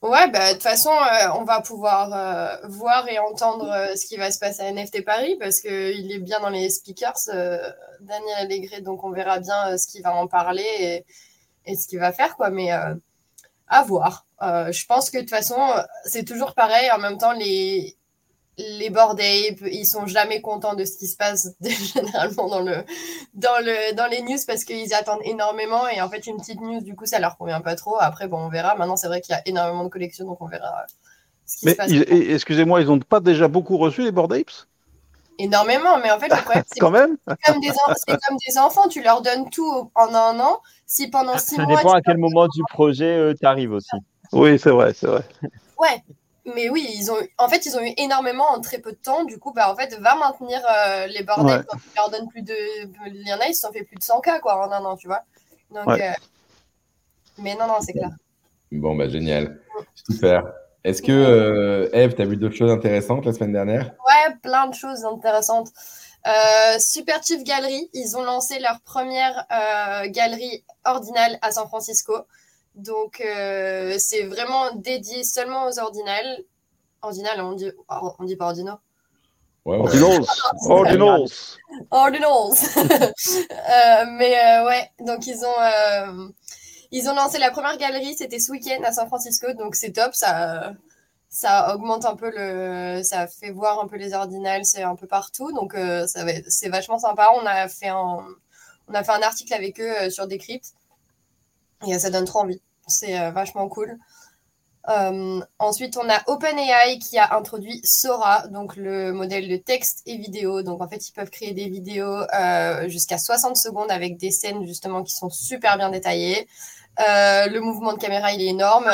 Ouais, 0.00 0.30
bah, 0.30 0.48
de 0.48 0.52
toute 0.54 0.62
façon, 0.62 0.92
on 1.34 1.42
va 1.44 1.60
pouvoir 1.60 2.60
voir 2.68 3.08
et 3.08 3.18
entendre 3.18 3.96
ce 3.96 4.06
qui 4.06 4.16
va 4.16 4.30
se 4.30 4.38
passer 4.38 4.62
à 4.62 4.72
NFT 4.72 5.04
Paris 5.04 5.36
parce 5.40 5.60
qu'il 5.60 6.12
est 6.12 6.20
bien 6.20 6.38
dans 6.40 6.50
les 6.50 6.70
speakers, 6.70 7.18
Daniel 8.00 8.36
Allegret, 8.38 8.80
donc 8.80 9.02
on 9.02 9.10
verra 9.10 9.40
bien 9.40 9.76
ce 9.76 9.88
qu'il 9.88 10.02
va 10.02 10.14
en 10.14 10.28
parler 10.28 10.64
et, 10.78 11.04
et 11.66 11.76
ce 11.76 11.88
qu'il 11.88 11.98
va 11.98 12.12
faire. 12.12 12.36
quoi. 12.36 12.50
Mais 12.50 12.70
à 13.68 13.82
voir. 13.82 14.26
Euh, 14.42 14.72
je 14.72 14.86
pense 14.86 15.10
que 15.10 15.18
de 15.18 15.22
toute 15.22 15.30
façon, 15.30 15.58
c'est 16.04 16.24
toujours 16.24 16.54
pareil. 16.54 16.90
En 16.90 16.98
même 16.98 17.18
temps, 17.18 17.32
les, 17.32 17.96
les 18.58 18.92
apes, 18.96 19.60
ils 19.70 19.86
sont 19.86 20.06
jamais 20.06 20.40
contents 20.40 20.74
de 20.74 20.84
ce 20.84 20.98
qui 20.98 21.06
se 21.06 21.16
passe 21.16 21.50
généralement 21.60 22.48
dans, 22.48 22.60
le, 22.60 22.84
dans, 23.34 23.58
le, 23.60 23.94
dans 23.94 24.06
les 24.06 24.22
news 24.22 24.38
parce 24.46 24.64
qu'ils 24.64 24.92
attendent 24.94 25.22
énormément. 25.24 25.88
Et 25.88 26.00
en 26.00 26.08
fait, 26.08 26.26
une 26.26 26.36
petite 26.38 26.60
news, 26.60 26.80
du 26.80 26.96
coup, 26.96 27.06
ça 27.06 27.20
leur 27.20 27.38
convient 27.38 27.60
pas 27.60 27.76
trop. 27.76 27.96
Après, 28.00 28.26
bon, 28.26 28.38
on 28.38 28.48
verra. 28.48 28.74
Maintenant, 28.74 28.96
c'est 28.96 29.06
vrai 29.06 29.20
qu'il 29.20 29.32
y 29.32 29.38
a 29.38 29.42
énormément 29.46 29.84
de 29.84 29.88
collections, 29.88 30.26
donc 30.26 30.40
on 30.40 30.48
verra 30.48 30.84
ce 31.46 31.58
qui 31.58 31.66
Mais 31.66 31.72
se 31.72 31.76
passe. 31.76 31.90
Excusez-moi, 31.90 32.80
ils 32.80 32.88
n'ont 32.88 32.98
pas 32.98 33.20
déjà 33.20 33.46
beaucoup 33.46 33.78
reçu 33.78 34.02
les 34.02 34.08
apes? 34.08 34.66
Énormément, 35.40 35.98
mais 36.02 36.10
en 36.10 36.18
fait, 36.18 36.28
le 36.28 36.42
problème, 36.42 36.64
c'est 36.72 36.80
Quand 36.80 36.90
même? 36.90 37.16
comme, 37.46 37.60
des 37.60 37.68
comme 37.68 38.36
des 38.44 38.58
enfants, 38.58 38.88
tu 38.88 39.02
leur 39.02 39.22
donnes 39.22 39.48
tout 39.50 39.90
en 39.94 40.14
un 40.14 40.40
an. 40.40 40.60
Si 40.84 41.08
pendant 41.08 41.38
six 41.38 41.56
mois. 41.58 41.66
Ça 41.68 41.76
dépend 41.76 41.92
à 41.92 42.00
quel 42.00 42.16
moment 42.16 42.48
du 42.48 42.62
projet 42.70 43.16
euh, 43.16 43.34
tu 43.38 43.46
arrives 43.46 43.72
aussi. 43.72 43.96
Oui, 44.32 44.58
c'est 44.58 44.70
vrai, 44.70 44.92
c'est 44.94 45.06
vrai. 45.06 45.22
Ouais, 45.78 46.02
mais 46.54 46.68
oui, 46.68 46.86
ils 46.94 47.10
ont, 47.10 47.16
en 47.38 47.48
fait, 47.48 47.66
ils 47.66 47.76
ont 47.76 47.80
eu 47.80 47.92
énormément 47.96 48.46
en 48.50 48.60
très 48.60 48.78
peu 48.78 48.92
de 48.92 48.96
temps. 48.96 49.24
Du 49.24 49.38
coup, 49.38 49.52
bah, 49.52 49.70
en 49.70 49.76
fait, 49.76 49.94
va 49.98 50.14
maintenir 50.16 50.60
euh, 50.70 51.06
les 51.06 51.22
bordels 51.22 51.64
quand 51.68 51.76
tu 51.76 51.88
leur 51.96 52.10
donnes 52.10 52.28
plus 52.28 52.42
de. 52.42 52.54
Il 53.06 53.26
y 53.26 53.32
en 53.32 53.38
a, 53.38 53.46
ils 53.46 53.54
se 53.54 53.62
sont 53.62 53.72
fait 53.72 53.84
plus 53.84 53.96
de 53.96 54.02
100K 54.02 54.40
quoi, 54.40 54.66
en 54.66 54.72
un 54.72 54.84
an, 54.84 54.96
tu 54.96 55.06
vois. 55.06 55.22
Donc, 55.70 55.88
euh, 55.88 56.10
Mais 57.38 57.54
non, 57.54 57.66
non, 57.66 57.80
c'est 57.80 57.92
clair. 57.92 58.10
Bon, 58.72 58.94
bah, 58.94 59.08
génial. 59.08 59.60
Super. 59.94 60.52
Est-ce 60.84 61.02
que, 61.02 61.12
euh, 61.12 61.88
Eve, 61.92 62.14
tu 62.14 62.22
as 62.22 62.24
vu 62.24 62.36
d'autres 62.36 62.56
choses 62.56 62.70
intéressantes 62.70 63.26
la 63.26 63.32
semaine 63.32 63.52
dernière? 63.52 63.94
Ouais, 64.06 64.34
plein 64.42 64.66
de 64.68 64.74
choses 64.74 65.04
intéressantes. 65.04 65.68
Super 66.78 67.22
Chief 67.22 67.42
Gallery, 67.42 67.88
ils 67.94 68.16
ont 68.16 68.22
lancé 68.22 68.58
leur 68.58 68.80
première 68.82 69.46
galerie 70.10 70.64
ordinale 70.84 71.38
à 71.42 71.52
San 71.52 71.66
Francisco. 71.66 72.26
Donc, 72.78 73.20
euh, 73.20 73.96
c'est 73.98 74.22
vraiment 74.22 74.72
dédié 74.76 75.24
seulement 75.24 75.66
aux 75.66 75.78
ordinales. 75.80 76.44
Ordinales, 77.02 77.40
on 77.40 77.52
dit, 77.52 77.70
on 77.88 78.24
dit 78.24 78.36
pas 78.36 78.46
ordinaux 78.46 78.78
Ordinals. 79.64 80.24
Ordinals. 80.68 81.26
Ordinals. 81.90 82.54
Euh, 83.70 84.04
mais 84.12 84.34
euh, 84.38 84.66
ouais, 84.66 84.90
donc 85.00 85.26
ils 85.26 85.44
ont, 85.44 86.22
ils 86.90 87.08
ont 87.08 87.14
lancé 87.14 87.38
la 87.38 87.50
première 87.50 87.76
galerie, 87.76 88.14
c'était 88.14 88.38
ce 88.38 88.50
week-end 88.50 88.82
à 88.82 88.92
San 88.92 89.06
Francisco, 89.06 89.52
donc 89.52 89.74
c'est 89.74 89.92
top, 89.92 90.14
ça, 90.14 90.72
ça 91.28 91.74
augmente 91.74 92.06
un 92.06 92.16
peu 92.16 92.30
le, 92.34 93.02
ça 93.02 93.26
fait 93.26 93.50
voir 93.50 93.78
un 93.80 93.86
peu 93.86 93.96
les 93.96 94.14
ordinales, 94.14 94.64
c'est 94.64 94.82
un 94.82 94.96
peu 94.96 95.06
partout, 95.06 95.52
donc 95.52 95.74
ça 95.74 96.24
c'est 96.48 96.70
vachement 96.70 96.98
sympa. 96.98 97.28
On 97.34 97.44
a 97.44 97.68
fait 97.68 97.88
un, 97.88 98.24
on 98.88 98.94
a 98.94 99.04
fait 99.04 99.12
un 99.12 99.22
article 99.22 99.52
avec 99.52 99.78
eux 99.80 100.08
sur 100.08 100.26
Decrypt 100.26 100.72
et 101.86 101.98
ça 101.98 102.08
donne 102.08 102.24
trop 102.24 102.40
envie. 102.40 102.62
C'est 102.88 103.18
euh, 103.18 103.30
vachement 103.30 103.68
cool. 103.68 103.98
Euh, 104.88 105.40
ensuite, 105.58 105.98
on 105.98 106.08
a 106.08 106.22
OpenAI 106.28 106.98
qui 106.98 107.18
a 107.18 107.36
introduit 107.36 107.80
Sora, 107.84 108.48
donc 108.48 108.76
le 108.76 109.12
modèle 109.12 109.48
de 109.48 109.56
texte 109.56 110.02
et 110.06 110.16
vidéo. 110.16 110.62
Donc, 110.62 110.80
en 110.80 110.88
fait, 110.88 111.08
ils 111.08 111.12
peuvent 111.12 111.30
créer 111.30 111.52
des 111.52 111.68
vidéos 111.68 112.22
euh, 112.34 112.88
jusqu'à 112.88 113.18
60 113.18 113.56
secondes 113.56 113.90
avec 113.90 114.16
des 114.16 114.30
scènes 114.30 114.66
justement 114.66 115.02
qui 115.02 115.12
sont 115.12 115.28
super 115.28 115.76
bien 115.76 115.90
détaillées. 115.90 116.48
le 116.98 117.58
mouvement 117.60 117.92
de 117.92 117.98
caméra, 117.98 118.32
il 118.32 118.40
est 118.40 118.46
énorme. 118.46 118.90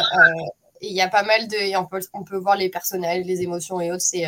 et 0.81 0.89
il 0.89 0.95
y 0.95 1.01
a 1.01 1.09
pas 1.09 1.23
mal 1.23 1.47
de. 1.49 1.57
Et 1.57 1.77
on, 1.77 1.87
peut, 1.87 2.01
on 2.13 2.25
peut 2.25 2.37
voir 2.37 2.57
les 2.57 2.69
personnages, 2.69 3.25
les 3.25 3.43
émotions 3.43 3.81
et 3.81 3.93
autres. 3.93 4.03
C'est 4.03 4.27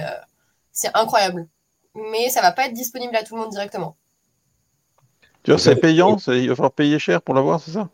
c'est 0.77 0.91
incroyable. 0.95 1.49
Mais 1.95 2.29
ça 2.29 2.43
va 2.43 2.53
pas 2.53 2.67
être 2.67 2.75
disponible 2.75 3.17
à 3.17 3.25
tout 3.25 3.35
le 3.35 3.41
monde 3.41 3.51
directement. 3.51 3.97
Tu 5.43 5.51
vois, 5.51 5.59
c'est 5.59 5.77
payant 5.77 6.17
Il 6.29 6.49
va 6.49 6.55
falloir 6.55 6.73
payer 6.73 6.99
cher 6.99 7.23
pour 7.23 7.35
l'avoir, 7.35 7.61
c'est 7.61 7.73
ça? 7.73 7.89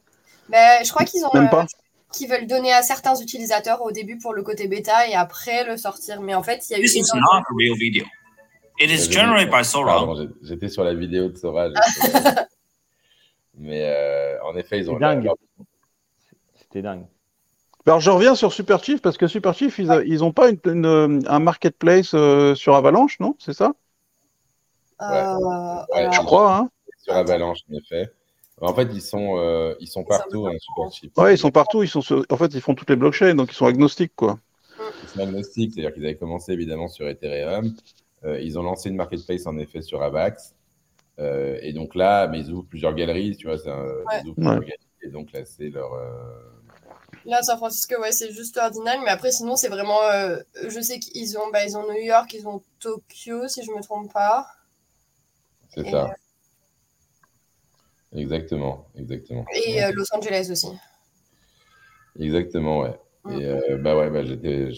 Ben, 0.49 0.85
je 0.85 0.91
crois 0.91 1.05
qu'ils 1.05 1.25
ont. 1.25 1.31
Euh, 1.35 1.65
qui 2.13 2.27
veulent 2.27 2.47
donner 2.47 2.73
à 2.73 2.83
certains 2.83 3.15
utilisateurs 3.15 3.81
au 3.81 3.91
début 3.91 4.19
pour 4.19 4.35
le 4.35 4.43
côté 4.43 4.69
bêta 4.69 5.09
et 5.09 5.15
après 5.15 5.65
le 5.65 5.79
sortir. 5.79 6.21
Mais 6.21 6.35
en 6.35 6.43
fait, 6.43 6.69
il 6.69 6.73
y 6.73 6.77
a 6.77 6.79
eu. 6.79 6.83
This 6.83 6.97
is 6.97 7.11
not 7.15 7.39
a 7.39 7.55
real 7.57 7.75
video. 7.75 8.05
It 8.79 8.91
is 8.91 9.11
generated 9.11 9.51
by 9.51 9.65
Sora. 9.65 10.07
J'étais 10.43 10.69
sur 10.69 10.85
la 10.85 10.93
vidéo 10.93 11.29
de 11.29 11.37
Sora. 11.39 11.69
Mais 13.59 13.85
euh, 13.85 14.43
en 14.45 14.57
effet, 14.57 14.79
ils 14.79 14.91
ont. 14.91 14.99
dingue. 14.99 15.31
C'était 16.55 16.83
dingue. 16.83 17.07
Alors, 17.87 18.01
je 18.01 18.11
reviens 18.11 18.35
sur 18.35 18.53
Superchief 18.53 19.01
parce 19.03 19.17
que 19.17 19.27
Superchief, 19.27 19.79
ils 19.79 20.19
n'ont 20.19 20.33
pas 20.33 20.51
une, 20.51 21.25
un 21.27 21.39
marketplace 21.41 22.13
euh, 22.15 22.55
sur 22.55 22.77
Avalanche, 22.77 23.19
non? 23.19 23.35
C'est 23.39 23.55
ça? 23.55 23.73
Ouais. 25.01 26.09
Je 26.13 26.21
crois, 26.21 26.57
hein 26.57 26.71
sur 27.03 27.15
Avalanche, 27.15 27.59
en 27.71 27.77
effet. 27.77 28.13
En 28.63 28.75
fait, 28.75 28.89
ils 28.93 29.03
sont, 29.03 29.39
euh, 29.39 29.75
ils 29.81 29.89
sont 29.89 30.05
partout, 30.05 30.47
hein, 30.47 30.53
Superchip. 30.59 31.19
Ouais, 31.19 31.35
ils 31.35 31.39
sont 31.39 31.51
partout. 31.51 31.83
Ils 31.83 31.89
sont 31.89 32.03
En 32.31 32.37
fait, 32.37 32.55
ils 32.55 32.61
font 32.61 32.75
toutes 32.75 32.91
les 32.91 32.97
blockchains, 32.97 33.35
donc 33.35 33.51
ils 33.51 33.57
sont 33.57 33.67
agnostiques, 33.67 34.15
quoi. 34.15 34.39
Ils 34.79 35.09
sont 35.09 35.21
agnostiques, 35.21 35.73
c'est-à-dire 35.75 35.93
qu'ils 35.93 36.05
avaient 36.05 36.17
commencé 36.17 36.53
évidemment 36.53 36.87
sur 36.87 37.09
Ethereum. 37.09 37.75
Euh, 38.25 38.41
ils 38.41 38.59
ont 38.59 38.63
lancé 38.63 38.89
une 38.89 38.95
marketplace 38.95 39.47
en 39.47 39.59
effet 39.59 39.83
sur 39.83 40.01
Avax. 40.03 40.55
Euh, 41.19 41.59
et 41.61 41.73
donc 41.73 41.97
là, 41.97 42.29
mais 42.29 42.41
ils 42.41 42.53
ouvrent 42.53 42.69
plusieurs 42.69 42.95
galeries, 42.95 43.37
tu 43.37 43.49
vois. 43.49 43.57
Un, 43.69 44.21
ils 44.23 44.29
ouvrent 44.29 44.37
plusieurs 44.37 44.61
galeries, 44.61 44.79
et 45.03 45.09
donc 45.09 45.33
là, 45.33 45.45
c'est 45.45 45.69
leur. 45.69 45.91
Là, 47.25 47.43
San 47.43 47.57
Francisco, 47.57 48.01
ouais, 48.01 48.13
c'est 48.13 48.31
juste 48.31 48.57
ordinal. 48.59 49.01
Mais 49.05 49.11
après, 49.11 49.33
sinon, 49.33 49.57
c'est 49.57 49.69
vraiment. 49.69 49.99
je 50.69 50.81
sais 50.81 51.01
qu'ils 51.01 51.37
ont, 51.37 51.51
bah, 51.53 51.65
ils 51.65 51.77
ont 51.77 51.83
New 51.83 52.01
York, 52.01 52.33
ils 52.33 52.47
ont 52.47 52.63
Tokyo, 52.79 53.49
si 53.49 53.65
je 53.65 53.73
ne 53.73 53.77
me 53.77 53.83
trompe 53.83 54.13
pas. 54.13 54.47
C'est 55.75 55.91
ça. 55.91 56.15
Exactement, 58.15 58.87
exactement. 58.97 59.45
Et 59.55 59.83
euh, 59.83 59.91
Los 59.95 60.05
Angeles 60.15 60.49
aussi. 60.51 60.69
Exactement, 62.19 62.81
ouais. 62.81 62.99
Et 63.31 63.37
mm. 63.37 63.41
euh, 63.41 63.77
bah 63.79 63.97
ouais, 63.97 64.11
bah 64.11 64.25
j'étais. 64.25 64.71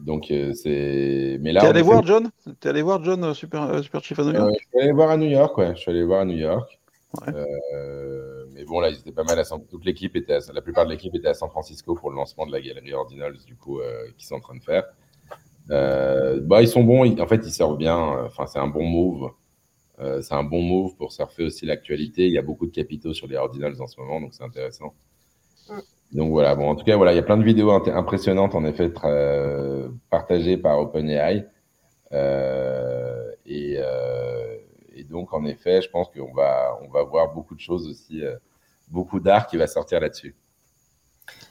Donc 0.00 0.30
euh, 0.30 0.52
c'est. 0.52 1.38
Mais 1.40 1.52
là. 1.52 1.60
T'es 1.60 1.68
allé 1.68 1.82
voir 1.82 2.04
John? 2.04 2.30
T'es 2.58 2.70
allé 2.70 2.82
voir 2.82 3.02
John 3.04 3.32
Super, 3.34 3.82
Super 3.84 4.02
Chief 4.02 4.18
à 4.18 4.24
New 4.24 4.32
York? 4.32 4.52
Je 4.58 4.68
suis 4.68 4.80
allé 4.80 4.92
voir 4.92 5.10
à 5.10 5.16
New 5.16 5.28
York, 5.28 5.56
ouais. 5.58 5.74
Je 5.76 5.80
suis 5.80 5.90
allé 5.90 6.02
voir 6.02 6.22
à 6.22 6.24
New 6.24 6.36
York. 6.36 6.78
mais 7.26 8.64
bon, 8.64 8.80
là, 8.80 8.90
ils 8.90 8.98
étaient 8.98 9.12
pas 9.12 9.24
mal 9.24 9.38
à 9.38 9.44
San... 9.44 9.64
Toute 9.66 9.84
l'équipe 9.84 10.16
était 10.16 10.38
La 10.52 10.62
plupart 10.62 10.86
de 10.86 10.90
l'équipe 10.90 11.14
était 11.14 11.28
à 11.28 11.34
San 11.34 11.50
Francisco 11.50 11.94
pour 11.94 12.10
le 12.10 12.16
lancement 12.16 12.46
de 12.46 12.52
la 12.52 12.60
galerie 12.60 12.94
Ordinals, 12.94 13.36
du 13.46 13.54
coup, 13.54 13.80
qu'ils 14.18 14.26
sont 14.26 14.36
en 14.36 14.40
train 14.40 14.56
de 14.56 14.62
faire. 14.62 14.84
bah, 15.68 16.62
ils 16.62 16.68
sont 16.68 16.82
bons. 16.82 17.20
En 17.20 17.26
fait, 17.28 17.42
ils 17.44 17.52
servent 17.52 17.76
bien. 17.76 17.96
Enfin, 17.96 18.46
c'est 18.46 18.58
un 18.58 18.68
bon 18.68 18.82
move. 18.82 19.30
Euh, 19.98 20.22
c'est 20.22 20.34
un 20.34 20.44
bon 20.44 20.62
move 20.62 20.96
pour 20.96 21.12
surfer 21.12 21.44
aussi 21.44 21.66
l'actualité. 21.66 22.26
Il 22.26 22.32
y 22.32 22.38
a 22.38 22.42
beaucoup 22.42 22.66
de 22.66 22.72
capitaux 22.72 23.12
sur 23.12 23.26
les 23.26 23.36
ordinals 23.36 23.80
en 23.80 23.86
ce 23.86 24.00
moment, 24.00 24.20
donc 24.20 24.34
c'est 24.34 24.44
intéressant. 24.44 24.94
Mm. 25.68 25.78
Donc 26.12 26.30
voilà, 26.30 26.54
bon, 26.54 26.68
en 26.68 26.76
tout 26.76 26.84
cas, 26.84 26.96
voilà, 26.96 27.12
il 27.12 27.16
y 27.16 27.18
a 27.18 27.22
plein 27.22 27.38
de 27.38 27.44
vidéos 27.44 27.70
impressionnantes 27.70 28.54
en 28.54 28.64
effet 28.64 28.92
euh, 29.04 29.88
partagées 30.10 30.56
par 30.56 30.78
OpenAI. 30.78 31.46
Euh, 32.12 33.30
et, 33.46 33.78
et, 34.94 35.04
donc, 35.04 35.32
en 35.32 35.44
effet, 35.46 35.80
je 35.80 35.88
pense 35.88 36.08
qu'on 36.10 36.32
va, 36.32 36.78
on 36.82 36.88
va 36.88 37.02
voir 37.02 37.32
beaucoup 37.32 37.54
de 37.54 37.60
choses 37.60 37.88
aussi, 37.88 38.22
beaucoup 38.88 39.20
d'art 39.20 39.46
qui 39.46 39.56
va 39.56 39.66
sortir 39.66 40.00
là-dessus. 40.00 40.34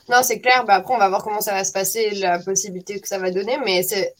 Non, 0.09 0.17
c'est 0.23 0.39
clair. 0.39 0.65
Bah, 0.65 0.75
après, 0.75 0.93
on 0.93 0.97
va 0.97 1.09
voir 1.09 1.23
comment 1.23 1.41
ça 1.41 1.53
va 1.53 1.63
se 1.63 1.71
passer, 1.71 2.11
la 2.11 2.39
possibilité 2.39 2.99
que 2.99 3.07
ça 3.07 3.17
va 3.17 3.31
donner. 3.31 3.57
Mais 3.65 3.83
c'est 3.83 4.13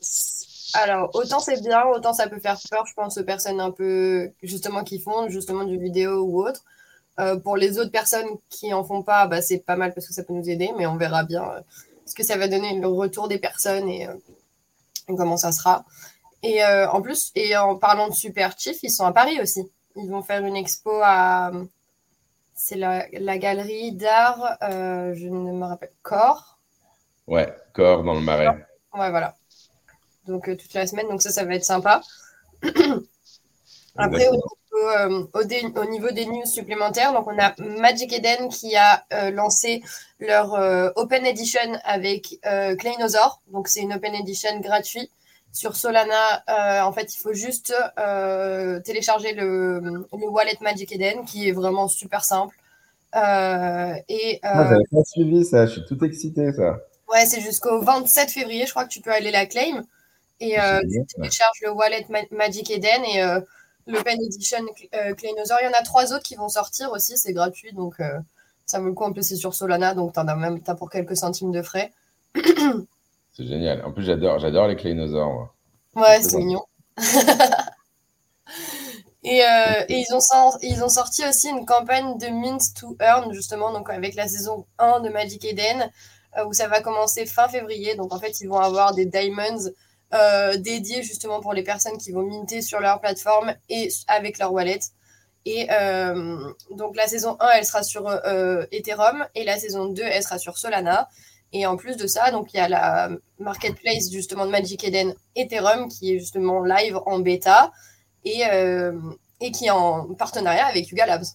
alors, 0.74 1.10
autant 1.14 1.40
c'est 1.40 1.62
bien, 1.62 1.86
autant 1.86 2.14
ça 2.14 2.28
peut 2.28 2.40
faire 2.40 2.58
peur, 2.70 2.86
je 2.86 2.94
pense, 2.94 3.18
aux 3.18 3.24
personnes 3.24 3.60
un 3.60 3.72
peu, 3.72 4.32
justement, 4.44 4.84
qui 4.84 5.00
font 5.00 5.30
justement 5.30 5.64
du 5.64 5.78
vidéo 5.78 6.22
ou 6.22 6.46
autre. 6.46 6.64
Euh, 7.20 7.38
pour 7.38 7.58
les 7.58 7.78
autres 7.78 7.92
personnes 7.92 8.28
qui 8.50 8.74
en 8.74 8.84
font 8.84 9.04
pas, 9.04 9.28
bah, 9.28 9.42
c'est 9.42 9.60
pas 9.60 9.76
mal 9.76 9.94
parce 9.94 10.08
que 10.08 10.14
ça 10.14 10.24
peut 10.24 10.34
nous 10.34 10.50
aider, 10.50 10.72
mais 10.78 10.86
on 10.86 10.96
verra 10.96 11.24
bien 11.24 11.44
euh, 11.44 11.62
ce 12.06 12.16
que 12.16 12.24
ça 12.24 12.38
va 12.38 12.48
donner, 12.48 12.80
le 12.80 12.88
retour 12.88 13.28
des 13.28 13.38
personnes 13.38 13.90
et, 13.90 14.08
euh, 14.08 14.16
comment 15.08 15.38
ça 15.38 15.52
sera. 15.52 15.86
Et 16.44 16.64
en 16.66 17.04
plus, 17.04 17.32
et 17.36 17.56
en 17.56 17.76
parlant 17.76 18.08
de 18.08 18.16
Super 18.16 18.58
Chief, 18.58 18.76
ils 18.82 18.90
sont 18.90 19.06
à 19.06 19.14
Paris 19.14 19.40
aussi. 19.40 19.62
Ils 19.96 20.10
vont 20.10 20.24
faire 20.24 20.44
une 20.44 20.56
expo 20.56 20.90
à. 21.04 21.52
C'est 22.56 22.78
la, 22.78 23.06
la, 23.14 23.38
galerie 23.38 23.92
d'art, 23.92 24.58
je 24.62 25.28
ne 25.28 25.52
me 25.52 25.66
rappelle, 25.66 25.92
Corps. 26.02 26.58
Ouais, 27.28 27.56
Corps 27.74 28.04
dans 28.04 28.16
le 28.16 28.22
Marais. 28.22 28.48
Ouais, 28.48 29.12
voilà 29.12 29.36
donc 30.28 30.48
euh, 30.48 30.56
toute 30.56 30.74
la 30.74 30.88
semaine. 30.88 31.08
Donc 31.08 31.22
ça, 31.22 31.32
ça 31.32 31.46
va 31.46 31.56
être 31.56 31.66
sympa. 31.66 32.02
Après, 33.98 34.28
euh, 34.28 35.24
au 35.34 35.86
niveau, 35.86 36.12
des 36.12 36.26
news 36.26 36.46
supplémentaires, 36.46 37.12
donc 37.14 37.28
on 37.28 37.38
a 37.38 37.54
Magic 37.60 38.14
Eden 38.14 38.48
qui 38.48 38.76
a 38.78 39.04
euh, 39.14 39.32
lancé 39.32 39.84
leur 40.20 40.54
Open 40.96 41.26
Edition 41.26 41.78
avec 41.84 42.40
Kleinosaur. 42.80 43.42
Donc 43.52 43.68
c'est 43.68 43.82
une 43.82 43.94
Open 43.94 44.14
Edition 44.16 44.60
gratuite 44.62 45.12
sur 45.52 45.76
Solana. 45.76 46.44
en 46.86 46.94
fait, 46.94 47.14
il 47.14 47.18
faut 47.18 47.34
juste 47.34 47.74
télécharger 48.86 49.34
le, 49.34 50.08
wallet 50.14 50.58
Magic 50.62 50.94
Eden 50.94 51.26
qui 51.26 51.50
est 51.50 51.52
vraiment 51.52 51.90
super 51.90 52.24
simple. 52.24 52.56
et 53.14 54.40
j'avais 54.42 54.86
pas 54.90 55.04
suivi 55.04 55.44
ça. 55.44 55.66
Je 55.66 55.72
suis 55.74 55.86
tout 55.86 56.02
excité 56.06 56.54
ça. 56.54 56.78
Ouais, 57.12 57.26
c'est 57.26 57.42
jusqu'au 57.42 57.82
27 57.82 58.32
février. 58.32 58.66
Je 58.66 58.72
crois 58.72 58.86
que 58.86 58.90
tu 58.90 59.02
peux 59.02 59.12
aller 59.12 59.32
la 59.32 59.46
claim. 59.46 59.84
Et 60.42 60.60
euh, 60.60 60.82
tu 60.82 61.16
télécharges 61.16 61.62
le 61.62 61.72
wallet 61.72 62.06
Magic 62.32 62.72
Eden 62.72 63.06
et 63.06 63.22
euh, 63.22 63.40
le 63.86 64.02
Pen 64.02 64.20
Edition 64.20 64.66
euh, 64.96 65.14
Kleinosaur. 65.14 65.60
Il 65.62 65.66
y 65.66 65.68
en 65.68 65.80
a 65.80 65.84
trois 65.84 66.14
autres 66.14 66.24
qui 66.24 66.34
vont 66.36 66.50
sortir 66.50 66.92
aussi, 66.92 67.16
c'est 67.16 67.32
gratuit. 67.32 67.72
Donc 67.74 68.02
ça 68.66 68.80
vaut 68.80 68.88
le 68.88 68.94
coup. 68.94 69.04
En 69.04 69.14
plus, 69.14 69.22
c'est 69.22 69.36
sur 69.36 69.54
Solana, 69.54 69.94
donc 69.94 70.14
tu 70.14 70.20
en 70.20 70.28
as 70.28 70.36
même 70.36 70.60
as 70.66 70.76
pour 70.76 70.90
quelques 70.90 71.16
centimes 71.16 71.52
de 71.52 71.62
frais. 71.62 71.94
c'est 72.36 73.46
génial. 73.46 73.86
En 73.86 73.92
plus, 73.92 74.04
j'adore, 74.04 74.40
j'adore 74.40 74.68
les 74.68 74.76
Kleinosaurs. 74.76 75.54
Ouais, 75.96 76.20
c'est 76.24 76.38
mignon. 76.38 76.66
Et, 79.24 79.44
ils, 79.90 80.06
ont 80.16 80.20
ils 80.64 80.84
ont 80.84 80.90
sorti 80.90 81.24
aussi 81.30 81.50
une 81.50 81.68
campagne 81.68 82.18
de 82.18 82.26
Mint 82.30 82.74
to 82.80 82.98
Earn, 83.00 83.32
justement, 83.32 83.72
donc 83.72 83.92
avec 83.92 84.16
la 84.16 84.28
saison 84.28 84.66
1 84.80 85.02
de 85.02 85.10
Magic 85.10 85.46
Eden, 85.46 85.92
où 86.48 86.54
ça 86.54 86.68
va 86.68 86.82
commencer 86.82 87.28
fin 87.28 87.48
février. 87.48 87.94
Donc 87.94 88.12
en 88.12 88.20
fait, 88.20 88.42
ils 88.42 88.48
vont 88.48 88.58
avoir 88.58 88.96
des 88.96 89.06
diamonds 89.06 89.70
euh, 90.13 90.58
dédié 90.58 91.04
justement 91.04 91.39
pour 91.39 91.54
les 91.54 91.63
personnes 91.63 91.97
qui 91.97 92.12
vont 92.12 92.24
minter 92.24 92.62
sur 92.62 92.82
leur 92.82 93.00
plateforme 93.00 93.54
et 93.69 93.88
avec 94.08 94.39
leur 94.39 94.52
wallet. 94.52 94.80
Et 95.45 95.67
euh, 95.71 96.38
donc 96.71 96.97
la 96.97 97.08
saison 97.08 97.38
1, 97.39 97.50
elle 97.52 97.65
sera 97.65 97.82
sur 97.82 98.08
euh, 98.08 98.65
Ethereum 98.74 99.26
et 99.36 99.45
la 99.45 99.58
saison 99.58 99.86
2, 99.86 100.02
elle 100.04 100.21
sera 100.21 100.38
sur 100.38 100.58
Solana. 100.58 101.08
Et 101.54 101.65
en 101.65 101.78
plus 101.78 101.95
de 101.95 102.08
ça, 102.08 102.30
donc 102.32 102.54
il 102.54 102.58
y 102.58 102.60
a 102.60 102.67
la 102.67 103.10
marketplace 103.39 104.12
justement 104.12 104.45
de 104.45 104.52
Magic 104.52 104.84
Eden 104.84 105.13
Ethereum 105.36 105.88
qui 105.88 106.13
est 106.15 106.19
justement 106.19 106.62
live 106.62 107.00
en 107.06 107.19
bêta 107.19 107.71
et, 108.26 108.41
et 109.39 109.52
qui 109.52 109.65
est 109.65 109.71
en 109.71 110.13
partenariat 110.13 110.65
avec 110.65 110.89
Yuga 110.89 111.06
Labs. 111.06 111.26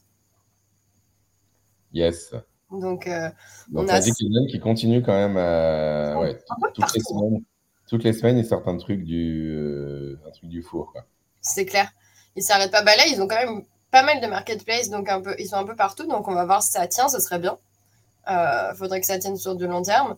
Yes. 1.92 2.32
Donc, 2.70 3.08
donc 3.68 3.86
Magic 3.86 4.14
Eden 4.20 4.46
qui 4.48 4.60
continue 4.60 5.02
quand 5.02 5.12
même 5.12 5.36
à, 5.36 6.18
ouais, 6.18 6.38
toutes 6.74 6.94
les 6.94 7.00
semaines 7.00 7.42
toutes 7.86 8.04
les 8.04 8.12
semaines, 8.12 8.38
ils 8.38 8.46
sortent 8.46 8.68
un 8.68 8.76
truc 8.78 9.04
du, 9.04 9.54
euh, 9.56 10.18
truc 10.34 10.50
du 10.50 10.62
four. 10.62 10.92
C'est 11.40 11.66
clair. 11.66 11.92
Ils 12.34 12.42
s'arrêtent 12.42 12.72
pas. 12.72 12.82
Bah 12.82 12.96
là, 12.96 13.06
ils 13.06 13.22
ont 13.22 13.28
quand 13.28 13.36
même 13.36 13.64
pas 13.90 14.02
mal 14.02 14.20
de 14.20 14.26
marketplaces, 14.26 14.90
donc 14.90 15.08
un 15.08 15.20
peu, 15.20 15.34
ils 15.38 15.48
sont 15.48 15.56
un 15.56 15.64
peu 15.64 15.76
partout. 15.76 16.06
Donc 16.06 16.28
on 16.28 16.34
va 16.34 16.44
voir 16.44 16.62
si 16.62 16.72
ça 16.72 16.86
tient, 16.88 17.08
ce 17.08 17.20
serait 17.20 17.38
bien. 17.38 17.58
Il 18.28 18.32
euh, 18.32 18.74
faudrait 18.74 19.00
que 19.00 19.06
ça 19.06 19.18
tienne 19.18 19.36
sur 19.36 19.54
du 19.54 19.66
long 19.66 19.82
terme. 19.82 20.16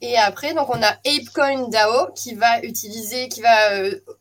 Et 0.00 0.16
après, 0.16 0.54
donc 0.54 0.68
on 0.70 0.82
a 0.82 0.96
ApeCoin 1.04 1.68
DAO 1.68 2.12
qui 2.14 2.34
va 2.34 2.62
utiliser, 2.62 3.28
qui 3.28 3.42
va 3.42 3.72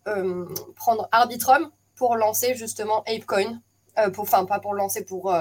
euh, 0.07 0.45
prendre 0.75 1.07
Arbitrum 1.11 1.69
pour 1.95 2.15
lancer 2.17 2.55
justement 2.55 3.03
ApeCoin. 3.03 3.61
enfin, 4.17 4.45
pas 4.45 4.59
pour 4.59 4.73
lancer, 4.73 5.05
pour, 5.05 5.33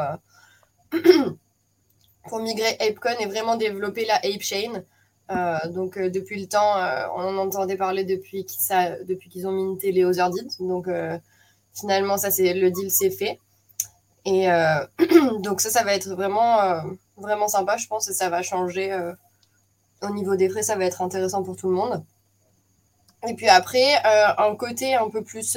pour 2.29 2.39
migrer 2.39 2.77
ApeCoin 2.81 3.17
et 3.19 3.27
vraiment 3.27 3.57
développer 3.57 4.05
la 4.05 4.17
ApeChain. 4.17 4.85
Euh, 5.31 5.57
donc 5.69 5.97
euh, 5.97 6.11
depuis 6.11 6.39
le 6.41 6.47
temps, 6.47 6.77
euh, 6.77 7.07
on 7.17 7.23
en 7.23 7.39
entendait 7.39 7.77
parler 7.77 8.05
depuis 8.05 8.45
qu'ils 8.45 9.47
ont 9.47 9.53
minté 9.53 9.93
les 9.93 10.05
Otherdid. 10.05 10.49
Donc 10.61 10.89
finalement, 11.73 12.17
ça 12.17 12.31
c'est 12.31 12.53
le 12.55 12.71
deal 12.71 12.91
s'est 12.91 13.11
fait. 13.11 13.39
Et 14.27 14.47
donc 15.41 15.61
ça, 15.61 15.71
ça 15.71 15.85
va 15.85 15.95
être 15.95 16.09
vraiment 16.09 16.83
vraiment 17.17 17.49
sympa, 17.49 17.77
je 17.77 17.87
pense, 17.87 18.09
et 18.09 18.15
ça 18.15 18.29
va 18.29 18.43
changer 18.43 18.97
au 20.03 20.11
niveau 20.11 20.37
des 20.37 20.49
frais. 20.49 20.63
Ça 20.63 20.77
va 20.77 20.85
être 20.85 21.03
intéressant 21.03 21.43
pour 21.43 21.57
tout 21.57 21.69
le 21.69 21.75
monde. 21.75 22.03
Et 23.27 23.35
puis 23.35 23.49
après, 23.49 23.95
un 24.05 24.55
côté 24.57 24.95
un 24.95 25.09
peu 25.09 25.23
plus 25.23 25.57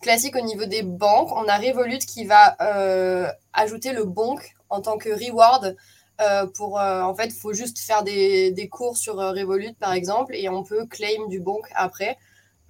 classique 0.00 0.36
au 0.36 0.42
niveau 0.42 0.66
des 0.66 0.82
banques, 0.82 1.32
on 1.32 1.48
a 1.48 1.58
Revolut 1.58 1.98
qui 1.98 2.24
va 2.24 2.56
ajouter 3.52 3.92
le 3.92 4.04
bonk 4.04 4.54
en 4.70 4.80
tant 4.80 4.98
que 4.98 5.10
reward 5.10 5.76
euh, 6.20 6.46
pour, 6.46 6.78
euh, 6.78 7.02
en 7.02 7.14
fait, 7.14 7.26
il 7.26 7.32
faut 7.34 7.52
juste 7.52 7.78
faire 7.80 8.04
des, 8.04 8.52
des 8.52 8.68
cours 8.68 8.96
sur 8.96 9.18
euh, 9.20 9.32
Revolut, 9.32 9.74
par 9.74 9.92
exemple, 9.92 10.34
et 10.36 10.48
on 10.48 10.62
peut 10.62 10.86
claim 10.86 11.26
du 11.28 11.40
bonk 11.40 11.66
après. 11.74 12.16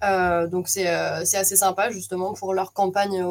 donc, 0.01 0.67
c'est 0.67 0.87
assez 0.87 1.55
sympa, 1.55 1.89
justement, 1.89 2.33
pour 2.33 2.53
leur 2.53 2.73
campagne 2.73 3.23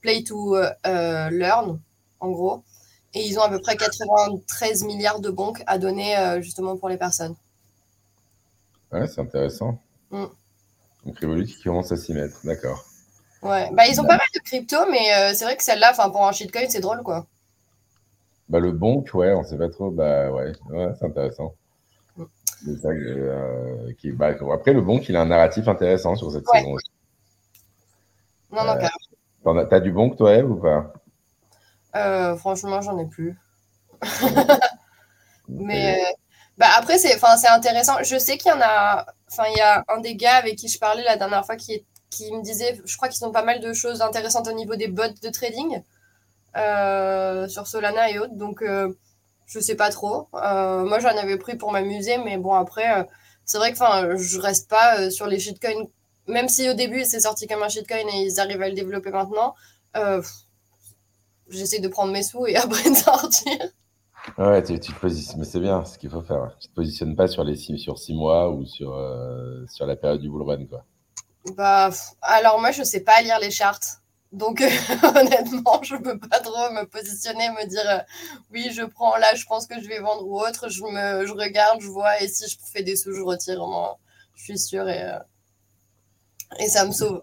Play 0.00 0.22
to 0.24 0.56
Learn, 0.84 1.80
en 2.20 2.30
gros. 2.30 2.62
Et 3.12 3.26
ils 3.26 3.38
ont 3.38 3.42
à 3.42 3.48
peu 3.48 3.60
près 3.60 3.76
93 3.76 4.84
milliards 4.84 5.20
de 5.20 5.30
bonks 5.30 5.62
à 5.66 5.78
donner, 5.78 6.38
justement, 6.40 6.76
pour 6.76 6.88
les 6.88 6.96
personnes. 6.96 7.34
Ouais, 8.92 9.06
c'est 9.06 9.20
intéressant. 9.20 9.80
Mm. 10.10 10.26
Donc, 11.06 11.18
Revolut 11.20 11.46
qui 11.46 11.62
commence 11.62 11.92
à 11.92 11.96
s'y 11.96 12.12
mettre, 12.12 12.38
d'accord. 12.44 12.84
Ouais, 13.42 13.70
bah, 13.72 13.86
ils 13.86 14.00
ont 14.00 14.04
pas 14.04 14.16
mal 14.16 14.28
de 14.34 14.40
crypto, 14.40 14.76
mais 14.90 15.34
c'est 15.34 15.44
vrai 15.44 15.56
que 15.56 15.64
celle-là, 15.64 15.92
pour 15.92 16.26
un 16.26 16.32
shitcoin, 16.32 16.68
c'est 16.68 16.80
drôle, 16.80 17.02
quoi. 17.02 17.26
Bah, 18.50 18.58
le 18.58 18.72
bonk, 18.72 19.14
ouais, 19.14 19.32
on 19.32 19.44
sait 19.44 19.56
pas 19.56 19.68
trop. 19.68 19.92
Bah, 19.92 20.32
ouais, 20.32 20.52
ouais 20.70 20.92
c'est 20.98 21.06
intéressant. 21.06 21.54
C'est 22.64 22.76
ça 22.76 22.88
euh, 22.88 23.92
qui, 23.96 24.12
après, 24.52 24.72
le 24.72 24.82
bonk, 24.82 25.08
il 25.08 25.16
a 25.16 25.22
un 25.22 25.26
narratif 25.26 25.68
intéressant 25.68 26.16
sur 26.16 26.32
cette 26.32 26.46
saison. 26.48 26.74
Non, 28.52 28.64
non, 28.64 28.76
euh, 29.46 29.64
T'as 29.66 29.78
du 29.78 29.92
bon 29.92 30.10
que 30.10 30.16
toi, 30.16 30.34
Eve, 30.34 30.50
ou 30.50 30.56
pas? 30.56 30.92
Euh, 31.94 32.36
Franchement, 32.36 32.80
j'en 32.82 32.98
ai 32.98 33.06
plus. 33.06 33.38
Mais 35.48 35.94
euh, 35.94 36.12
bah 36.58 36.66
après, 36.76 36.98
c'est 36.98 37.16
intéressant. 37.48 38.02
Je 38.02 38.18
sais 38.18 38.36
qu'il 38.36 38.50
y 38.50 38.54
en 38.54 38.60
a. 38.60 39.06
Enfin, 39.30 39.44
il 39.54 39.58
y 39.58 39.60
a 39.60 39.84
un 39.88 40.00
des 40.00 40.16
gars 40.16 40.34
avec 40.34 40.56
qui 40.56 40.68
je 40.68 40.78
parlais 40.78 41.04
la 41.04 41.16
dernière 41.16 41.46
fois 41.46 41.56
qui, 41.56 41.84
qui 42.10 42.32
me 42.32 42.42
disait 42.42 42.80
je 42.84 42.96
crois 42.96 43.08
qu'ils 43.08 43.24
ont 43.24 43.32
pas 43.32 43.44
mal 43.44 43.60
de 43.60 43.72
choses 43.72 44.02
intéressantes 44.02 44.48
au 44.48 44.52
niveau 44.52 44.74
des 44.74 44.88
bots 44.88 45.02
de 45.22 45.28
trading 45.30 45.82
euh, 46.56 47.48
sur 47.48 47.66
Solana 47.66 48.10
et 48.10 48.18
autres. 48.18 48.36
Donc, 48.36 48.62
je 49.46 49.60
sais 49.60 49.74
pas 49.76 49.90
trop. 49.90 50.28
moi, 50.32 50.98
j'en 51.00 51.16
avais 51.16 51.38
pris 51.38 51.56
pour 51.56 51.72
m'amuser, 51.72 52.18
mais 52.18 52.38
bon, 52.38 52.54
après, 52.54 53.06
c'est 53.44 53.58
vrai 53.58 53.72
que 53.72 53.78
je 54.16 54.40
reste 54.40 54.68
pas 54.68 55.10
sur 55.10 55.26
les 55.26 55.38
shitcoins 55.38 55.86
même 56.30 56.48
si 56.48 56.68
au 56.68 56.74
début 56.74 57.04
c'est 57.04 57.20
sorti 57.20 57.46
comme 57.46 57.62
un 57.62 57.68
shitcoin 57.68 58.06
et 58.14 58.22
ils 58.26 58.40
arrivent 58.40 58.62
à 58.62 58.68
le 58.68 58.74
développer 58.74 59.10
maintenant, 59.10 59.54
euh, 59.96 60.22
j'essaie 61.48 61.80
de 61.80 61.88
prendre 61.88 62.12
mes 62.12 62.22
sous 62.22 62.46
et 62.46 62.56
après 62.56 62.88
de 62.90 62.96
sortir. 62.96 63.58
Ouais, 64.36 64.62
tu, 64.62 64.78
te 64.78 64.92
positionnes, 65.00 65.38
mais 65.38 65.46
c'est 65.46 65.60
bien 65.60 65.84
ce 65.84 65.98
qu'il 65.98 66.10
faut 66.10 66.20
faire. 66.20 66.54
Tu 66.60 66.68
te 66.68 66.74
positionnes 66.74 67.16
pas 67.16 67.26
sur 67.26 67.42
les 67.42 67.56
six, 67.56 67.78
sur 67.78 67.98
six 67.98 68.14
mois 68.14 68.50
ou 68.50 68.66
sur, 68.66 68.94
euh, 68.94 69.64
sur 69.66 69.86
la 69.86 69.96
période 69.96 70.20
du 70.20 70.28
bull 70.28 70.42
run, 70.42 70.66
quoi. 70.66 70.84
Bah, 71.56 71.90
alors 72.20 72.60
moi 72.60 72.70
je 72.70 72.82
sais 72.82 73.00
pas 73.00 73.22
lire 73.22 73.38
les 73.40 73.50
charts. 73.50 73.99
Donc 74.32 74.60
honnêtement, 75.16 75.82
je 75.82 75.96
peux 75.96 76.18
pas 76.18 76.38
trop 76.40 76.70
me 76.72 76.84
positionner, 76.86 77.50
me 77.50 77.66
dire 77.68 77.88
euh, 77.88 77.98
oui, 78.52 78.70
je 78.72 78.82
prends 78.82 79.16
là, 79.16 79.34
je 79.34 79.44
pense 79.44 79.66
que 79.66 79.80
je 79.80 79.88
vais 79.88 79.98
vendre 79.98 80.26
ou 80.26 80.40
autre. 80.40 80.68
Je 80.68 80.82
me, 80.82 81.26
je 81.26 81.32
regarde, 81.32 81.80
je 81.80 81.88
vois 81.88 82.20
et 82.22 82.28
si 82.28 82.48
je 82.48 82.56
fais 82.72 82.82
des 82.82 82.96
sous, 82.96 83.12
je 83.12 83.22
retire. 83.22 83.58
Moi, 83.58 83.98
je 84.34 84.44
suis 84.44 84.58
sûre 84.58 84.88
et 84.88 85.18
et 86.58 86.68
ça 86.68 86.84
me 86.86 86.92
sauve. 86.92 87.22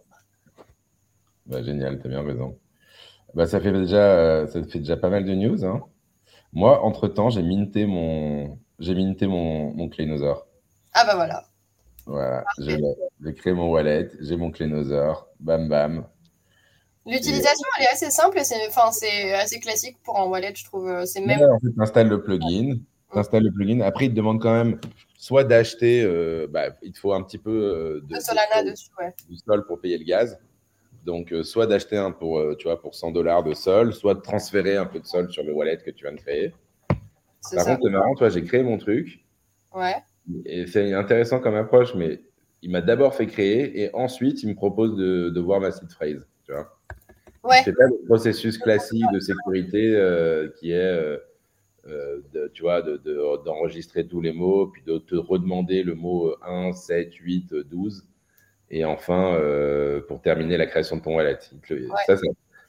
Bah, 1.45 1.63
génial, 1.63 1.99
tu 1.99 2.07
as 2.07 2.09
bien 2.09 2.23
raison. 2.23 2.57
Bah, 3.33 3.47
ça, 3.47 3.59
fait 3.59 3.71
déjà, 3.71 3.97
euh, 3.97 4.47
ça 4.47 4.63
fait 4.63 4.79
déjà 4.79 4.97
pas 4.97 5.09
mal 5.09 5.25
de 5.25 5.33
news. 5.33 5.65
Hein. 5.65 5.81
Moi, 6.53 6.83
entre-temps, 6.83 7.29
j'ai 7.29 7.43
minté 7.43 7.85
mon, 7.85 8.57
j'ai 8.79 8.95
minté 8.95 9.27
mon, 9.27 9.73
mon 9.73 9.89
Clénosaure. 9.89 10.47
Ah 10.93 11.05
bah 11.05 11.15
voilà. 11.15 11.45
Voilà, 12.05 12.45
j'ai 12.57 12.79
créé 13.35 13.51
mon 13.51 13.69
wallet, 13.69 14.09
j'ai 14.21 14.37
mon 14.37 14.49
Clénosaure, 14.49 15.27
bam 15.41 15.67
bam. 15.67 16.07
L'utilisation, 17.07 17.67
elle 17.79 17.85
est 17.85 17.89
assez 17.89 18.11
simple 18.11 18.39
c'est, 18.43 18.67
enfin, 18.67 18.89
assez 18.89 19.59
classique 19.59 19.97
pour 20.03 20.19
un 20.19 20.25
wallet, 20.25 20.53
je 20.55 20.65
trouve. 20.65 21.05
C'est 21.05 21.21
même... 21.21 21.41
en 21.41 21.59
fait, 21.59 21.71
tu 21.73 21.81
installes 21.81 22.09
le 22.09 22.21
plugin, 22.21 22.77
tu 23.11 23.19
installes 23.19 23.43
le 23.43 23.51
plugin. 23.51 23.81
Après, 23.81 24.05
il 24.05 24.11
te 24.11 24.15
demande 24.15 24.41
quand 24.41 24.53
même 24.53 24.79
soit 25.17 25.43
d'acheter, 25.43 26.03
euh, 26.03 26.47
bah, 26.49 26.69
il 26.81 26.93
te 26.93 26.99
faut 26.99 27.13
un 27.13 27.23
petit 27.23 27.37
peu 27.37 27.51
euh, 27.51 28.01
de, 28.07 28.19
Solana 28.19 28.63
dessus, 28.63 28.89
ouais. 28.99 29.13
du 29.27 29.37
sol 29.37 29.65
pour 29.65 29.81
payer 29.81 29.97
le 29.97 30.05
gaz. 30.05 30.39
Donc, 31.05 31.31
euh, 31.31 31.43
soit 31.43 31.67
d'acheter 31.67 31.97
un 31.97 32.11
pour, 32.11 32.41
tu 32.57 32.67
vois, 32.67 32.79
pour 32.81 32.93
100 32.93 33.11
dollars 33.11 33.43
de 33.43 33.53
sol, 33.53 33.93
soit 33.93 34.13
de 34.13 34.21
transférer 34.21 34.77
un 34.77 34.85
peu 34.85 34.99
de 34.99 35.05
sol 35.05 35.31
sur 35.31 35.43
le 35.43 35.53
wallet 35.53 35.77
que 35.77 35.91
tu 35.91 36.05
viens 36.05 36.13
de 36.13 36.19
créer. 36.19 36.53
Par 36.89 37.65
contre, 37.65 37.79
c'est 37.83 37.89
marrant, 37.89 38.15
toi, 38.15 38.29
j'ai 38.29 38.43
créé 38.43 38.61
mon 38.61 38.77
truc. 38.77 39.23
Ouais. 39.73 39.95
Et 40.45 40.67
c'est 40.67 40.93
intéressant 40.93 41.39
comme 41.39 41.55
approche, 41.55 41.95
mais 41.95 42.21
il 42.61 42.71
m'a 42.71 42.81
d'abord 42.81 43.15
fait 43.15 43.27
créer 43.27 43.81
et 43.81 43.95
ensuite, 43.95 44.43
il 44.43 44.49
me 44.49 44.55
propose 44.55 44.97
de, 44.97 45.29
de 45.29 45.39
voir 45.39 45.61
ma 45.61 45.71
seed 45.71 45.89
phrase. 45.91 46.27
Ouais. 47.43 47.61
C'est 47.63 47.73
pas 47.73 47.85
le 47.85 48.05
processus 48.05 48.57
classique 48.57 49.05
de 49.13 49.19
sécurité 49.19 49.91
qui 50.59 50.71
est 50.71 51.17
euh, 51.89 52.21
de, 52.33 52.51
tu 52.53 52.63
vois, 52.63 52.81
d'enregistrer 52.81 54.05
tous 54.05 54.19
les 54.19 54.33
mots, 54.33 54.67
puis 54.67 54.83
de 54.85 54.97
te 54.97 55.15
redemander 55.15 55.83
le 55.83 55.95
mot 55.95 56.35
1, 56.45 56.73
7, 56.73 57.13
8, 57.13 57.53
12. 57.53 58.05
Et 58.69 58.83
enfin, 58.83 59.35
euh, 59.35 60.01
pour 60.01 60.21
terminer 60.21 60.57
la 60.57 60.65
création 60.65 60.97
de 60.97 61.01
ton 61.01 61.15
wallet. 61.15 61.39
Ça, 62.05 62.17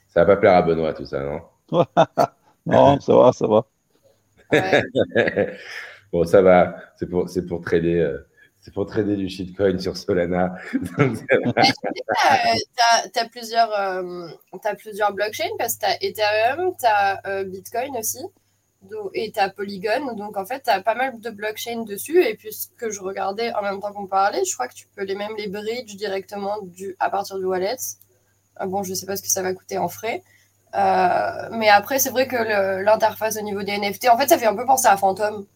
ça, 0.06 0.24
va 0.24 0.26
pas 0.26 0.36
plaire 0.36 0.54
à 0.54 0.62
Benoît, 0.62 0.94
tout 0.94 1.04
ça, 1.04 1.24
non? 1.24 1.40
Non, 2.66 3.00
ça 3.00 3.16
va, 3.16 3.32
ça 3.32 3.46
va. 3.46 3.66
bon, 6.12 6.24
ça 6.24 6.42
va. 6.42 6.76
C'est 6.96 7.08
pour, 7.08 7.26
pour 7.48 7.60
trader. 7.62 8.18
Euh, 8.68 8.70
c'est 8.70 8.74
pour 8.74 8.86
trader 8.86 9.16
du 9.16 9.28
shitcoin 9.28 9.78
sur 9.78 9.96
Solana. 9.96 10.54
tu 10.72 10.78
as, 13.14 13.28
plusieurs, 13.30 13.72
as 13.72 14.74
plusieurs 14.76 15.12
blockchains 15.12 15.44
parce 15.58 15.76
que 15.76 15.80
tu 15.80 15.86
as 15.86 16.02
Ethereum, 16.02 16.74
tu 16.78 16.86
as 16.86 17.44
Bitcoin 17.44 17.96
aussi 17.96 18.20
et 19.14 19.32
tu 19.32 19.40
as 19.40 19.50
Polygon. 19.50 20.14
Donc, 20.14 20.36
en 20.36 20.44
fait, 20.44 20.62
tu 20.62 20.70
as 20.70 20.80
pas 20.82 20.94
mal 20.94 21.18
de 21.18 21.30
blockchains 21.30 21.84
dessus. 21.84 22.22
Et 22.22 22.34
puis, 22.34 22.52
ce 22.52 22.68
que 22.76 22.90
je 22.90 23.00
regardais 23.00 23.52
en 23.54 23.62
même 23.62 23.80
temps 23.80 23.92
qu'on 23.92 24.06
parlait, 24.06 24.44
je 24.44 24.54
crois 24.54 24.68
que 24.68 24.74
tu 24.74 24.86
peux 24.94 25.04
les 25.04 25.14
même 25.14 25.32
les 25.36 25.48
bridge 25.48 25.96
directement 25.96 26.56
à 26.98 27.10
partir 27.10 27.38
du 27.38 27.44
wallet. 27.44 27.76
Ah 28.56 28.66
bon, 28.66 28.82
je 28.82 28.94
sais 28.94 29.06
pas 29.06 29.16
ce 29.16 29.22
que 29.22 29.28
ça 29.28 29.42
va 29.42 29.52
coûter 29.54 29.78
en 29.78 29.88
frais. 29.88 30.22
Euh, 30.74 31.48
mais 31.52 31.68
après, 31.68 31.98
c'est 31.98 32.10
vrai 32.10 32.26
que 32.26 32.82
l'interface 32.82 33.36
au 33.38 33.42
niveau 33.42 33.62
des 33.62 33.78
NFT, 33.78 34.08
en 34.10 34.18
fait, 34.18 34.28
ça 34.28 34.38
fait 34.38 34.46
un 34.46 34.54
peu 34.56 34.66
penser 34.66 34.86
à 34.86 34.96
Phantom. 34.96 35.46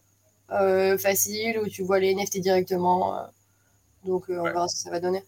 Euh, 0.51 0.97
facile, 0.97 1.59
où 1.59 1.67
tu 1.67 1.83
vois 1.83 1.99
les 1.99 2.13
NFT 2.13 2.39
directement. 2.39 3.17
Euh. 3.17 3.23
donc, 4.05 4.25
on 4.29 4.43
verra 4.43 4.67
ce 4.67 4.75
que 4.75 4.81
ça 4.81 4.91
va 4.91 4.99
donner. 4.99 5.23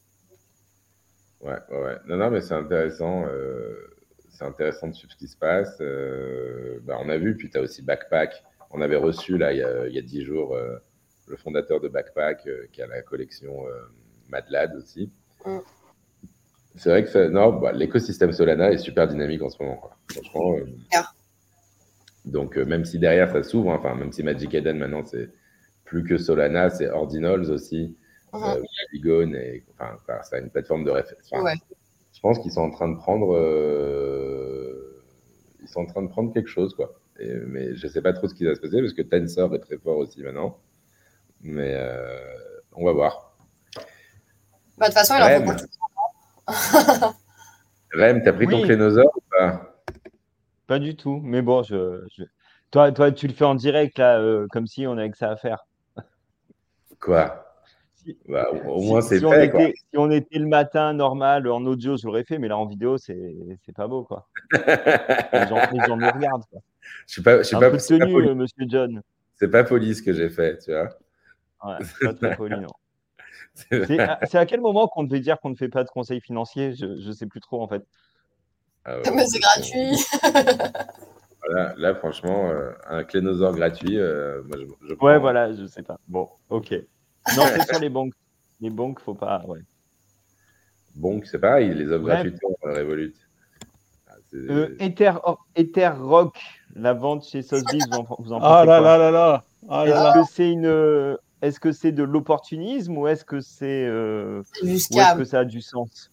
Ouais, 1.42 1.58
ouais, 1.70 1.82
ouais. 1.82 1.98
Non, 2.08 2.18
non, 2.18 2.30
mais 2.32 2.42
c'est 2.42 2.54
intéressant 2.54 3.26
c'est 4.36 4.46
intéressant 4.46 4.88
de 4.88 4.94
suivre 4.94 5.12
ce 5.14 5.18
qui 5.18 5.28
se 5.28 5.38
passe. 5.38 5.78
Euh, 5.82 6.80
bah, 6.84 6.98
on 7.00 7.10
a 7.10 7.18
vu, 7.18 7.36
puis 7.36 7.50
tu 7.50 7.58
as 7.58 7.62
aussi 7.62 7.82
Backpack. 7.82 8.44
On 8.72 8.82
avait 8.82 8.98
reçu, 8.98 9.38
là, 9.38 9.54
il 9.54 9.94
y 9.94 9.98
a 9.98 10.02
dix 10.02 10.24
jours, 10.24 10.56
euh, 10.56 10.78
le 11.28 11.38
fondateur 11.38 11.80
de 11.80 11.88
Backpack, 11.88 12.46
euh, 12.48 12.68
qui 12.72 12.82
a 12.82 12.88
la 12.88 13.02
collection 13.02 13.66
Madlad 14.30 14.76
aussi. 14.76 15.10
Mm. 15.46 15.60
C'est 16.76 16.90
vrai 16.90 17.06
que 17.06 17.28
non, 17.30 17.54
bah, 17.54 17.72
l'écosystème 17.72 18.34
Solana 18.34 18.72
est 18.72 18.78
super 18.78 19.08
dynamique 19.08 19.42
en 19.42 19.50
ce 19.50 19.64
moment. 19.64 19.90
Franchement. 20.12 20.58
Donc, 22.26 22.58
même 22.58 22.86
si 22.86 23.00
derrière 23.00 23.32
ça 23.32 23.44
s'ouvre, 23.44 23.72
hein, 23.72 23.78
enfin, 23.80 23.96
même 23.96 24.12
si 24.12 24.24
Magic 24.24 24.54
Eden 24.54 24.78
maintenant, 24.78 25.06
c'est 25.06 25.30
plus 25.84 26.04
que 26.04 26.18
Solana, 26.18 26.70
c'est 26.70 26.90
Ordinals 26.90 27.52
aussi. 27.52 27.96
Mm-hmm. 28.34 28.66
Polygon, 28.92 29.34
et, 29.34 29.64
enfin, 29.80 30.20
c'est 30.24 30.40
une 30.40 30.50
plateforme 30.50 30.84
de 30.84 30.92
référence. 30.92 31.24
Je 32.14 32.20
pense 32.22 32.40
qu'ils 32.40 32.52
sont 32.52 32.62
en 32.62 32.72
train 32.72 32.90
de 32.90 32.96
prendre 32.96 33.36
ils 35.66 35.70
sont 35.70 35.82
en 35.82 35.86
train 35.86 36.04
de 36.04 36.08
prendre 36.08 36.32
quelque 36.32 36.50
chose, 36.50 36.76
quoi. 36.76 36.94
mais 37.20 37.76
je 37.76 37.88
sais 37.88 38.02
pas 38.02 38.14
trop 38.14 38.28
ce 38.28 38.36
qui 38.36 38.46
va 38.46 38.54
se 38.56 38.62
passer 38.62 38.80
parce 38.80 38.94
que 38.94 39.02
Tensor 39.02 39.56
est 39.56 39.60
très 39.60 39.78
fort 39.78 39.98
aussi 39.98 40.22
maintenant. 40.22 40.60
Mais 41.42 41.74
euh, 41.76 42.36
on 42.74 42.86
va 42.86 42.94
voir. 42.94 43.36
Bah, 44.78 44.88
de 44.88 44.94
toute 44.94 44.94
façon, 44.94 45.16
il 45.18 45.24
en 45.24 45.46
faut 45.46 45.66
pas. 46.48 47.16
Rem, 47.94 48.22
t'as 48.24 48.34
pris 48.34 48.48
ton 48.48 48.62
clénosaure 48.62 49.12
ou 49.16 49.22
pas? 49.32 49.75
Pas 50.68 50.80
du 50.80 50.96
tout. 50.96 51.20
Mais 51.24 51.42
bon, 51.42 51.64
je, 51.64 52.02
Toi, 52.72 52.92
toi, 52.92 53.12
tu 53.12 53.28
le 53.28 53.34
fais 53.34 53.46
en 53.46 53.56
direct, 53.56 53.98
là, 53.98 54.20
euh, 54.20 54.48
comme 54.52 54.68
si 54.68 54.88
on 54.88 54.98
avait 54.98 55.12
que 55.12 55.18
ça 55.18 55.32
à 55.32 55.36
faire. 55.36 55.66
Quoi? 57.00 57.42
Bah, 58.28 58.48
au 58.68 58.82
moins, 58.82 59.02
c'est 59.02 59.20
si 59.20 59.22
fait. 59.22 59.28
On 59.28 59.34
était, 59.42 59.74
si 59.76 59.98
on 59.98 60.12
était 60.12 60.40
le 60.40 60.48
matin 60.48 60.94
normal 60.94 61.48
en 61.48 61.66
audio, 61.66 61.98
je 61.98 62.06
l'aurais 62.06 62.24
fait, 62.24 62.38
mais 62.38 62.48
là 62.48 62.58
en 62.58 62.66
vidéo, 62.66 62.98
c'est 62.98 63.16
pas 63.76 63.88
beau. 63.88 64.04
Quoi. 64.04 64.28
les, 64.52 65.48
gens, 65.48 65.60
les 65.72 65.86
gens 65.86 65.98
me 65.98 66.12
regardent. 66.14 66.46
Quoi. 66.52 66.62
Je 67.08 67.14
suis 67.14 67.22
pas, 67.24 67.40
je 67.40 67.44
suis 67.44 67.56
Un 67.56 67.60
pas, 67.60 67.72
peu 67.72 67.78
euh, 67.78 68.36
monsieur 68.36 68.66
John. 68.68 69.02
C'est 69.36 69.50
pas 69.50 69.64
poli 69.64 69.96
ce 69.96 70.04
que 70.04 70.14
j'ai 70.14 70.30
fait, 70.30 70.60
tu 70.60 70.72
vois. 70.72 70.90
Ouais, 71.64 71.78
c'est 71.82 72.06
pas 72.06 72.14
très 72.14 72.36
poli, 72.36 72.56
non. 72.60 72.68
C'est 73.56 74.38
à, 74.38 74.46
quel 74.46 74.60
moment 74.60 74.88
qu'on 74.88 75.06
devait 75.06 75.22
dire 75.22 75.40
qu'on 75.40 75.50
ne 75.50 75.56
fait 75.56 75.70
pas 75.70 75.86
de 75.86 75.90
conseils 75.90 76.20
financiers? 76.20 76.76
Je 76.76 76.86
ne 76.86 77.12
sais 77.14 77.26
plus 77.26 77.40
trop 77.40 77.64
en 77.64 77.70
fait. 77.70 77.84
Ah 78.86 78.98
mais 79.16 79.26
c'est 79.26 79.40
gratuit. 79.40 79.98
voilà, 81.46 81.74
là, 81.78 81.96
franchement, 81.96 82.50
euh, 82.50 82.72
un 82.88 83.04
clénosaure 83.04 83.56
gratuit, 83.56 83.98
euh, 83.98 84.44
moi, 84.44 84.58
je, 84.60 84.88
je 84.88 84.94
Ouais, 85.02 85.18
voilà, 85.18 85.54
je 85.54 85.66
sais 85.66 85.84
pas. 85.84 86.00
Bon, 86.08 86.30
ok. 86.50 86.72
Non, 87.36 87.44
c'est 87.56 87.68
sur 87.68 87.80
les 87.80 87.90
banques. 87.90 88.14
Les 88.62 88.70
banques, 88.70 89.00
faut 89.00 89.16
pas. 89.16 89.42
Ouais. 89.48 89.60
C'est 91.26 91.40
pareil, 91.40 91.74
les 91.74 91.92
offres 91.92 92.06
gratuitement 92.06 92.56
euh, 92.66 92.80
Revolut. 92.80 93.14
Ah, 94.08 94.14
euh, 94.34 94.76
Ether, 94.80 95.14
oh, 95.26 95.38
Ether, 95.56 95.92
Rock, 96.00 96.40
la 96.74 96.94
vente 96.94 97.26
chez 97.26 97.42
Sotheby's, 97.42 97.86
vous 97.90 97.98
en, 97.98 98.16
vous 98.20 98.34
en 98.34 98.40
ah 98.42 98.64
là, 98.64 98.80
là 98.80 98.98
là 98.98 99.12
là 99.12 99.44
là 99.68 99.86
Est-ce 99.86 100.20
que 100.20 100.34
c'est 100.34 100.50
une 100.50 101.18
est-ce 101.42 101.60
que 101.60 101.72
c'est 101.72 101.92
de 101.92 102.04
l'opportunisme 102.04 102.98
ou 102.98 103.08
est-ce 103.08 103.26
que 103.26 103.40
c'est 103.40 103.86
euh, 103.86 104.42
est-ce 104.64 105.18
que 105.18 105.26
ça 105.26 105.40
a 105.40 105.46
du 105.46 105.62
sens? 105.62 106.12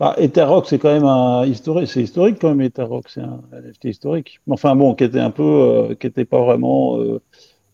Bah, 0.00 0.14
Etherrock, 0.18 0.66
c'est 0.66 0.78
quand 0.78 0.92
même 0.92 1.04
un 1.04 1.44
historique, 1.44 1.88
c'est 1.88 2.02
historique 2.02 2.38
quand 2.40 2.48
même. 2.48 2.62
Etherrock, 2.62 3.08
c'est 3.08 3.20
un 3.20 3.40
NFT 3.52 3.84
historique. 3.84 4.40
Enfin 4.48 4.74
bon, 4.74 4.94
qui 4.94 5.04
était 5.04 5.20
un 5.20 5.30
peu, 5.30 5.42
euh, 5.44 5.94
qui 5.94 6.08
était 6.08 6.24
pas 6.24 6.42
vraiment, 6.42 6.98
euh, 6.98 7.20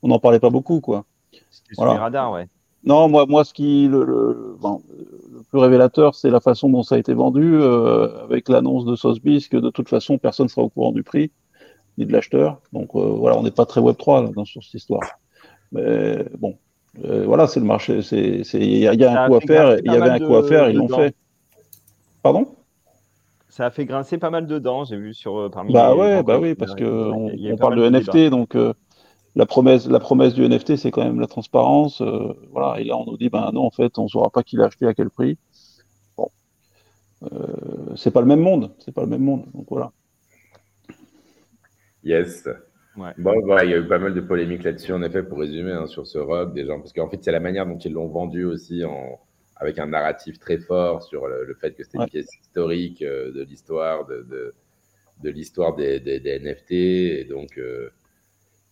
on 0.02 0.08
n'en 0.08 0.18
parlait 0.18 0.40
pas 0.40 0.50
beaucoup, 0.50 0.80
quoi. 0.80 1.04
C'était 1.30 1.74
sur 1.74 1.86
les 1.86 1.98
radars, 1.98 2.32
ouais. 2.32 2.48
Non, 2.84 3.08
moi, 3.08 3.26
moi, 3.26 3.44
ce 3.44 3.54
qui 3.54 3.88
le, 3.88 4.04
le, 4.04 4.56
le 4.62 5.42
plus 5.50 5.58
révélateur, 5.58 6.14
c'est 6.14 6.30
la 6.30 6.40
façon 6.40 6.68
dont 6.68 6.82
ça 6.82 6.96
a 6.96 6.98
été 6.98 7.14
vendu, 7.14 7.54
euh, 7.54 8.24
avec 8.24 8.48
l'annonce 8.48 8.84
de 8.84 8.94
Sotheby's 8.94 9.48
que 9.48 9.56
de 9.56 9.70
toute 9.70 9.88
façon, 9.88 10.18
personne 10.18 10.44
ne 10.44 10.50
sera 10.50 10.62
au 10.62 10.68
courant 10.68 10.92
du 10.92 11.02
prix 11.02 11.30
ni 11.98 12.06
de 12.06 12.12
l'acheteur. 12.12 12.60
Donc 12.72 12.90
euh, 12.94 13.00
voilà, 13.00 13.38
on 13.38 13.42
n'est 13.42 13.50
pas 13.50 13.66
très 13.66 13.80
Web 13.80 13.96
3 13.96 14.22
là, 14.22 14.30
dans 14.34 14.44
sur 14.44 14.62
cette 14.62 14.74
histoire. 14.74 15.02
Mais 15.72 16.24
bon, 16.38 16.56
euh, 17.04 17.24
voilà, 17.26 17.46
c'est 17.46 17.60
le 17.60 17.66
marché. 17.66 18.00
Il 18.12 18.78
y, 18.78 18.86
a, 18.86 18.94
y 18.94 19.04
a 19.04 19.24
un 19.24 19.28
coup 19.28 19.34
à 19.36 19.40
faire. 19.40 19.78
Il 19.84 19.92
y 19.92 19.96
avait 19.96 20.10
un 20.10 20.18
coup 20.20 20.36
à 20.36 20.46
faire. 20.46 20.68
Ils 20.70 20.76
l'ont 20.76 20.88
fait. 20.88 21.14
Pardon? 22.26 22.56
Ça 23.48 23.66
a 23.66 23.70
fait 23.70 23.84
grincer 23.84 24.18
pas 24.18 24.30
mal 24.30 24.48
de 24.48 24.58
dents, 24.58 24.84
j'ai 24.84 24.96
vu 24.96 25.14
sur 25.14 25.48
parmi 25.52 25.72
Bah 25.72 25.94
ouais, 25.94 26.24
bah 26.24 26.40
oui, 26.40 26.56
parce 26.56 26.74
que 26.74 26.84
on, 26.84 27.56
parle 27.56 27.76
de 27.76 27.88
NFT, 27.88 28.30
donc 28.30 28.56
la 29.36 29.46
promesse, 29.46 29.86
la 29.86 30.00
promesse 30.00 30.34
du 30.34 30.42
NFT, 30.42 30.74
c'est 30.74 30.90
quand 30.90 31.04
même 31.04 31.20
la 31.20 31.28
transparence. 31.28 32.02
voilà, 32.50 32.80
et 32.80 32.84
là, 32.84 32.96
on 32.96 33.04
nous 33.04 33.16
dit, 33.16 33.28
ben 33.28 33.52
non, 33.52 33.62
en 33.62 33.70
fait, 33.70 33.96
on 34.00 34.02
ne 34.02 34.08
saura 34.08 34.30
pas 34.30 34.42
qui 34.42 34.56
l'a 34.56 34.64
acheté 34.64 34.88
à 34.88 34.94
quel 34.94 35.08
prix. 35.08 35.38
Bon, 36.16 36.28
c'est 37.94 38.10
pas 38.10 38.22
le 38.22 38.26
même 38.26 38.40
monde, 38.40 38.72
c'est 38.80 38.92
pas 38.92 39.02
le 39.02 39.08
même 39.08 39.22
monde. 39.22 39.44
Donc 39.54 39.66
voilà. 39.70 39.92
Yes. 42.02 42.48
Bon, 42.96 43.34
voilà, 43.44 43.64
il 43.64 43.70
y 43.70 43.74
a 43.74 43.76
eu 43.76 43.86
pas 43.86 44.00
mal 44.00 44.14
de 44.14 44.20
polémiques 44.20 44.64
là-dessus, 44.64 44.92
en 44.92 45.02
effet, 45.04 45.22
pour 45.22 45.38
résumer, 45.38 45.70
hein, 45.70 45.86
sur 45.86 46.08
ce 46.08 46.18
rock, 46.18 46.54
des 46.54 46.66
gens, 46.66 46.80
parce 46.80 46.92
qu'en 46.92 47.08
fait, 47.08 47.22
c'est 47.22 47.30
la 47.30 47.38
manière 47.38 47.66
dont 47.66 47.78
ils 47.78 47.92
l'ont 47.92 48.08
vendu 48.08 48.44
aussi, 48.44 48.84
en, 48.84 49.20
avec 49.56 49.78
un 49.78 49.86
narratif 49.86 50.38
très 50.38 50.58
fort 50.58 51.02
sur 51.02 51.26
le, 51.26 51.54
fait 51.54 51.72
que 51.74 51.82
c'était 51.82 51.98
une 51.98 52.06
pièce 52.06 52.28
historique 52.40 53.02
euh, 53.02 53.32
de 53.32 53.42
l'histoire 53.42 54.06
de, 54.06 54.54
de, 55.22 55.30
l'histoire 55.30 55.74
des, 55.74 55.98
des, 55.98 56.38
NFT, 56.38 56.72
et 56.72 57.24
donc, 57.24 57.56
euh, 57.58 57.90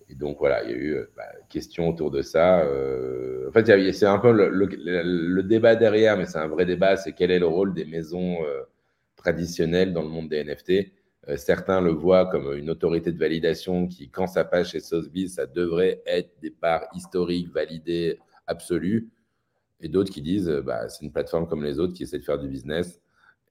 et 0.08 0.14
donc 0.14 0.38
voilà, 0.38 0.62
il 0.64 0.70
y 0.70 0.74
a 0.74 0.76
eu 0.76 0.94
euh, 0.94 1.10
bah, 1.16 1.24
question 1.48 1.88
autour 1.88 2.10
de 2.10 2.22
ça. 2.22 2.66
en 3.48 3.52
fait, 3.52 3.92
c'est 3.92 4.06
un 4.06 4.18
peu 4.18 4.32
le, 4.32 4.48
le, 4.50 5.42
débat 5.42 5.74
derrière, 5.74 6.16
mais 6.18 6.26
c'est 6.26 6.38
un 6.38 6.48
vrai 6.48 6.66
débat, 6.66 6.96
c'est 6.96 7.12
quel 7.12 7.30
est 7.30 7.38
le 7.38 7.46
rôle 7.46 7.72
des 7.72 7.86
maisons 7.86 8.38
traditionnelles 9.16 9.92
dans 9.92 10.02
le 10.02 10.08
monde 10.08 10.28
des 10.28 10.44
NFT 10.44 10.92
certains 11.36 11.80
le 11.80 11.90
voient 11.90 12.26
comme 12.26 12.54
une 12.54 12.68
autorité 12.68 13.10
de 13.10 13.18
validation 13.18 13.86
qui, 13.86 14.10
quand 14.10 14.26
ça 14.26 14.44
passe 14.44 14.72
chez 14.72 14.80
Sotheby's, 14.80 15.36
ça 15.36 15.46
devrait 15.46 16.02
être 16.04 16.38
des 16.42 16.50
parts 16.50 16.86
historiques, 16.94 17.50
validées, 17.50 18.18
absolues. 18.46 19.08
Et 19.84 19.88
d'autres 19.88 20.10
qui 20.10 20.22
disent, 20.22 20.48
euh, 20.48 20.62
bah, 20.62 20.88
c'est 20.88 21.04
une 21.04 21.12
plateforme 21.12 21.46
comme 21.46 21.62
les 21.62 21.78
autres 21.78 21.92
qui 21.92 22.02
essaie 22.02 22.18
de 22.18 22.24
faire 22.24 22.38
du 22.38 22.48
business. 22.48 23.00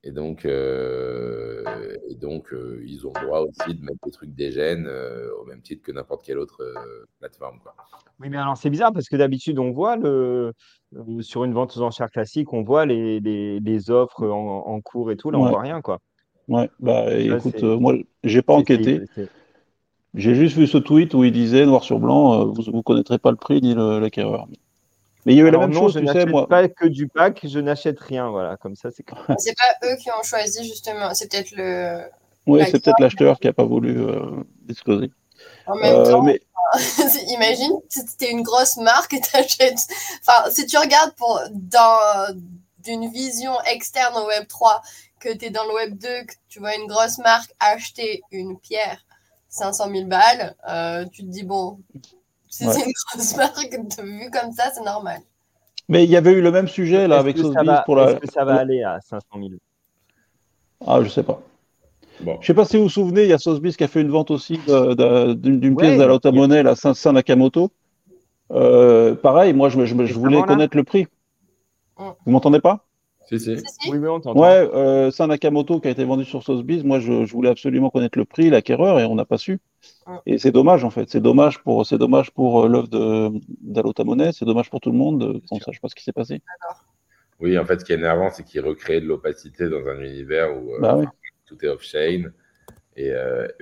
Et 0.03 0.11
donc, 0.11 0.43
euh, 0.43 1.63
et 2.09 2.15
donc 2.15 2.53
ils 2.84 3.07
ont 3.07 3.13
le 3.15 3.25
droit 3.25 3.39
aussi 3.39 3.73
de 3.73 3.81
mettre 3.81 3.99
des 4.03 4.11
trucs 4.11 4.36
des 4.36 4.51
gènes 4.51 4.86
au 5.39 5.45
même 5.45 5.61
titre 5.61 5.81
que 5.81 5.93
n'importe 5.93 6.25
quelle 6.25 6.39
autre 6.39 6.61
plateforme. 7.21 7.59
Quoi. 7.63 7.73
Oui, 8.19 8.29
mais 8.29 8.36
alors 8.36 8.57
c'est 8.57 8.69
bizarre 8.69 8.91
parce 8.91 9.07
que 9.07 9.15
d'habitude, 9.15 9.59
on 9.59 9.71
voit 9.71 9.95
le, 9.95 10.51
sur 11.21 11.45
une 11.45 11.53
vente 11.53 11.77
aux 11.77 11.81
enchères 11.81 12.11
classique, 12.11 12.51
on 12.51 12.63
voit 12.63 12.86
les, 12.86 13.21
les, 13.21 13.91
offres 13.91 14.27
en, 14.27 14.81
cours 14.81 15.09
et 15.09 15.15
tout. 15.15 15.31
Là, 15.31 15.39
on 15.39 15.47
voit 15.47 15.61
rien. 15.61 15.81
quoi. 15.81 15.99
Ouais, 16.47 16.69
bah 16.79 17.13
écoute, 17.17 17.63
euh, 17.63 17.77
moi, 17.77 17.95
j'ai 18.23 18.41
pas 18.41 18.53
enquêté. 18.53 19.01
J'ai 20.13 20.36
juste 20.36 20.57
vu 20.57 20.67
ce 20.67 20.77
tweet 20.77 21.13
où 21.15 21.23
il 21.23 21.31
disait 21.31 21.65
noir 21.65 21.84
sur 21.84 21.99
blanc, 21.99 22.41
euh, 22.41 22.45
vous 22.45 22.71
ne 22.71 22.81
connaîtrez 22.81 23.17
pas 23.17 23.31
le 23.31 23.38
prix 23.38 23.61
ni 23.61 23.73
l'acquéreur. 23.73 24.47
Mais 25.26 25.34
il 25.34 25.38
y 25.38 25.41
la 25.41 25.57
même 25.57 25.74
chose, 25.74 25.93
je 25.93 25.99
tu 25.99 26.07
sais, 26.07 26.26
moi. 26.26 26.47
pas 26.47 26.67
que 26.67 26.86
du 26.86 27.07
pack, 27.07 27.45
je 27.47 27.59
n'achète 27.59 27.99
rien, 27.99 28.30
voilà, 28.30 28.57
comme 28.57 28.76
ça, 28.76 28.89
c'est. 28.91 29.05
c'est 29.38 29.55
pas 29.55 29.88
eux 29.88 29.95
qui 29.95 30.09
ont 30.11 30.24
choisi 30.24 30.63
justement, 30.65 31.13
c'est 31.13 31.32
peut-être 31.32 31.51
le. 31.51 32.03
Oui, 32.45 32.61
c'est 32.65 32.84
peut-être 32.84 32.99
l'acheteur 32.99 33.39
qui 33.39 33.47
n'a 33.47 33.53
pas 33.53 33.63
voulu 33.63 34.01
euh, 34.01 34.43
discloser. 34.63 35.11
En 35.65 35.76
même 35.76 36.03
temps, 36.03 36.21
mais... 36.21 36.41
imagine, 37.28 37.71
tu 37.89 38.26
es 38.26 38.32
une 38.32 38.41
grosse 38.41 38.78
marque 38.78 39.13
et 39.13 39.21
t'achètes. 39.32 39.88
Enfin, 40.21 40.49
si 40.49 40.65
tu 40.65 40.78
regardes 40.78 41.13
pour 41.15 41.41
dans 41.51 42.36
d'une 42.84 43.09
vision 43.09 43.53
externe 43.71 44.15
au 44.17 44.28
Web 44.28 44.47
3 44.47 44.82
que 45.19 45.34
tu 45.34 45.45
es 45.45 45.49
dans 45.49 45.63
le 45.63 45.74
Web 45.74 45.97
2, 45.97 46.07
que 46.26 46.34
tu 46.49 46.59
vois 46.59 46.76
une 46.76 46.88
grosse 46.88 47.17
marque 47.19 47.51
acheter 47.59 48.21
une 48.32 48.59
pierre 48.59 49.05
500 49.49 49.89
000 49.89 50.05
balles, 50.05 50.55
euh, 50.67 51.05
tu 51.05 51.24
te 51.24 51.28
dis, 51.28 51.43
bon, 51.43 51.80
si 52.54 52.66
c'est 52.70 52.86
une 52.86 52.93
grosse 53.12 53.36
marque, 53.36 53.80
vu 54.04 54.30
comme 54.30 54.51
ça, 54.51 54.66
c'est 54.72 54.84
normal. 54.84 55.22
Mais 55.89 56.04
il 56.04 56.10
y 56.12 56.16
avait 56.16 56.34
eu 56.34 56.41
le 56.41 56.51
même 56.51 56.68
sujet 56.68 57.08
là 57.08 57.18
avec 57.18 57.36
Sotheby's 57.36 57.80
pour 57.86 57.95
la. 57.95 58.12
Est-ce 58.12 58.20
que 58.20 58.32
ça 58.32 58.45
va 58.45 58.58
aller 58.58 58.84
à 58.84 58.99
500 59.01 59.26
000 59.36 59.49
Ah, 60.86 61.01
je 61.01 61.10
sais 61.10 61.24
pas. 61.24 61.41
Bon. 62.20 62.38
Je 62.39 62.45
sais 62.45 62.54
pas 62.54 62.66
si 62.66 62.78
vous 62.78 62.84
vous 62.84 62.89
souvenez, 62.89 63.24
il 63.24 63.30
y 63.30 63.34
a 63.34 63.39
Sotheby's 63.39 63.76
qui 63.76 63.84
a 63.84 63.88
fait 63.88 64.01
une 64.01 64.12
vente 64.12 64.30
aussi 64.30 64.60
d'une 64.68 65.76
pièce 65.76 65.99
à 65.99 66.06
l'auto 66.06 66.32
monnaie, 66.32 66.62
la 66.62 66.76
Saint 66.76 66.93
Nakamoto. 67.12 67.72
Euh, 68.51 69.16
pareil, 69.16 69.54
moi 69.54 69.70
je, 69.70 69.84
je 69.84 70.14
voulais 70.14 70.43
connaître 70.43 70.78
le 70.78 70.84
prix. 70.84 71.08
Mm. 71.97 72.10
Vous 72.24 72.32
m'entendez 72.32 72.60
pas? 72.60 72.86
Si, 73.38 73.57
si. 73.57 73.91
Oui, 73.91 73.97
oui, 73.97 74.07
on 74.07 74.39
Ouais, 74.39 74.69
euh, 74.73 75.11
c'est 75.11 75.23
un 75.23 75.27
Nakamoto 75.27 75.79
qui 75.79 75.88
a 75.88 75.91
été 75.91 76.03
vendu 76.03 76.25
sur 76.25 76.43
Sotheby's. 76.43 76.84
Moi, 76.84 76.99
je, 76.99 77.31
voulais 77.31 77.49
absolument 77.49 77.89
connaître 77.89 78.17
le 78.17 78.25
prix, 78.25 78.49
l'acquéreur, 78.49 78.99
et 78.99 79.05
on 79.05 79.15
n'a 79.15 79.25
pas 79.25 79.38
su. 79.38 79.59
Ah. 80.05 80.21
Et 80.25 80.38
c'est 80.38 80.51
dommage, 80.51 80.84
en 80.84 80.89
fait. 80.89 81.09
C'est 81.09 81.21
dommage 81.21 81.59
pour, 81.59 81.86
c'est 81.86 81.97
dommage 81.97 82.31
pour 82.31 82.65
euh, 82.65 82.67
l'œuvre 82.67 82.88
d'Alota 83.61 84.03
Monnaie. 84.03 84.31
C'est 84.34 84.45
dommage 84.45 84.69
pour 84.69 84.79
tout 84.79 84.91
le 84.91 84.97
monde 84.97 85.41
qu'on 85.49 85.57
ne 85.57 85.61
sache 85.61 85.79
pas 85.81 85.88
ce 85.88 85.95
qui 85.95 86.03
s'est 86.03 86.13
passé. 86.13 86.41
Oui, 87.39 87.57
en 87.57 87.65
fait, 87.65 87.79
ce 87.79 87.86
qui 87.86 87.93
est 87.93 87.97
énervant, 87.97 88.29
c'est 88.31 88.43
qu'il 88.43 88.61
recrée 88.61 89.01
de 89.01 89.05
l'opacité 89.05 89.69
dans 89.69 89.86
un 89.88 89.99
univers 90.01 90.55
où 90.55 90.75
euh, 90.75 90.79
bah 90.79 91.01
tout 91.45 91.63
est 91.63 91.67
off-chain. 91.67 92.31
Et 92.95 93.11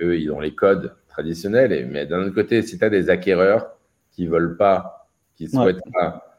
eux, 0.00 0.20
ils 0.20 0.30
ont 0.30 0.40
les 0.40 0.54
codes 0.54 0.94
traditionnels. 1.08 1.72
Et, 1.72 1.84
mais 1.84 2.06
d'un 2.06 2.20
autre 2.20 2.34
côté, 2.34 2.62
si 2.62 2.78
tu 2.78 2.84
as 2.84 2.90
des 2.90 3.08
acquéreurs 3.08 3.76
qui 4.10 4.26
veulent 4.26 4.56
pas, 4.56 5.08
qui 5.36 5.48
souhaitent 5.48 5.80
pas, 5.92 6.31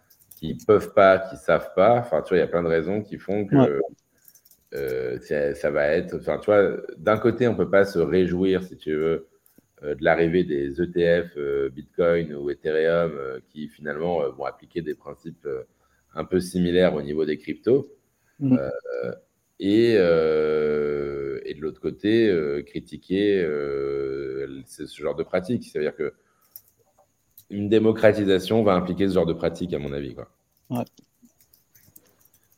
qui 0.44 0.56
peuvent 0.56 0.94
pas, 0.94 1.20
qui 1.20 1.38
savent 1.38 1.74
pas. 1.74 2.00
Enfin, 2.00 2.22
tu 2.22 2.30
vois, 2.30 2.38
il 2.38 2.41
y 2.41 2.44
a 2.44 2.48
plein 2.48 2.64
de 2.64 2.68
raisons 2.68 3.02
qui 3.02 3.18
font 3.18 3.46
que 3.46 3.82
euh, 4.74 5.54
ça, 5.56 5.72
va 5.72 5.88
être. 5.88 6.18
Enfin, 6.18 6.38
tu 6.38 6.48
vois, 6.48 6.82
d'un 6.98 7.18
côté, 7.18 7.48
on 7.48 7.56
peut 7.56 7.70
pas 7.70 7.86
se 7.86 8.00
réjouir, 8.00 8.62
si 8.64 8.76
tu 8.76 8.94
veux, 8.94 9.28
euh, 9.84 9.96
de 9.96 10.04
l'arrivée 10.04 10.44
des 10.44 10.82
ETF 10.82 11.32
euh, 11.38 11.70
Bitcoin 11.70 12.34
ou 12.36 12.50
Ethereum 12.50 13.39
qui 13.50 13.70
finalement 13.70 14.30
vont 14.32 14.44
appliquer 14.44 14.82
des 14.82 14.96
principes 14.96 15.48
un 16.14 16.26
peu 16.26 16.41
similaires 16.41 16.94
au 16.94 17.02
niveau 17.02 17.24
des 17.24 17.38
cryptos. 17.38 17.89
Mm. 18.39 18.58
Et, 19.60 19.94
et, 19.94 19.96
de 21.54 21.62
l'autre 21.62 21.80
côté, 21.80 22.64
critiquer 22.66 23.44
ce 24.66 25.02
genre 25.02 25.16
de 25.16 25.24
pratique. 25.24 25.64
C'est-à-dire 25.64 25.96
que 25.96 26.12
une 27.54 27.70
démocratisation 27.70 28.64
va 28.64 28.74
impliquer 28.74 29.08
ce 29.08 29.14
genre 29.14 29.26
de 29.26 29.34
pratique, 29.34 29.74
à 29.74 29.80
mon 29.80 29.93
avis. 29.93 30.16
Quoi. 30.16 30.28
Ouais. 30.70 30.84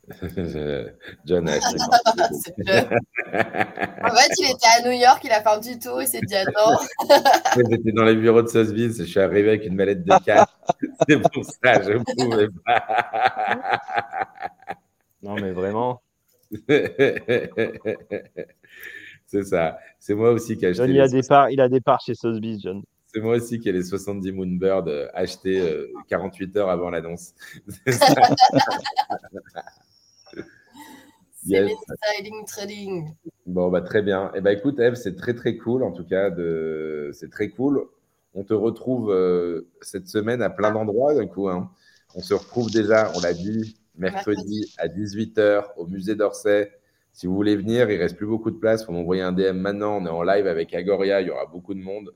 John 1.26 1.48
En 1.48 1.52
fait, 1.52 1.60
il 4.38 4.50
était 4.50 4.68
à 4.78 4.82
New 4.84 4.92
York, 4.92 5.20
il 5.24 5.32
a 5.32 5.42
fait 5.42 5.48
un 5.48 5.60
tuto, 5.60 6.00
il 6.00 6.06
s'est 6.06 6.20
dit 6.20 6.36
attends. 6.36 6.78
J'étais 7.70 7.92
dans 7.92 8.04
les 8.04 8.14
bureaux 8.14 8.42
de 8.42 8.48
Sotheby's, 8.48 8.98
je 8.98 9.04
suis 9.04 9.20
arrivé 9.20 9.48
avec 9.48 9.66
une 9.66 9.74
mallette 9.74 10.04
de 10.04 10.14
cash. 10.24 10.48
C'est 11.08 11.20
pour 11.20 11.44
ça, 11.44 11.82
je 11.82 11.92
ne 11.92 12.04
pouvais 12.04 12.48
pas. 12.64 12.84
non, 15.22 15.34
mais 15.34 15.50
vraiment. 15.50 16.02
C'est 19.26 19.42
ça. 19.42 19.78
C'est 19.98 20.14
moi 20.14 20.30
aussi 20.30 20.56
qui 20.56 20.64
ai 20.64 20.68
acheté. 20.68 20.84
John, 20.84 20.90
il 20.94 21.00
a, 21.00 21.08
des 21.08 21.22
parts, 21.22 21.50
il 21.50 21.60
a 21.60 21.68
des 21.68 21.80
parts 21.80 22.00
chez 22.00 22.14
Sotheby's, 22.14 22.62
John. 22.62 22.82
C'est 23.16 23.22
moi 23.22 23.36
aussi 23.36 23.58
qui 23.58 23.70
ai 23.70 23.72
les 23.72 23.82
70 23.82 24.30
Moonbird 24.32 24.88
euh, 24.88 25.08
achetés 25.14 25.88
48 26.08 26.54
euh, 26.54 26.60
heures 26.60 26.68
avant 26.68 26.90
l'annonce. 26.90 27.32
C'est 31.32 31.66
styling 31.66 32.44
trading. 32.46 33.14
Bon, 33.46 33.70
bah, 33.70 33.80
très 33.80 34.02
bien. 34.02 34.26
Et 34.34 34.38
eh 34.38 34.40
bah, 34.42 34.52
écoute, 34.52 34.78
Eve, 34.80 34.96
c'est 34.96 35.16
très, 35.16 35.32
très 35.32 35.56
cool, 35.56 35.82
en 35.82 35.92
tout 35.92 36.04
cas. 36.04 36.28
De... 36.28 37.10
C'est 37.14 37.30
très 37.30 37.48
cool. 37.48 37.86
On 38.34 38.44
te 38.44 38.52
retrouve 38.52 39.10
euh, 39.10 39.66
cette 39.80 40.08
semaine 40.08 40.42
à 40.42 40.50
plein 40.50 40.72
d'endroits, 40.72 41.14
d'un 41.14 41.26
coup. 41.26 41.48
Hein. 41.48 41.70
On 42.14 42.20
se 42.20 42.34
retrouve 42.34 42.70
déjà, 42.70 43.12
on 43.16 43.20
l'a 43.20 43.32
dit, 43.32 43.78
mercredi, 43.96 44.74
à 44.76 44.88
18h 44.88 45.68
au 45.78 45.86
musée 45.86 46.16
d'Orsay. 46.16 46.70
Si 47.14 47.26
vous 47.26 47.34
voulez 47.34 47.56
venir, 47.56 47.90
il 47.90 47.96
reste 47.96 48.18
plus 48.18 48.26
beaucoup 48.26 48.50
de 48.50 48.58
place. 48.58 48.82
Il 48.82 48.86
faut 48.86 48.92
m'envoyer 48.92 49.22
un 49.22 49.32
DM 49.32 49.56
maintenant. 49.56 49.96
On 49.96 50.04
est 50.04 50.10
en 50.10 50.22
live 50.22 50.46
avec 50.46 50.74
Agoria. 50.74 51.22
Il 51.22 51.28
y 51.28 51.30
aura 51.30 51.46
beaucoup 51.46 51.72
de 51.72 51.80
monde. 51.80 52.12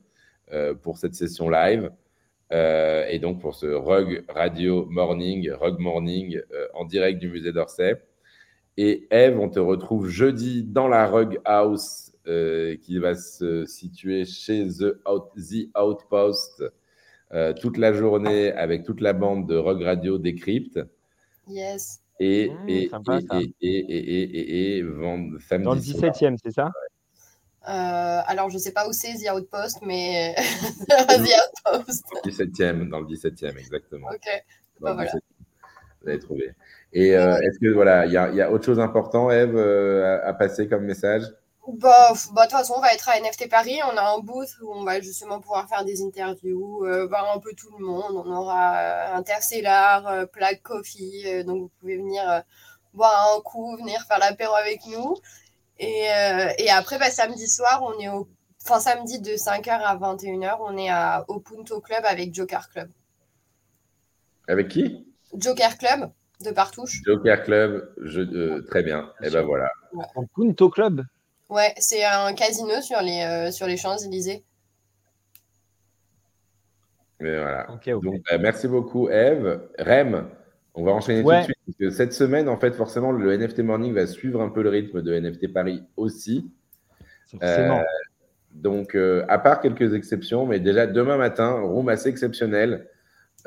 Euh, 0.53 0.73
pour 0.73 0.97
cette 0.97 1.15
session 1.15 1.49
live. 1.49 1.89
Euh, 2.51 3.05
et 3.07 3.19
donc 3.19 3.39
pour 3.39 3.55
ce 3.55 3.67
Rug 3.67 4.25
Radio 4.27 4.85
Morning, 4.89 5.49
Rug 5.49 5.79
Morning 5.79 6.41
euh, 6.51 6.67
en 6.73 6.83
direct 6.83 7.19
du 7.19 7.29
musée 7.29 7.53
d'Orsay. 7.53 8.01
Et 8.75 9.07
Eve, 9.11 9.39
on 9.39 9.47
te 9.47 9.59
retrouve 9.59 10.09
jeudi 10.09 10.63
dans 10.63 10.89
la 10.89 11.07
Rug 11.07 11.39
House 11.45 12.11
qui 12.25 12.99
va 12.99 13.15
se 13.15 13.65
situer 13.65 14.25
chez 14.25 14.67
The, 14.67 14.99
Outpost 15.75 16.63
toute 17.59 17.77
la 17.77 17.93
journée 17.93 18.51
avec 18.51 18.83
toute 18.83 19.01
la 19.01 19.13
bande 19.13 19.47
de 19.47 19.55
Rug 19.55 19.81
Radio 19.81 20.17
Décrypte. 20.17 20.79
Yes. 21.47 21.99
Et, 22.19 22.49
mmh, 22.49 22.69
et, 22.69 22.91
et, 23.31 23.55
et, 23.61 23.79
et, 23.79 24.77
et, 24.77 24.85
samedi 25.39 25.63
Dans 25.63 25.73
le 25.73 25.79
17e, 25.79 26.37
c'est 26.41 26.51
ça 26.51 26.71
euh, 27.67 28.21
alors, 28.25 28.49
je 28.49 28.55
ne 28.55 28.59
sais 28.59 28.71
pas 28.71 28.87
où 28.87 28.91
c'est 28.91 29.13
The 29.13 29.31
Outpost, 29.31 29.79
mais 29.83 30.35
The 30.89 31.73
Outpost. 31.73 32.03
Dans 32.11 32.21
le 32.25 32.31
17e, 32.31 32.89
dans 32.89 32.99
le 33.01 33.05
17e, 33.05 33.57
exactement. 33.57 34.07
Ok. 34.07 34.43
Bah, 34.79 34.93
voilà. 34.93 35.11
Vous 36.01 36.09
avez 36.09 36.19
trouvé. 36.19 36.53
Et 36.93 37.15
euh, 37.15 37.37
est-ce 37.37 37.59
que 37.59 37.71
voilà, 37.71 38.07
il 38.07 38.11
y, 38.11 38.35
y, 38.35 38.41
a 38.41 38.51
autre 38.51 38.65
chose 38.65 38.79
important, 38.79 39.29
Eve, 39.29 39.55
euh, 39.55 40.19
à, 40.27 40.33
passer 40.33 40.67
comme 40.67 40.85
message? 40.85 41.23
Bah, 41.67 42.13
bah, 42.33 42.45
de 42.45 42.49
toute 42.49 42.57
façon, 42.57 42.73
on 42.77 42.81
va 42.81 42.91
être 42.93 43.07
à 43.07 43.19
NFT 43.19 43.47
Paris. 43.47 43.79
On 43.85 43.95
a 43.95 44.15
un 44.15 44.19
booth 44.19 44.49
où 44.63 44.73
on 44.73 44.83
va 44.83 44.99
justement 44.99 45.39
pouvoir 45.39 45.69
faire 45.69 45.85
des 45.85 46.01
interviews, 46.01 46.79
voir 47.07 47.31
un 47.35 47.39
peu 47.39 47.51
tout 47.53 47.69
le 47.77 47.85
monde. 47.85 48.23
On 48.25 48.35
aura 48.35 49.15
Interstellar, 49.15 50.27
Plague 50.29 50.63
Coffee. 50.63 51.43
donc, 51.43 51.61
vous 51.61 51.71
pouvez 51.79 51.97
venir 51.97 52.43
boire 52.95 53.35
un 53.37 53.41
coup, 53.41 53.77
venir 53.77 54.01
faire 54.07 54.17
l'apéro 54.17 54.55
avec 54.55 54.81
nous. 54.87 55.15
Et, 55.81 56.05
euh, 56.11 56.53
et 56.59 56.69
après, 56.69 56.99
bah, 56.99 57.09
samedi 57.09 57.47
soir, 57.47 57.81
on 57.83 57.99
est 57.99 58.07
au. 58.07 58.29
Enfin, 58.63 58.79
samedi 58.79 59.19
de 59.19 59.31
5h 59.31 59.71
à 59.71 59.97
21h, 59.97 60.57
on 60.59 60.77
est 60.77 60.89
à, 60.89 61.25
au 61.27 61.39
Punto 61.39 61.81
Club 61.81 62.05
avec 62.05 62.33
Joker 62.35 62.69
Club. 62.69 62.89
Avec 64.47 64.67
qui? 64.67 65.07
Joker 65.33 65.79
Club 65.79 66.11
de 66.45 66.51
Partouche. 66.51 67.01
Joker 67.03 67.43
Club, 67.43 67.93
je, 68.03 68.21
euh, 68.21 68.61
très 68.67 68.83
bien. 68.83 69.11
Et 69.23 69.31
ben 69.31 69.41
voilà. 69.41 69.71
Au 70.15 70.25
Punto 70.27 70.69
Club? 70.69 71.03
Ouais, 71.49 71.73
c'est 71.77 72.05
un 72.05 72.33
casino 72.33 72.79
sur 72.81 73.01
les, 73.01 73.23
euh, 73.23 73.51
sur 73.51 73.65
les 73.65 73.77
Champs-Élysées. 73.77 74.43
Mais 77.19 77.39
voilà. 77.39 77.67
Donc, 77.87 78.21
merci 78.39 78.67
beaucoup, 78.67 79.09
Eve. 79.09 79.67
Rem, 79.79 80.29
on 80.73 80.83
va 80.83 80.91
enchaîner 80.91 81.23
tout 81.23 81.29
de 81.29 81.43
suite. 81.43 81.57
Parce 81.65 81.77
que 81.77 81.89
cette 81.89 82.13
semaine, 82.13 82.47
en 82.47 82.57
fait, 82.57 82.73
forcément, 82.73 83.11
le 83.11 83.35
NFT 83.35 83.59
Morning 83.59 83.93
va 83.93 84.07
suivre 84.07 84.41
un 84.41 84.49
peu 84.49 84.63
le 84.63 84.69
rythme 84.69 85.01
de 85.01 85.13
NFT 85.13 85.53
Paris 85.53 85.83
aussi. 85.97 86.49
Euh, 87.41 87.81
donc, 88.51 88.95
euh, 88.95 89.25
à 89.27 89.39
part 89.39 89.61
quelques 89.61 89.93
exceptions, 89.93 90.45
mais 90.45 90.59
déjà 90.59 90.87
demain 90.87 91.17
matin, 91.17 91.51
room 91.61 91.89
assez 91.89 92.09
exceptionnel. 92.09 92.87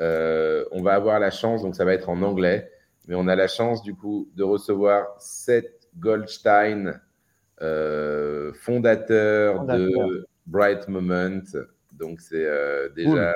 Euh, 0.01 0.65
on 0.71 0.81
va 0.81 0.93
avoir 0.93 1.19
la 1.19 1.31
chance, 1.31 1.61
donc 1.61 1.75
ça 1.75 1.85
va 1.85 1.93
être 1.93 2.09
en 2.09 2.21
anglais, 2.21 2.69
mais 3.07 3.15
on 3.15 3.27
a 3.27 3.35
la 3.35 3.47
chance 3.47 3.81
du 3.81 3.95
coup 3.95 4.29
de 4.35 4.43
recevoir 4.43 5.15
Seth 5.19 5.87
Goldstein, 5.97 6.99
fondateur, 8.53 9.63
de 9.65 10.27
Bright 10.47 10.87
Moment. 10.89 11.43
Donc 11.93 12.19
c'est 12.19 12.47
déjà 12.95 13.33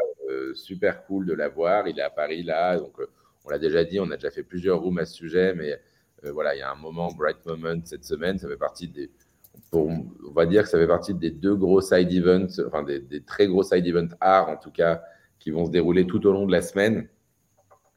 super 0.53 1.05
cool 1.05 1.25
de 1.25 1.33
l'avoir. 1.33 1.87
Il 1.87 1.97
est 1.97 2.03
à 2.03 2.09
Paris 2.09 2.43
là, 2.43 2.77
donc 2.77 2.97
on 3.45 3.49
l'a 3.49 3.59
déjà 3.59 3.83
dit, 3.83 3.99
on 3.99 4.09
a 4.11 4.15
déjà 4.15 4.31
fait 4.31 4.43
plusieurs 4.43 4.79
rooms 4.79 4.97
à 4.99 5.05
ce 5.05 5.15
sujet, 5.15 5.53
mais 5.53 5.79
euh, 6.25 6.31
voilà, 6.31 6.55
il 6.55 6.59
y 6.59 6.61
a 6.61 6.71
un 6.71 6.75
moment, 6.75 7.11
Bright 7.11 7.45
Moment 7.45 7.81
cette 7.85 8.05
semaine, 8.05 8.37
ça 8.37 8.47
fait 8.47 8.57
partie 8.57 8.87
des. 8.87 9.09
on 9.71 10.05
va 10.33 10.45
dire 10.45 10.63
que 10.63 10.69
ça 10.69 10.77
fait 10.77 10.87
partie 10.87 11.13
des 11.13 11.31
deux 11.31 11.55
gros 11.55 11.81
side 11.81 12.11
events, 12.11 12.61
enfin 12.67 12.83
des, 12.83 13.21
très 13.21 13.47
gros 13.47 13.63
side 13.63 13.85
events 13.85 14.15
art 14.19 14.49
en 14.49 14.57
tout 14.57 14.71
cas, 14.71 15.01
qui 15.39 15.51
vont 15.51 15.65
se 15.65 15.71
dérouler 15.71 16.05
tout 16.05 16.25
au 16.27 16.31
long 16.31 16.45
de 16.45 16.51
la 16.51 16.61
semaine 16.61 17.07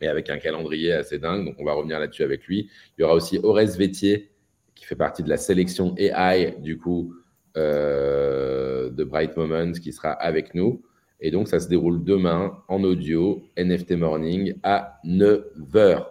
et 0.00 0.08
avec 0.08 0.30
un 0.30 0.38
calendrier 0.38 0.92
assez 0.92 1.18
dingue. 1.18 1.44
Donc 1.44 1.56
on 1.58 1.64
va 1.64 1.72
revenir 1.72 1.98
là-dessus 1.98 2.22
avec 2.22 2.46
lui. 2.46 2.70
Il 2.96 3.02
y 3.02 3.04
aura 3.04 3.14
aussi 3.14 3.38
Aurès 3.38 3.76
Vétier 3.76 4.30
qui 4.74 4.84
fait 4.84 4.96
partie 4.96 5.22
de 5.22 5.28
la 5.28 5.36
sélection 5.36 5.94
AI 5.96 6.56
du 6.58 6.78
coup 6.78 7.14
euh, 7.56 8.90
de 8.90 9.04
Bright 9.04 9.36
Moments 9.36 9.72
qui 9.72 9.92
sera 9.92 10.12
avec 10.12 10.54
nous. 10.54 10.82
Et 11.24 11.30
donc, 11.30 11.46
ça 11.46 11.60
se 11.60 11.68
déroule 11.68 12.02
demain 12.02 12.58
en 12.66 12.82
audio, 12.82 13.44
NFT 13.56 13.92
Morning, 13.92 14.54
à 14.64 14.98
9h. 15.04 16.06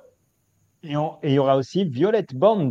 Et, 0.84 0.94
il 1.24 1.32
y 1.34 1.38
aura 1.38 1.58
aussi 1.58 1.84
Violette 1.84 2.34
Band. 2.34 2.70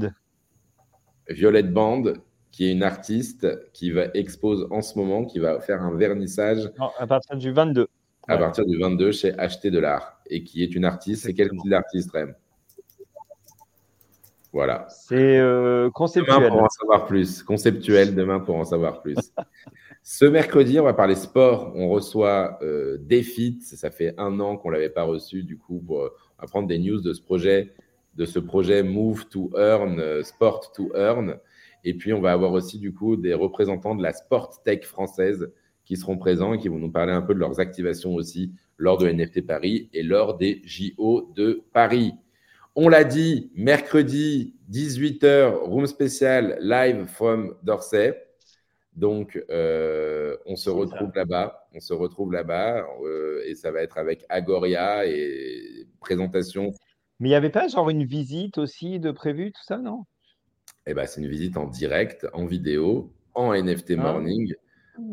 Violette 1.28 1.70
Band, 1.70 2.04
qui 2.50 2.64
est 2.64 2.72
une 2.72 2.82
artiste 2.82 3.46
qui 3.74 3.90
va 3.90 4.06
expose 4.14 4.66
en 4.70 4.80
ce 4.80 4.98
moment, 4.98 5.26
qui 5.26 5.38
va 5.38 5.60
faire 5.60 5.82
un 5.82 5.94
vernissage. 5.94 6.70
à 6.98 7.06
partir 7.06 7.36
du 7.36 7.52
22. 7.52 7.86
À 8.26 8.38
partir 8.38 8.64
du 8.64 8.78
22 8.78 9.12
chez 9.12 9.38
Acheter 9.38 9.70
de 9.70 9.78
l'Art. 9.78 10.18
Et 10.30 10.42
qui 10.42 10.62
est 10.62 10.74
une 10.74 10.86
artiste. 10.86 11.24
C'est 11.24 11.34
quel 11.34 11.50
type 11.50 11.68
d'artiste, 11.68 12.10
Rem? 12.10 12.34
Voilà. 14.54 14.86
C'est 14.88 15.38
euh, 15.38 15.90
conceptuel. 15.90 16.36
Demain 16.38 16.48
pour 16.48 16.62
en 16.62 16.68
savoir 16.70 17.04
plus. 17.04 17.42
Conceptuel, 17.42 18.14
demain 18.14 18.40
pour 18.40 18.56
en 18.56 18.64
savoir 18.64 19.02
plus. 19.02 19.16
Ce 20.02 20.24
mercredi, 20.24 20.80
on 20.80 20.84
va 20.84 20.94
parler 20.94 21.14
sport. 21.14 21.72
On 21.76 21.88
reçoit 21.90 22.58
euh. 22.62 22.98
Ça 23.60 23.90
fait 23.90 24.14
un 24.18 24.40
an 24.40 24.56
qu'on 24.56 24.70
ne 24.70 24.74
l'avait 24.74 24.88
pas 24.88 25.02
reçu. 25.02 25.42
Du 25.42 25.58
coup, 25.58 25.78
pour, 25.86 26.02
euh, 26.02 26.14
on 26.38 26.42
va 26.42 26.48
prendre 26.48 26.68
des 26.68 26.78
news 26.78 27.00
de 27.00 27.12
ce 27.12 27.20
projet, 27.20 27.74
de 28.16 28.24
ce 28.24 28.38
projet 28.38 28.82
Move 28.82 29.28
to 29.28 29.50
Earn, 29.56 30.00
euh, 30.00 30.22
Sport 30.22 30.72
to 30.72 30.90
Earn. 30.94 31.36
Et 31.84 31.94
puis, 31.94 32.12
on 32.12 32.20
va 32.20 32.32
avoir 32.32 32.52
aussi 32.52 32.78
du 32.78 32.94
coup 32.94 33.16
des 33.16 33.34
représentants 33.34 33.94
de 33.94 34.02
la 34.02 34.12
Sport 34.12 34.62
Tech 34.62 34.84
française 34.84 35.52
qui 35.84 35.96
seront 35.96 36.16
présents 36.16 36.54
et 36.54 36.58
qui 36.58 36.68
vont 36.68 36.78
nous 36.78 36.90
parler 36.90 37.12
un 37.12 37.22
peu 37.22 37.34
de 37.34 37.38
leurs 37.38 37.60
activations 37.60 38.14
aussi 38.14 38.52
lors 38.78 38.96
de 38.96 39.08
NFT 39.08 39.46
Paris 39.46 39.90
et 39.92 40.02
lors 40.02 40.38
des 40.38 40.62
JO 40.64 41.30
de 41.36 41.62
Paris. 41.72 42.14
On 42.74 42.88
l'a 42.88 43.04
dit, 43.04 43.50
mercredi 43.54 44.54
18h, 44.70 45.56
room 45.64 45.86
spécial 45.86 46.58
live 46.62 47.06
from 47.06 47.54
Dorsay. 47.62 48.14
Donc, 49.00 49.42
euh, 49.48 50.36
on 50.44 50.56
se 50.56 50.68
retrouve 50.68 51.10
là-bas. 51.14 51.66
On 51.72 51.80
se 51.80 51.94
retrouve 51.94 52.34
là-bas 52.34 52.86
euh, 53.02 53.42
et 53.46 53.54
ça 53.54 53.70
va 53.70 53.80
être 53.80 53.96
avec 53.96 54.26
Agoria 54.28 55.06
et 55.06 55.86
présentation. 56.00 56.74
Mais 57.18 57.28
il 57.28 57.32
n'y 57.32 57.36
avait 57.36 57.48
pas 57.48 57.66
genre 57.66 57.88
une 57.88 58.04
visite 58.04 58.58
aussi 58.58 59.00
de 59.00 59.10
prévu, 59.10 59.52
tout 59.52 59.64
ça, 59.64 59.78
non? 59.78 60.04
Eh 60.86 60.92
ben, 60.92 61.06
c'est 61.06 61.22
une 61.22 61.28
visite 61.28 61.56
en 61.56 61.66
direct, 61.66 62.26
en 62.34 62.44
vidéo, 62.44 63.10
en 63.34 63.54
NFT 63.54 63.92
ah. 63.92 64.02
Morning, 64.02 64.52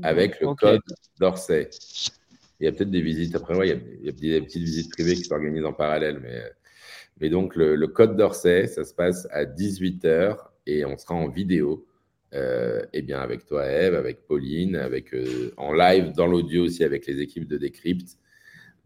avec 0.04 0.42
le 0.42 0.54
code 0.54 0.82
d'Orsay. 1.18 1.70
Il 2.60 2.66
y 2.66 2.68
a 2.68 2.74
peut-être 2.74 2.92
des 2.92 3.02
visites. 3.02 3.36
Après, 3.36 3.56
il, 3.70 4.06
y 4.06 4.10
a, 4.10 4.12
des 4.12 4.42
petites 4.42 4.64
visites 4.64 4.92
privées 4.92 5.16
qui 5.16 5.24
s'organisent 5.24 5.64
en 5.64 5.72
parallèle. 5.72 6.20
Mais, 6.22 6.44
mais 7.22 7.30
donc, 7.30 7.56
le, 7.56 7.78
le 7.78 7.88
code 7.88 8.18
d'Orsay, 8.18 8.68
ça 8.68 8.84
se 8.84 8.94
passe 8.94 9.30
à 9.32 9.46
18h 9.46 10.36
et 10.66 10.84
on 10.84 10.98
sera 10.98 11.16
en 11.16 11.30
vidéo. 11.30 11.87
Euh, 12.34 12.86
eh 12.92 13.02
bien 13.02 13.22
avec 13.22 13.46
toi, 13.46 13.66
Eve, 13.66 13.96
avec 13.96 14.28
Pauline, 14.28 14.76
avec, 14.76 15.14
euh, 15.14 15.54
en 15.56 15.72
live 15.72 16.12
dans 16.12 16.28
l'audio 16.28 16.66
aussi 16.66 16.84
avec 16.84 17.08
les 17.08 17.22
équipes 17.22 17.48
de 17.48 17.58
Decrypt. 17.58 18.18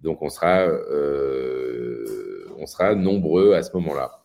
Donc 0.01 0.21
on 0.21 0.29
sera, 0.29 0.67
euh, 0.67 2.45
on 2.57 2.67
sera 2.67 2.93
nombreux 2.93 3.53
à 3.53 3.63
ce 3.63 3.71
moment-là. 3.77 4.23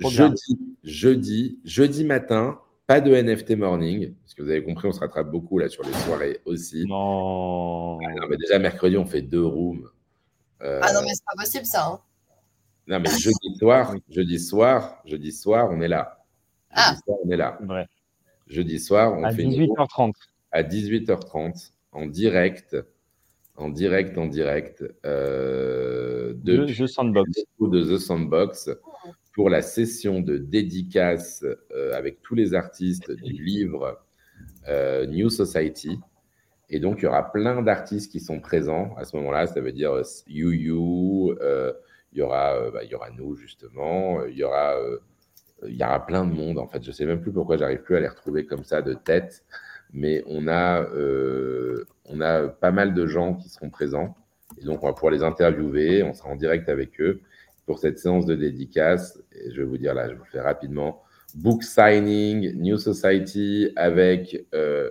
Jeudi, 0.00 0.58
jeudi, 0.82 1.60
jeudi 1.64 2.04
matin, 2.04 2.58
pas 2.86 3.02
de 3.02 3.14
NFT 3.14 3.50
morning, 3.56 4.14
parce 4.22 4.32
que 4.32 4.42
vous 4.42 4.48
avez 4.48 4.64
compris, 4.64 4.88
on 4.88 4.92
se 4.92 5.00
rattrape 5.00 5.30
beaucoup 5.30 5.58
là 5.58 5.68
sur 5.68 5.84
les 5.84 5.92
soirées 5.92 6.40
aussi. 6.46 6.86
Non. 6.86 7.98
Ah 8.00 8.26
mais 8.30 8.38
déjà 8.38 8.58
mercredi, 8.58 8.96
on 8.96 9.04
fait 9.04 9.22
deux 9.22 9.44
rooms. 9.44 9.86
ah 10.60 10.92
non, 10.94 11.00
mais 11.02 11.12
c'est 11.12 11.24
pas 11.24 11.42
possible 11.42 11.66
ça. 11.66 11.86
Hein. 11.86 12.00
Non, 12.86 12.98
mais 12.98 13.10
jeudi 13.10 13.56
soir, 13.58 13.94
jeudi 14.08 14.38
soir, 14.38 15.02
jeudi 15.04 15.32
soir, 15.32 15.68
on 15.70 15.82
est 15.82 15.88
là. 15.88 16.19
Ah. 16.72 16.96
on 17.06 17.30
est 17.30 17.36
là. 17.36 17.58
Jeudi 18.46 18.78
soir, 18.78 19.12
on 19.16 19.24
à 19.24 19.32
fait 19.32 19.44
18h30. 19.44 20.12
à 20.50 20.62
18h30 20.62 21.72
en 21.92 22.06
direct, 22.06 22.76
en 23.56 23.68
direct, 23.68 24.18
en 24.18 24.26
direct 24.26 24.84
euh, 25.04 26.32
de, 26.36 26.66
The 26.66 26.86
Sandbox. 26.86 27.30
de 27.60 27.82
The 27.82 27.98
Sandbox 27.98 28.70
pour 29.32 29.50
la 29.50 29.62
session 29.62 30.20
de 30.20 30.36
dédicace 30.36 31.44
euh, 31.72 31.94
avec 31.94 32.22
tous 32.22 32.34
les 32.34 32.54
artistes 32.54 33.10
du 33.10 33.44
livre 33.44 34.00
euh, 34.68 35.06
New 35.06 35.30
Society. 35.30 35.98
Et 36.68 36.78
donc, 36.78 36.98
il 37.00 37.04
y 37.04 37.06
aura 37.06 37.32
plein 37.32 37.62
d'artistes 37.62 38.12
qui 38.12 38.20
sont 38.20 38.40
présents 38.40 38.94
à 38.96 39.04
ce 39.04 39.16
moment-là. 39.16 39.46
Ça 39.46 39.60
veut 39.60 39.72
dire 39.72 40.02
You 40.28 40.52
You, 40.52 41.36
il, 42.12 42.18
y 42.18 42.22
aura, 42.22 42.70
bah, 42.70 42.84
il 42.84 42.90
y 42.90 42.94
aura 42.94 43.10
nous, 43.10 43.36
justement. 43.36 44.24
Il 44.26 44.36
y 44.36 44.44
aura 44.44 44.76
il 45.66 45.76
y 45.76 45.84
aura 45.84 46.04
plein 46.06 46.24
de 46.24 46.32
monde 46.32 46.58
en 46.58 46.66
fait. 46.66 46.82
Je 46.82 46.92
sais 46.92 47.06
même 47.06 47.20
plus 47.20 47.32
pourquoi 47.32 47.56
j'arrive 47.56 47.82
plus 47.82 47.96
à 47.96 48.00
les 48.00 48.08
retrouver 48.08 48.46
comme 48.46 48.64
ça 48.64 48.82
de 48.82 48.94
tête, 48.94 49.44
mais 49.92 50.22
on 50.26 50.48
a, 50.48 50.82
euh, 50.82 51.84
on 52.06 52.20
a 52.20 52.48
pas 52.48 52.70
mal 52.70 52.94
de 52.94 53.06
gens 53.06 53.34
qui 53.34 53.48
seront 53.48 53.70
présents 53.70 54.16
et 54.60 54.64
donc 54.64 54.82
on 54.82 54.86
va 54.86 54.92
pouvoir 54.92 55.12
les 55.12 55.22
interviewer. 55.22 56.02
On 56.02 56.12
sera 56.12 56.30
en 56.30 56.36
direct 56.36 56.68
avec 56.68 57.00
eux 57.00 57.20
pour 57.66 57.78
cette 57.78 57.98
séance 57.98 58.26
de 58.26 58.34
dédicace. 58.34 59.22
Et 59.32 59.50
je 59.50 59.60
vais 59.62 59.66
vous 59.66 59.78
dire 59.78 59.94
là, 59.94 60.08
je 60.08 60.14
vous 60.14 60.24
le 60.24 60.30
fais 60.30 60.40
rapidement. 60.40 61.02
Book 61.34 61.62
signing, 61.62 62.52
New 62.60 62.76
Society 62.78 63.70
avec 63.76 64.44
euh, 64.54 64.90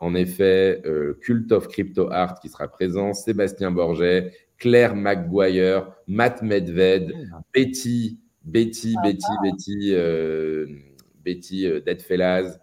en 0.00 0.14
effet 0.14 0.82
euh, 0.84 1.18
Cult 1.22 1.50
of 1.52 1.68
Crypto 1.68 2.10
Art 2.10 2.38
qui 2.40 2.50
sera 2.50 2.68
présent, 2.68 3.14
Sébastien 3.14 3.70
Borget, 3.70 4.32
Claire 4.58 4.94
McGuire, 4.94 5.90
Matt 6.06 6.42
Medved, 6.42 7.12
Betty 7.54 8.18
Betty, 8.44 8.94
Betty, 9.02 9.32
Betty, 9.42 9.90
euh, 9.92 10.66
Betty, 11.24 11.66
euh, 11.66 11.80
Dead 11.80 12.02
Fellas, 12.02 12.58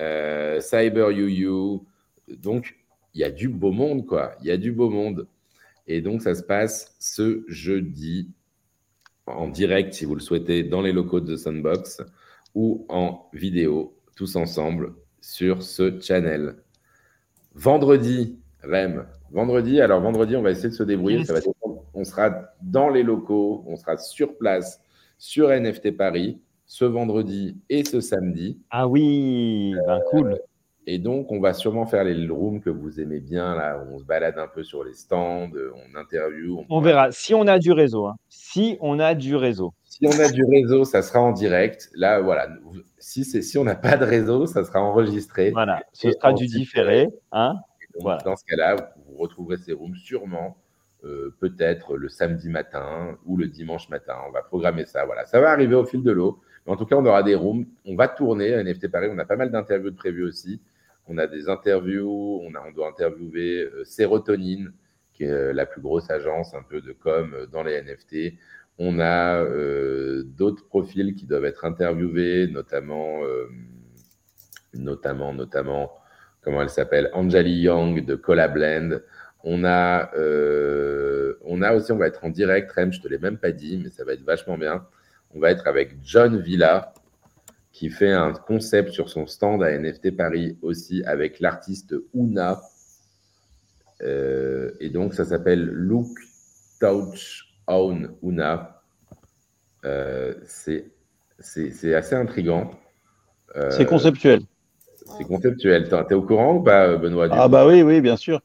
euh, 0.00 0.60
Cyber 0.60 1.10
You 1.10 1.84
Donc, 2.28 2.76
il 3.14 3.20
y 3.20 3.24
a 3.24 3.30
du 3.30 3.48
beau 3.48 3.72
monde, 3.72 4.06
quoi. 4.06 4.34
Il 4.40 4.46
y 4.46 4.50
a 4.50 4.56
du 4.56 4.72
beau 4.72 4.88
monde. 4.88 5.26
Et 5.86 6.00
donc, 6.00 6.22
ça 6.22 6.34
se 6.34 6.42
passe 6.42 6.94
ce 6.98 7.44
jeudi 7.48 8.30
en 9.26 9.48
direct, 9.48 9.94
si 9.94 10.04
vous 10.04 10.14
le 10.14 10.20
souhaitez, 10.20 10.62
dans 10.62 10.82
les 10.82 10.92
locaux 10.92 11.20
de 11.20 11.34
The 11.34 11.38
Sunbox 11.38 12.02
ou 12.54 12.86
en 12.88 13.28
vidéo, 13.32 13.96
tous 14.14 14.36
ensemble, 14.36 14.94
sur 15.20 15.62
ce 15.62 16.00
channel. 16.00 16.56
Vendredi, 17.54 18.38
Rem, 18.62 19.06
vendredi, 19.30 19.80
alors 19.80 20.00
vendredi, 20.00 20.36
on 20.36 20.42
va 20.42 20.50
essayer 20.50 20.68
de 20.68 20.74
se 20.74 20.82
débrouiller. 20.82 21.24
on 21.94 22.04
sera 22.04 22.52
dans 22.62 22.88
les 22.88 23.02
locaux, 23.02 23.64
on 23.66 23.76
sera 23.76 23.96
sur 23.96 24.36
place 24.36 24.80
sur 25.18 25.50
NFT 25.50 25.96
Paris 25.96 26.40
ce 26.66 26.84
vendredi 26.84 27.56
et 27.68 27.84
ce 27.84 28.00
samedi. 28.00 28.58
Ah 28.70 28.88
oui, 28.88 29.74
ben 29.86 30.00
cool. 30.10 30.38
Et 30.88 30.98
donc, 30.98 31.32
on 31.32 31.40
va 31.40 31.52
sûrement 31.52 31.84
faire 31.84 32.04
les 32.04 32.28
rooms 32.28 32.60
que 32.60 32.70
vous 32.70 33.00
aimez 33.00 33.18
bien, 33.18 33.56
là, 33.56 33.82
où 33.82 33.94
on 33.94 33.98
se 33.98 34.04
balade 34.04 34.38
un 34.38 34.46
peu 34.46 34.62
sur 34.62 34.84
les 34.84 34.94
stands, 34.94 35.50
on 35.50 35.98
interview. 35.98 36.64
On, 36.68 36.80
verra. 36.80 37.10
Si 37.10 37.34
on 37.34 37.48
a 37.48 37.58
du 37.58 37.72
réseau. 37.72 38.06
Hein. 38.06 38.16
Si 38.28 38.78
on 38.80 39.00
a 39.00 39.14
du 39.16 39.34
réseau. 39.34 39.74
si 39.84 40.06
on 40.06 40.20
a 40.20 40.30
du 40.30 40.44
réseau, 40.44 40.84
ça 40.84 41.02
sera 41.02 41.20
en 41.20 41.32
direct. 41.32 41.90
Là, 41.94 42.20
voilà. 42.20 42.48
Si, 42.98 43.24
si 43.24 43.58
on 43.58 43.64
n'a 43.64 43.74
pas 43.74 43.96
de 43.96 44.04
réseau, 44.04 44.46
ça 44.46 44.64
sera 44.64 44.80
enregistré. 44.80 45.50
Voilà, 45.50 45.82
ce 45.92 46.12
sera 46.12 46.32
du 46.32 46.46
différé. 46.46 47.08
Hein 47.32 47.56
Dans 48.00 48.36
ce 48.36 48.44
cas-là, 48.44 48.94
vous 49.08 49.16
retrouverez 49.16 49.56
ces 49.56 49.72
rooms 49.72 49.96
sûrement, 49.96 50.56
euh, 50.56 50.65
peut-être 51.40 51.96
le 51.96 52.08
samedi 52.08 52.48
matin 52.48 53.18
ou 53.24 53.36
le 53.36 53.46
dimanche 53.46 53.88
matin. 53.88 54.14
On 54.28 54.32
va 54.32 54.42
programmer 54.42 54.84
ça. 54.84 55.04
Voilà, 55.04 55.24
ça 55.26 55.40
va 55.40 55.50
arriver 55.50 55.74
au 55.74 55.84
fil 55.84 56.02
de 56.02 56.10
l'eau. 56.12 56.40
Mais 56.66 56.72
en 56.72 56.76
tout 56.76 56.86
cas, 56.86 56.96
on 56.96 57.06
aura 57.06 57.22
des 57.22 57.34
rooms. 57.34 57.66
On 57.84 57.94
va 57.96 58.08
tourner 58.08 58.54
à 58.54 58.62
NFT 58.62 58.88
Paris. 58.88 59.08
On 59.10 59.18
a 59.18 59.24
pas 59.24 59.36
mal 59.36 59.50
d'interviews 59.50 59.90
de 59.90 59.96
prévues 59.96 60.24
aussi. 60.24 60.60
On 61.06 61.18
a 61.18 61.26
des 61.26 61.48
interviews. 61.48 62.42
On, 62.42 62.50
doit 62.72 62.88
interviewer 62.88 63.62
euh, 63.62 63.84
qui 65.16 65.24
est 65.24 65.30
euh, 65.30 65.52
la 65.52 65.66
plus 65.66 65.80
grosse 65.80 66.10
agence 66.10 66.54
un 66.54 66.62
peu 66.62 66.80
de 66.80 66.92
com 66.92 67.34
dans 67.52 67.62
les 67.62 67.80
NFT. 67.82 68.34
On 68.78 69.00
a 69.00 69.42
euh, 69.42 70.22
d'autres 70.24 70.66
profils 70.66 71.14
qui 71.14 71.26
doivent 71.26 71.46
être 71.46 71.64
interviewés, 71.64 72.46
notamment, 72.46 73.24
euh, 73.24 73.48
notamment, 74.74 75.32
notamment, 75.32 75.92
comment 76.42 76.60
elle 76.60 76.68
s'appelle, 76.68 77.10
Anjali 77.14 77.60
Young 77.60 78.04
de 78.04 78.14
Collabland. 78.14 79.00
On 79.48 79.62
a, 79.64 80.10
euh, 80.16 81.38
on 81.44 81.62
a 81.62 81.72
aussi, 81.72 81.92
on 81.92 81.96
va 81.96 82.08
être 82.08 82.24
en 82.24 82.30
direct, 82.30 82.70
Rem, 82.72 82.92
je 82.92 83.00
te 83.00 83.06
l'ai 83.06 83.18
même 83.18 83.38
pas 83.38 83.52
dit, 83.52 83.80
mais 83.82 83.90
ça 83.90 84.04
va 84.04 84.12
être 84.12 84.24
vachement 84.24 84.58
bien. 84.58 84.84
On 85.34 85.38
va 85.38 85.52
être 85.52 85.68
avec 85.68 85.96
John 86.02 86.40
Villa, 86.40 86.92
qui 87.72 87.88
fait 87.88 88.10
un 88.10 88.32
concept 88.32 88.90
sur 88.90 89.08
son 89.08 89.26
stand 89.26 89.62
à 89.62 89.70
NFT 89.78 90.16
Paris 90.16 90.58
aussi 90.62 91.04
avec 91.04 91.38
l'artiste 91.38 91.94
Una. 92.12 92.60
et 94.00 94.90
donc, 94.90 95.14
ça 95.14 95.24
s'appelle 95.24 95.64
Look 95.64 96.08
Touch 96.80 97.46
Own 97.68 98.16
Una. 98.22 98.82
Euh, 99.84 100.34
c'est 100.44 100.90
assez 101.94 102.14
intriguant. 102.14 102.72
Euh, 103.54 103.70
c'est 103.70 103.86
conceptuel. 103.86 104.40
C'est 105.16 105.24
conceptuel. 105.24 105.88
T'es 106.08 106.14
au 106.14 106.22
courant 106.22 106.54
ou 106.56 106.62
pas, 106.62 106.96
Benoît 106.96 107.28
Ah 107.30 107.46
bah 107.46 107.66
oui, 107.66 107.82
oui, 107.82 108.00
bien 108.00 108.16
sûr. 108.16 108.40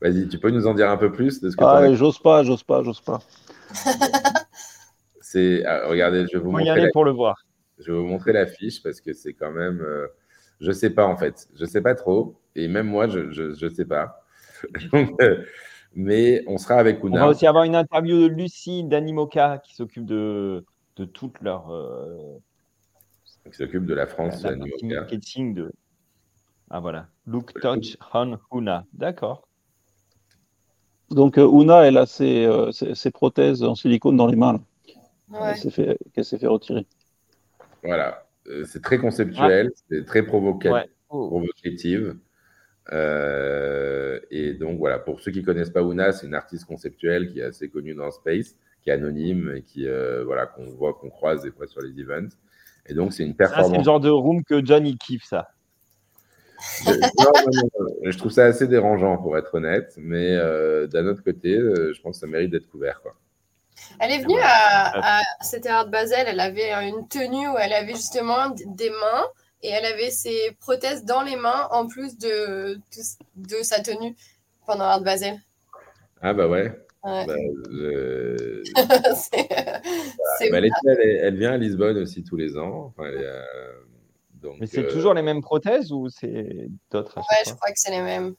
Vas-y, 0.00 0.28
tu 0.28 0.38
peux 0.38 0.50
nous 0.50 0.66
en 0.66 0.74
dire 0.74 0.90
un 0.90 0.96
peu 0.96 1.10
plus 1.10 1.40
de 1.40 1.50
ce 1.50 1.56
que 1.56 1.64
Ah, 1.64 1.92
j'ose 1.94 2.18
pas, 2.18 2.44
j'ose 2.44 2.62
pas, 2.62 2.82
j'ose 2.82 3.00
pas. 3.00 3.20
c'est, 5.20 5.64
ah, 5.64 5.88
regardez, 5.88 6.26
je 6.26 6.38
vais 6.38 6.42
vous 6.42 6.52
montrer. 6.52 6.80
la... 6.80 6.90
pour 6.92 7.04
le 7.04 7.10
voir. 7.10 7.44
Je 7.78 7.92
vais 7.92 7.98
vous 7.98 8.06
montrer 8.06 8.32
l'affiche 8.32 8.82
parce 8.82 9.00
que 9.00 9.12
c'est 9.12 9.32
quand 9.34 9.50
même. 9.50 9.80
Euh, 9.80 10.06
je 10.60 10.72
sais 10.72 10.90
pas 10.90 11.06
en 11.06 11.16
fait. 11.16 11.48
Je 11.54 11.64
sais 11.64 11.80
pas 11.80 11.94
trop. 11.94 12.36
Et 12.54 12.68
même 12.68 12.86
moi, 12.86 13.08
je, 13.08 13.30
je, 13.30 13.54
je 13.54 13.68
sais 13.68 13.84
pas. 13.84 14.24
Donc, 14.92 15.16
mais 15.94 16.44
on 16.46 16.58
sera 16.58 16.76
avec 16.76 17.02
Una. 17.02 17.16
On 17.16 17.24
va 17.24 17.28
aussi 17.30 17.46
avoir 17.46 17.64
une 17.64 17.74
interview 17.74 18.16
de 18.16 18.26
Lucie 18.26 18.84
d'Animoca 18.84 19.58
qui 19.58 19.74
s'occupe 19.74 20.04
de, 20.04 20.64
de 20.96 21.04
toute 21.04 21.40
leur. 21.40 21.72
Euh, 21.72 22.38
qui 23.50 23.56
s'occupe 23.56 23.86
de 23.86 23.94
la 23.94 24.06
France, 24.06 24.42
la 24.42 24.56
marketing 24.56 25.54
de. 25.54 25.72
Ah 26.70 26.80
voilà. 26.80 27.08
Look, 27.26 27.58
touch, 27.60 27.96
on, 28.12 28.38
Una. 28.52 28.84
D'accord. 28.92 29.47
Donc 31.10 31.38
euh, 31.38 31.48
Una, 31.50 31.86
elle 31.86 31.96
a 31.96 32.06
ses, 32.06 32.44
euh, 32.44 32.70
ses, 32.72 33.10
prothèses 33.10 33.62
en 33.62 33.74
silicone 33.74 34.16
dans 34.16 34.26
les 34.26 34.36
mains. 34.36 34.60
Ouais. 35.30 35.54
Qu'elle 36.14 36.24
s'est 36.24 36.38
fait, 36.38 36.46
retirer. 36.46 36.86
Voilà. 37.82 38.26
c'est 38.66 38.82
très 38.82 38.98
conceptuel, 38.98 39.70
c'est 39.90 40.04
très 40.04 40.22
provocatif. 40.22 40.90
provocative. 41.08 42.16
Euh, 42.92 44.18
et 44.30 44.54
donc 44.54 44.78
voilà, 44.78 44.98
pour 44.98 45.20
ceux 45.20 45.30
qui 45.30 45.42
connaissent 45.42 45.70
pas 45.70 45.82
Una, 45.82 46.12
c'est 46.12 46.26
une 46.26 46.34
artiste 46.34 46.64
conceptuelle 46.64 47.30
qui 47.30 47.40
est 47.40 47.44
assez 47.44 47.68
connue 47.68 47.94
dans 47.94 48.06
le 48.06 48.10
space, 48.10 48.56
qui 48.82 48.90
est 48.90 48.92
anonyme 48.92 49.52
et 49.56 49.62
qui 49.62 49.86
euh, 49.86 50.24
voilà 50.24 50.46
qu'on 50.46 50.66
voit, 50.70 50.94
qu'on 50.94 51.10
croise 51.10 51.42
des 51.42 51.50
fois 51.50 51.66
sur 51.66 51.82
les 51.82 52.00
events. 52.00 52.30
Et 52.86 52.94
donc 52.94 53.12
c'est 53.12 53.24
une 53.24 53.36
performance. 53.36 53.70
C'est 53.70 53.78
le 53.78 53.84
genre 53.84 54.00
de 54.00 54.08
room 54.08 54.42
que 54.42 54.64
John 54.64 54.86
il 54.86 54.96
kiffe 54.96 55.24
ça. 55.24 55.48
Je, 56.86 56.90
trouve 58.16 58.30
ça 58.30 58.44
assez 58.44 58.66
dérangeant 58.66 59.18
pour 59.18 59.36
être 59.36 59.54
honnête, 59.54 59.92
mais 59.98 60.36
euh, 60.36 60.86
d'un 60.86 61.06
autre 61.06 61.22
côté, 61.22 61.58
je 61.58 62.00
pense 62.00 62.16
que 62.16 62.20
ça 62.20 62.26
mérite 62.26 62.50
d'être 62.50 62.70
couvert 62.70 63.02
quoi. 63.02 63.14
Elle 64.00 64.12
est 64.12 64.18
venue 64.18 64.38
à, 64.40 65.18
à 65.18 65.22
c'était 65.40 65.68
Art 65.68 65.88
Basel, 65.88 66.26
elle 66.28 66.40
avait 66.40 66.72
une 66.88 67.06
tenue 67.08 67.48
où 67.48 67.56
elle 67.58 67.72
avait 67.72 67.94
justement 67.94 68.50
des 68.50 68.90
mains 68.90 69.26
et 69.62 69.68
elle 69.70 69.84
avait 69.84 70.10
ses 70.10 70.56
prothèses 70.60 71.04
dans 71.04 71.22
les 71.22 71.36
mains 71.36 71.68
en 71.70 71.86
plus 71.86 72.16
de, 72.18 72.78
de, 73.36 73.62
sa 73.62 73.80
tenue 73.80 74.14
pendant 74.66 74.84
Art 74.84 75.02
Basel. 75.02 75.38
Ah 76.20 76.32
bah 76.32 76.48
ouais. 76.48 76.72
Bah, 77.02 77.24
elle, 80.40 81.36
vient 81.36 81.52
à 81.52 81.56
Lisbonne 81.56 81.98
aussi 81.98 82.24
tous 82.24 82.36
les 82.36 82.58
ans. 82.58 82.92
Euh, 82.98 83.42
donc, 84.42 84.56
Mais 84.60 84.66
c'est 84.66 84.84
euh, 84.84 84.90
toujours 84.90 85.14
les 85.14 85.22
mêmes 85.22 85.40
prothèses 85.40 85.92
ou 85.92 86.08
c'est 86.08 86.68
d'autres 86.90 87.18
Ouais, 87.18 87.44
je 87.46 87.54
crois 87.54 87.68
que 87.68 87.76
c'est 87.76 87.90
les 87.90 88.02
mêmes. 88.02 88.34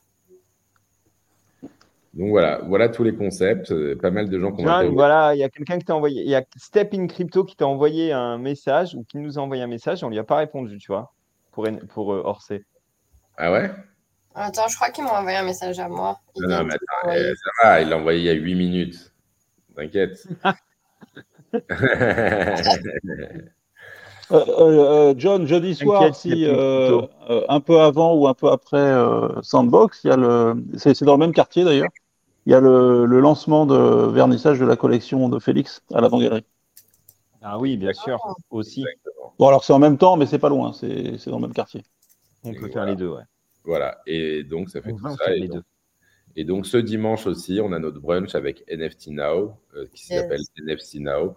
Donc 2.13 2.29
voilà, 2.29 2.59
voilà 2.63 2.89
tous 2.89 3.03
les 3.03 3.15
concepts. 3.15 3.71
Euh, 3.71 3.95
pas 3.95 4.09
mal 4.09 4.29
de 4.29 4.39
gens 4.39 4.51
qui 4.51 4.65
ont 4.65 4.93
Voilà, 4.93 5.35
il 5.35 5.39
y 5.39 5.43
a 5.43 5.49
quelqu'un 5.49 5.77
qui 5.77 5.85
t'a 5.85 5.95
envoyé, 5.95 6.23
il 6.23 6.29
y 6.29 6.35
a 6.35 6.43
Step 6.57 6.93
in 6.93 7.07
Crypto 7.07 7.43
qui 7.43 7.55
t'a 7.55 7.67
envoyé 7.67 8.11
un 8.11 8.37
message 8.37 8.95
ou 8.95 9.03
qui 9.03 9.17
nous 9.17 9.37
a 9.37 9.41
envoyé 9.41 9.61
un 9.61 9.67
message, 9.67 10.03
on 10.03 10.09
lui 10.09 10.19
a 10.19 10.23
pas 10.23 10.37
répondu, 10.37 10.77
tu 10.79 10.91
vois, 10.91 11.13
pour, 11.51 11.67
pour 11.89 12.13
euh, 12.13 12.23
Orsay. 12.25 12.63
Ah 13.37 13.51
ouais? 13.51 13.71
Attends, 14.35 14.67
je 14.67 14.75
crois 14.75 14.89
qu'il 14.89 15.03
m'a 15.03 15.19
envoyé 15.19 15.37
un 15.37 15.43
message 15.43 15.79
à 15.79 15.87
moi. 15.87 16.19
Il 16.35 16.47
non, 16.47 16.63
mais 16.63 16.73
attends, 16.73 17.13
eh, 17.13 17.33
ça 17.35 17.49
va, 17.63 17.81
il 17.81 17.89
l'a 17.89 17.97
envoyé 17.97 18.19
il 18.19 18.25
y 18.25 18.29
a 18.29 18.33
8 18.33 18.55
minutes. 18.55 19.13
T'inquiète. 19.75 20.27
Euh, 24.31 24.45
euh, 24.59 25.13
John, 25.17 25.45
jeudi 25.47 25.75
soir, 25.75 26.15
si 26.15 26.45
un 26.45 27.59
peu 27.59 27.79
avant 27.79 28.13
ou 28.15 28.27
un 28.27 28.33
peu 28.33 28.49
après 28.49 28.93
Sandbox, 29.41 30.01
il 30.03 30.07
y 30.07 30.11
a 30.11 30.17
le, 30.17 30.55
c'est 30.77 31.03
dans 31.03 31.13
le 31.13 31.19
même 31.19 31.33
quartier 31.33 31.63
d'ailleurs. 31.63 31.89
Il 32.45 32.51
y 32.51 32.55
a 32.55 32.59
le, 32.59 33.05
le, 33.05 33.19
lancement 33.19 33.65
de 33.65 34.07
vernissage 34.11 34.59
de 34.59 34.65
la 34.65 34.75
collection 34.75 35.29
de 35.29 35.39
Félix 35.39 35.83
à 35.93 36.01
l'avant-galerie. 36.01 36.45
Ah 37.41 37.59
oui, 37.59 37.77
bien 37.77 37.93
sûr, 37.93 38.19
aussi. 38.49 38.85
Bon, 39.37 39.47
alors 39.47 39.63
c'est 39.63 39.73
en 39.73 39.79
même 39.79 39.97
temps, 39.97 40.17
mais 40.17 40.25
c'est 40.25 40.39
pas 40.39 40.49
loin, 40.49 40.73
c'est 40.73 41.17
dans 41.27 41.37
le 41.37 41.43
même 41.43 41.53
quartier. 41.53 41.83
On 42.43 42.53
peut 42.53 42.69
faire 42.69 42.85
les 42.85 42.95
deux, 42.95 43.09
ouais. 43.09 43.23
Voilà, 43.65 43.99
et 44.07 44.43
donc 44.43 44.69
ça 44.69 44.81
fait 44.81 44.93
tout 44.93 45.15
ça. 45.15 45.35
Et 45.35 45.47
donc, 45.47 45.63
et 46.35 46.43
donc, 46.43 46.65
ce 46.65 46.77
dimanche 46.77 47.27
aussi, 47.27 47.59
on 47.61 47.73
a 47.73 47.79
notre 47.79 47.99
brunch 47.99 48.35
avec 48.35 48.63
NFT 48.69 49.07
Now, 49.07 49.57
euh, 49.75 49.85
qui 49.93 50.05
s'appelle 50.05 50.41
NFT 50.63 51.01
Now, 51.01 51.11
euh, 51.11 51.33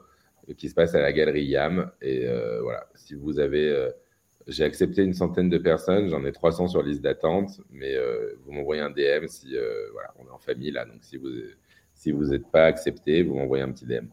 qui 0.57 0.69
se 0.69 0.75
passe 0.75 0.95
à 0.95 1.01
la 1.01 1.13
galerie 1.13 1.45
YAM. 1.45 1.91
Et 2.01 2.27
euh, 2.27 2.61
voilà, 2.63 2.87
si 2.95 3.15
vous 3.15 3.39
avez. 3.39 3.91
j'ai 4.47 4.65
accepté 4.65 5.03
une 5.03 5.15
centaine 5.15 5.49
de 5.49 5.59
personnes, 5.59 6.09
j'en 6.09 6.25
ai 6.25 6.33
300 6.33 6.69
sur 6.69 6.83
liste 6.83 7.03
d'attente, 7.03 7.61
mais 7.71 7.97
vous 8.45 8.53
m'envoyez 8.53 8.83
un 8.83 8.91
DM 8.91 9.27
si. 9.27 9.57
voilà, 9.93 10.13
on 10.19 10.27
est 10.27 10.33
en 10.33 10.39
famille 10.39 10.71
là, 10.71 10.85
donc 10.85 10.99
si 11.03 11.17
vous 11.17 11.29
si 11.95 12.11
vous 12.11 12.27
n'êtes 12.27 12.51
pas 12.51 12.65
accepté, 12.65 13.23
vous 13.23 13.35
m'envoyez 13.35 13.63
un 13.63 13.71
petit 13.71 13.87
DM. 13.87 14.07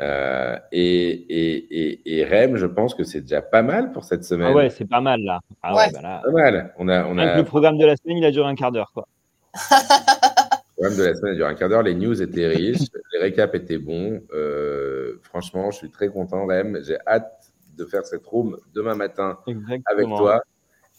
Euh, 0.00 0.56
et, 0.70 1.10
et, 1.10 2.18
et, 2.18 2.24
Rem, 2.24 2.56
je 2.56 2.66
pense 2.66 2.94
que 2.94 3.02
c'est 3.02 3.22
déjà 3.22 3.42
pas 3.42 3.62
mal 3.62 3.92
pour 3.92 4.04
cette 4.04 4.24
semaine. 4.24 4.48
Ah 4.52 4.54
ouais, 4.54 4.70
c'est 4.70 4.84
pas 4.84 5.00
mal 5.00 5.22
là. 5.22 5.40
Ah 5.62 5.74
ouais. 5.74 5.90
Bah 5.92 6.22
pas 6.22 6.30
mal. 6.30 6.74
On 6.78 6.88
a, 6.88 7.04
on 7.06 7.18
a... 7.18 7.36
Le 7.36 7.44
programme 7.44 7.78
de 7.78 7.86
la 7.86 7.96
semaine, 7.96 8.18
il 8.18 8.24
a 8.24 8.30
duré 8.30 8.48
un 8.48 8.54
quart 8.54 8.70
d'heure. 8.70 8.92
quoi. 8.92 9.08
le 9.70 10.76
programme 10.76 10.98
de 10.98 11.04
la 11.04 11.14
semaine 11.14 11.32
a 11.32 11.36
duré 11.36 11.50
un 11.50 11.54
quart 11.54 11.68
d'heure. 11.68 11.82
Les 11.82 11.94
news 11.94 12.22
étaient 12.22 12.46
riches, 12.46 12.88
les 13.14 13.20
récaps 13.20 13.54
étaient 13.54 13.78
bons. 13.78 14.22
Euh, 14.32 14.87
franchement, 15.22 15.70
je 15.70 15.78
suis 15.78 15.90
très 15.90 16.08
content, 16.08 16.46
Rem. 16.46 16.80
J'ai 16.82 16.98
hâte 17.06 17.52
de 17.76 17.84
faire 17.84 18.04
cette 18.04 18.26
room 18.26 18.58
demain 18.74 18.94
matin 18.94 19.38
avec 19.86 20.06
toi. 20.06 20.42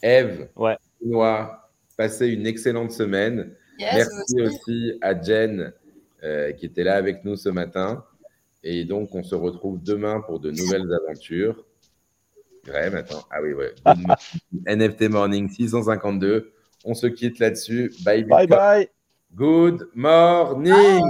Eve, 0.02 0.48
ouais. 0.56 0.76
Noah, 1.04 1.70
passez 1.96 2.28
une 2.28 2.46
excellente 2.46 2.90
semaine. 2.90 3.54
Merci 3.78 4.40
aussi 4.40 4.98
à 5.00 5.20
Jen 5.20 5.72
euh, 6.22 6.52
qui 6.52 6.66
était 6.66 6.84
là 6.84 6.96
avec 6.96 7.24
nous 7.24 7.36
ce 7.36 7.48
matin. 7.48 8.04
Et 8.62 8.84
donc, 8.84 9.14
on 9.14 9.22
se 9.22 9.34
retrouve 9.34 9.82
demain 9.82 10.20
pour 10.20 10.38
de 10.38 10.50
nouvelles 10.50 10.88
aventures. 11.04 11.64
Graham, 12.64 12.94
attends. 12.94 13.24
Ah 13.30 13.38
oui, 13.42 13.54
ouais. 13.54 13.74
NFT 14.66 15.08
Morning 15.08 15.48
652. 15.48 16.52
On 16.84 16.94
se 16.94 17.06
quitte 17.06 17.38
là-dessus. 17.38 17.92
Bye, 18.04 18.24
bye. 18.24 18.46
Bye, 18.46 18.88
Good 19.34 19.88
morning. 19.94 21.00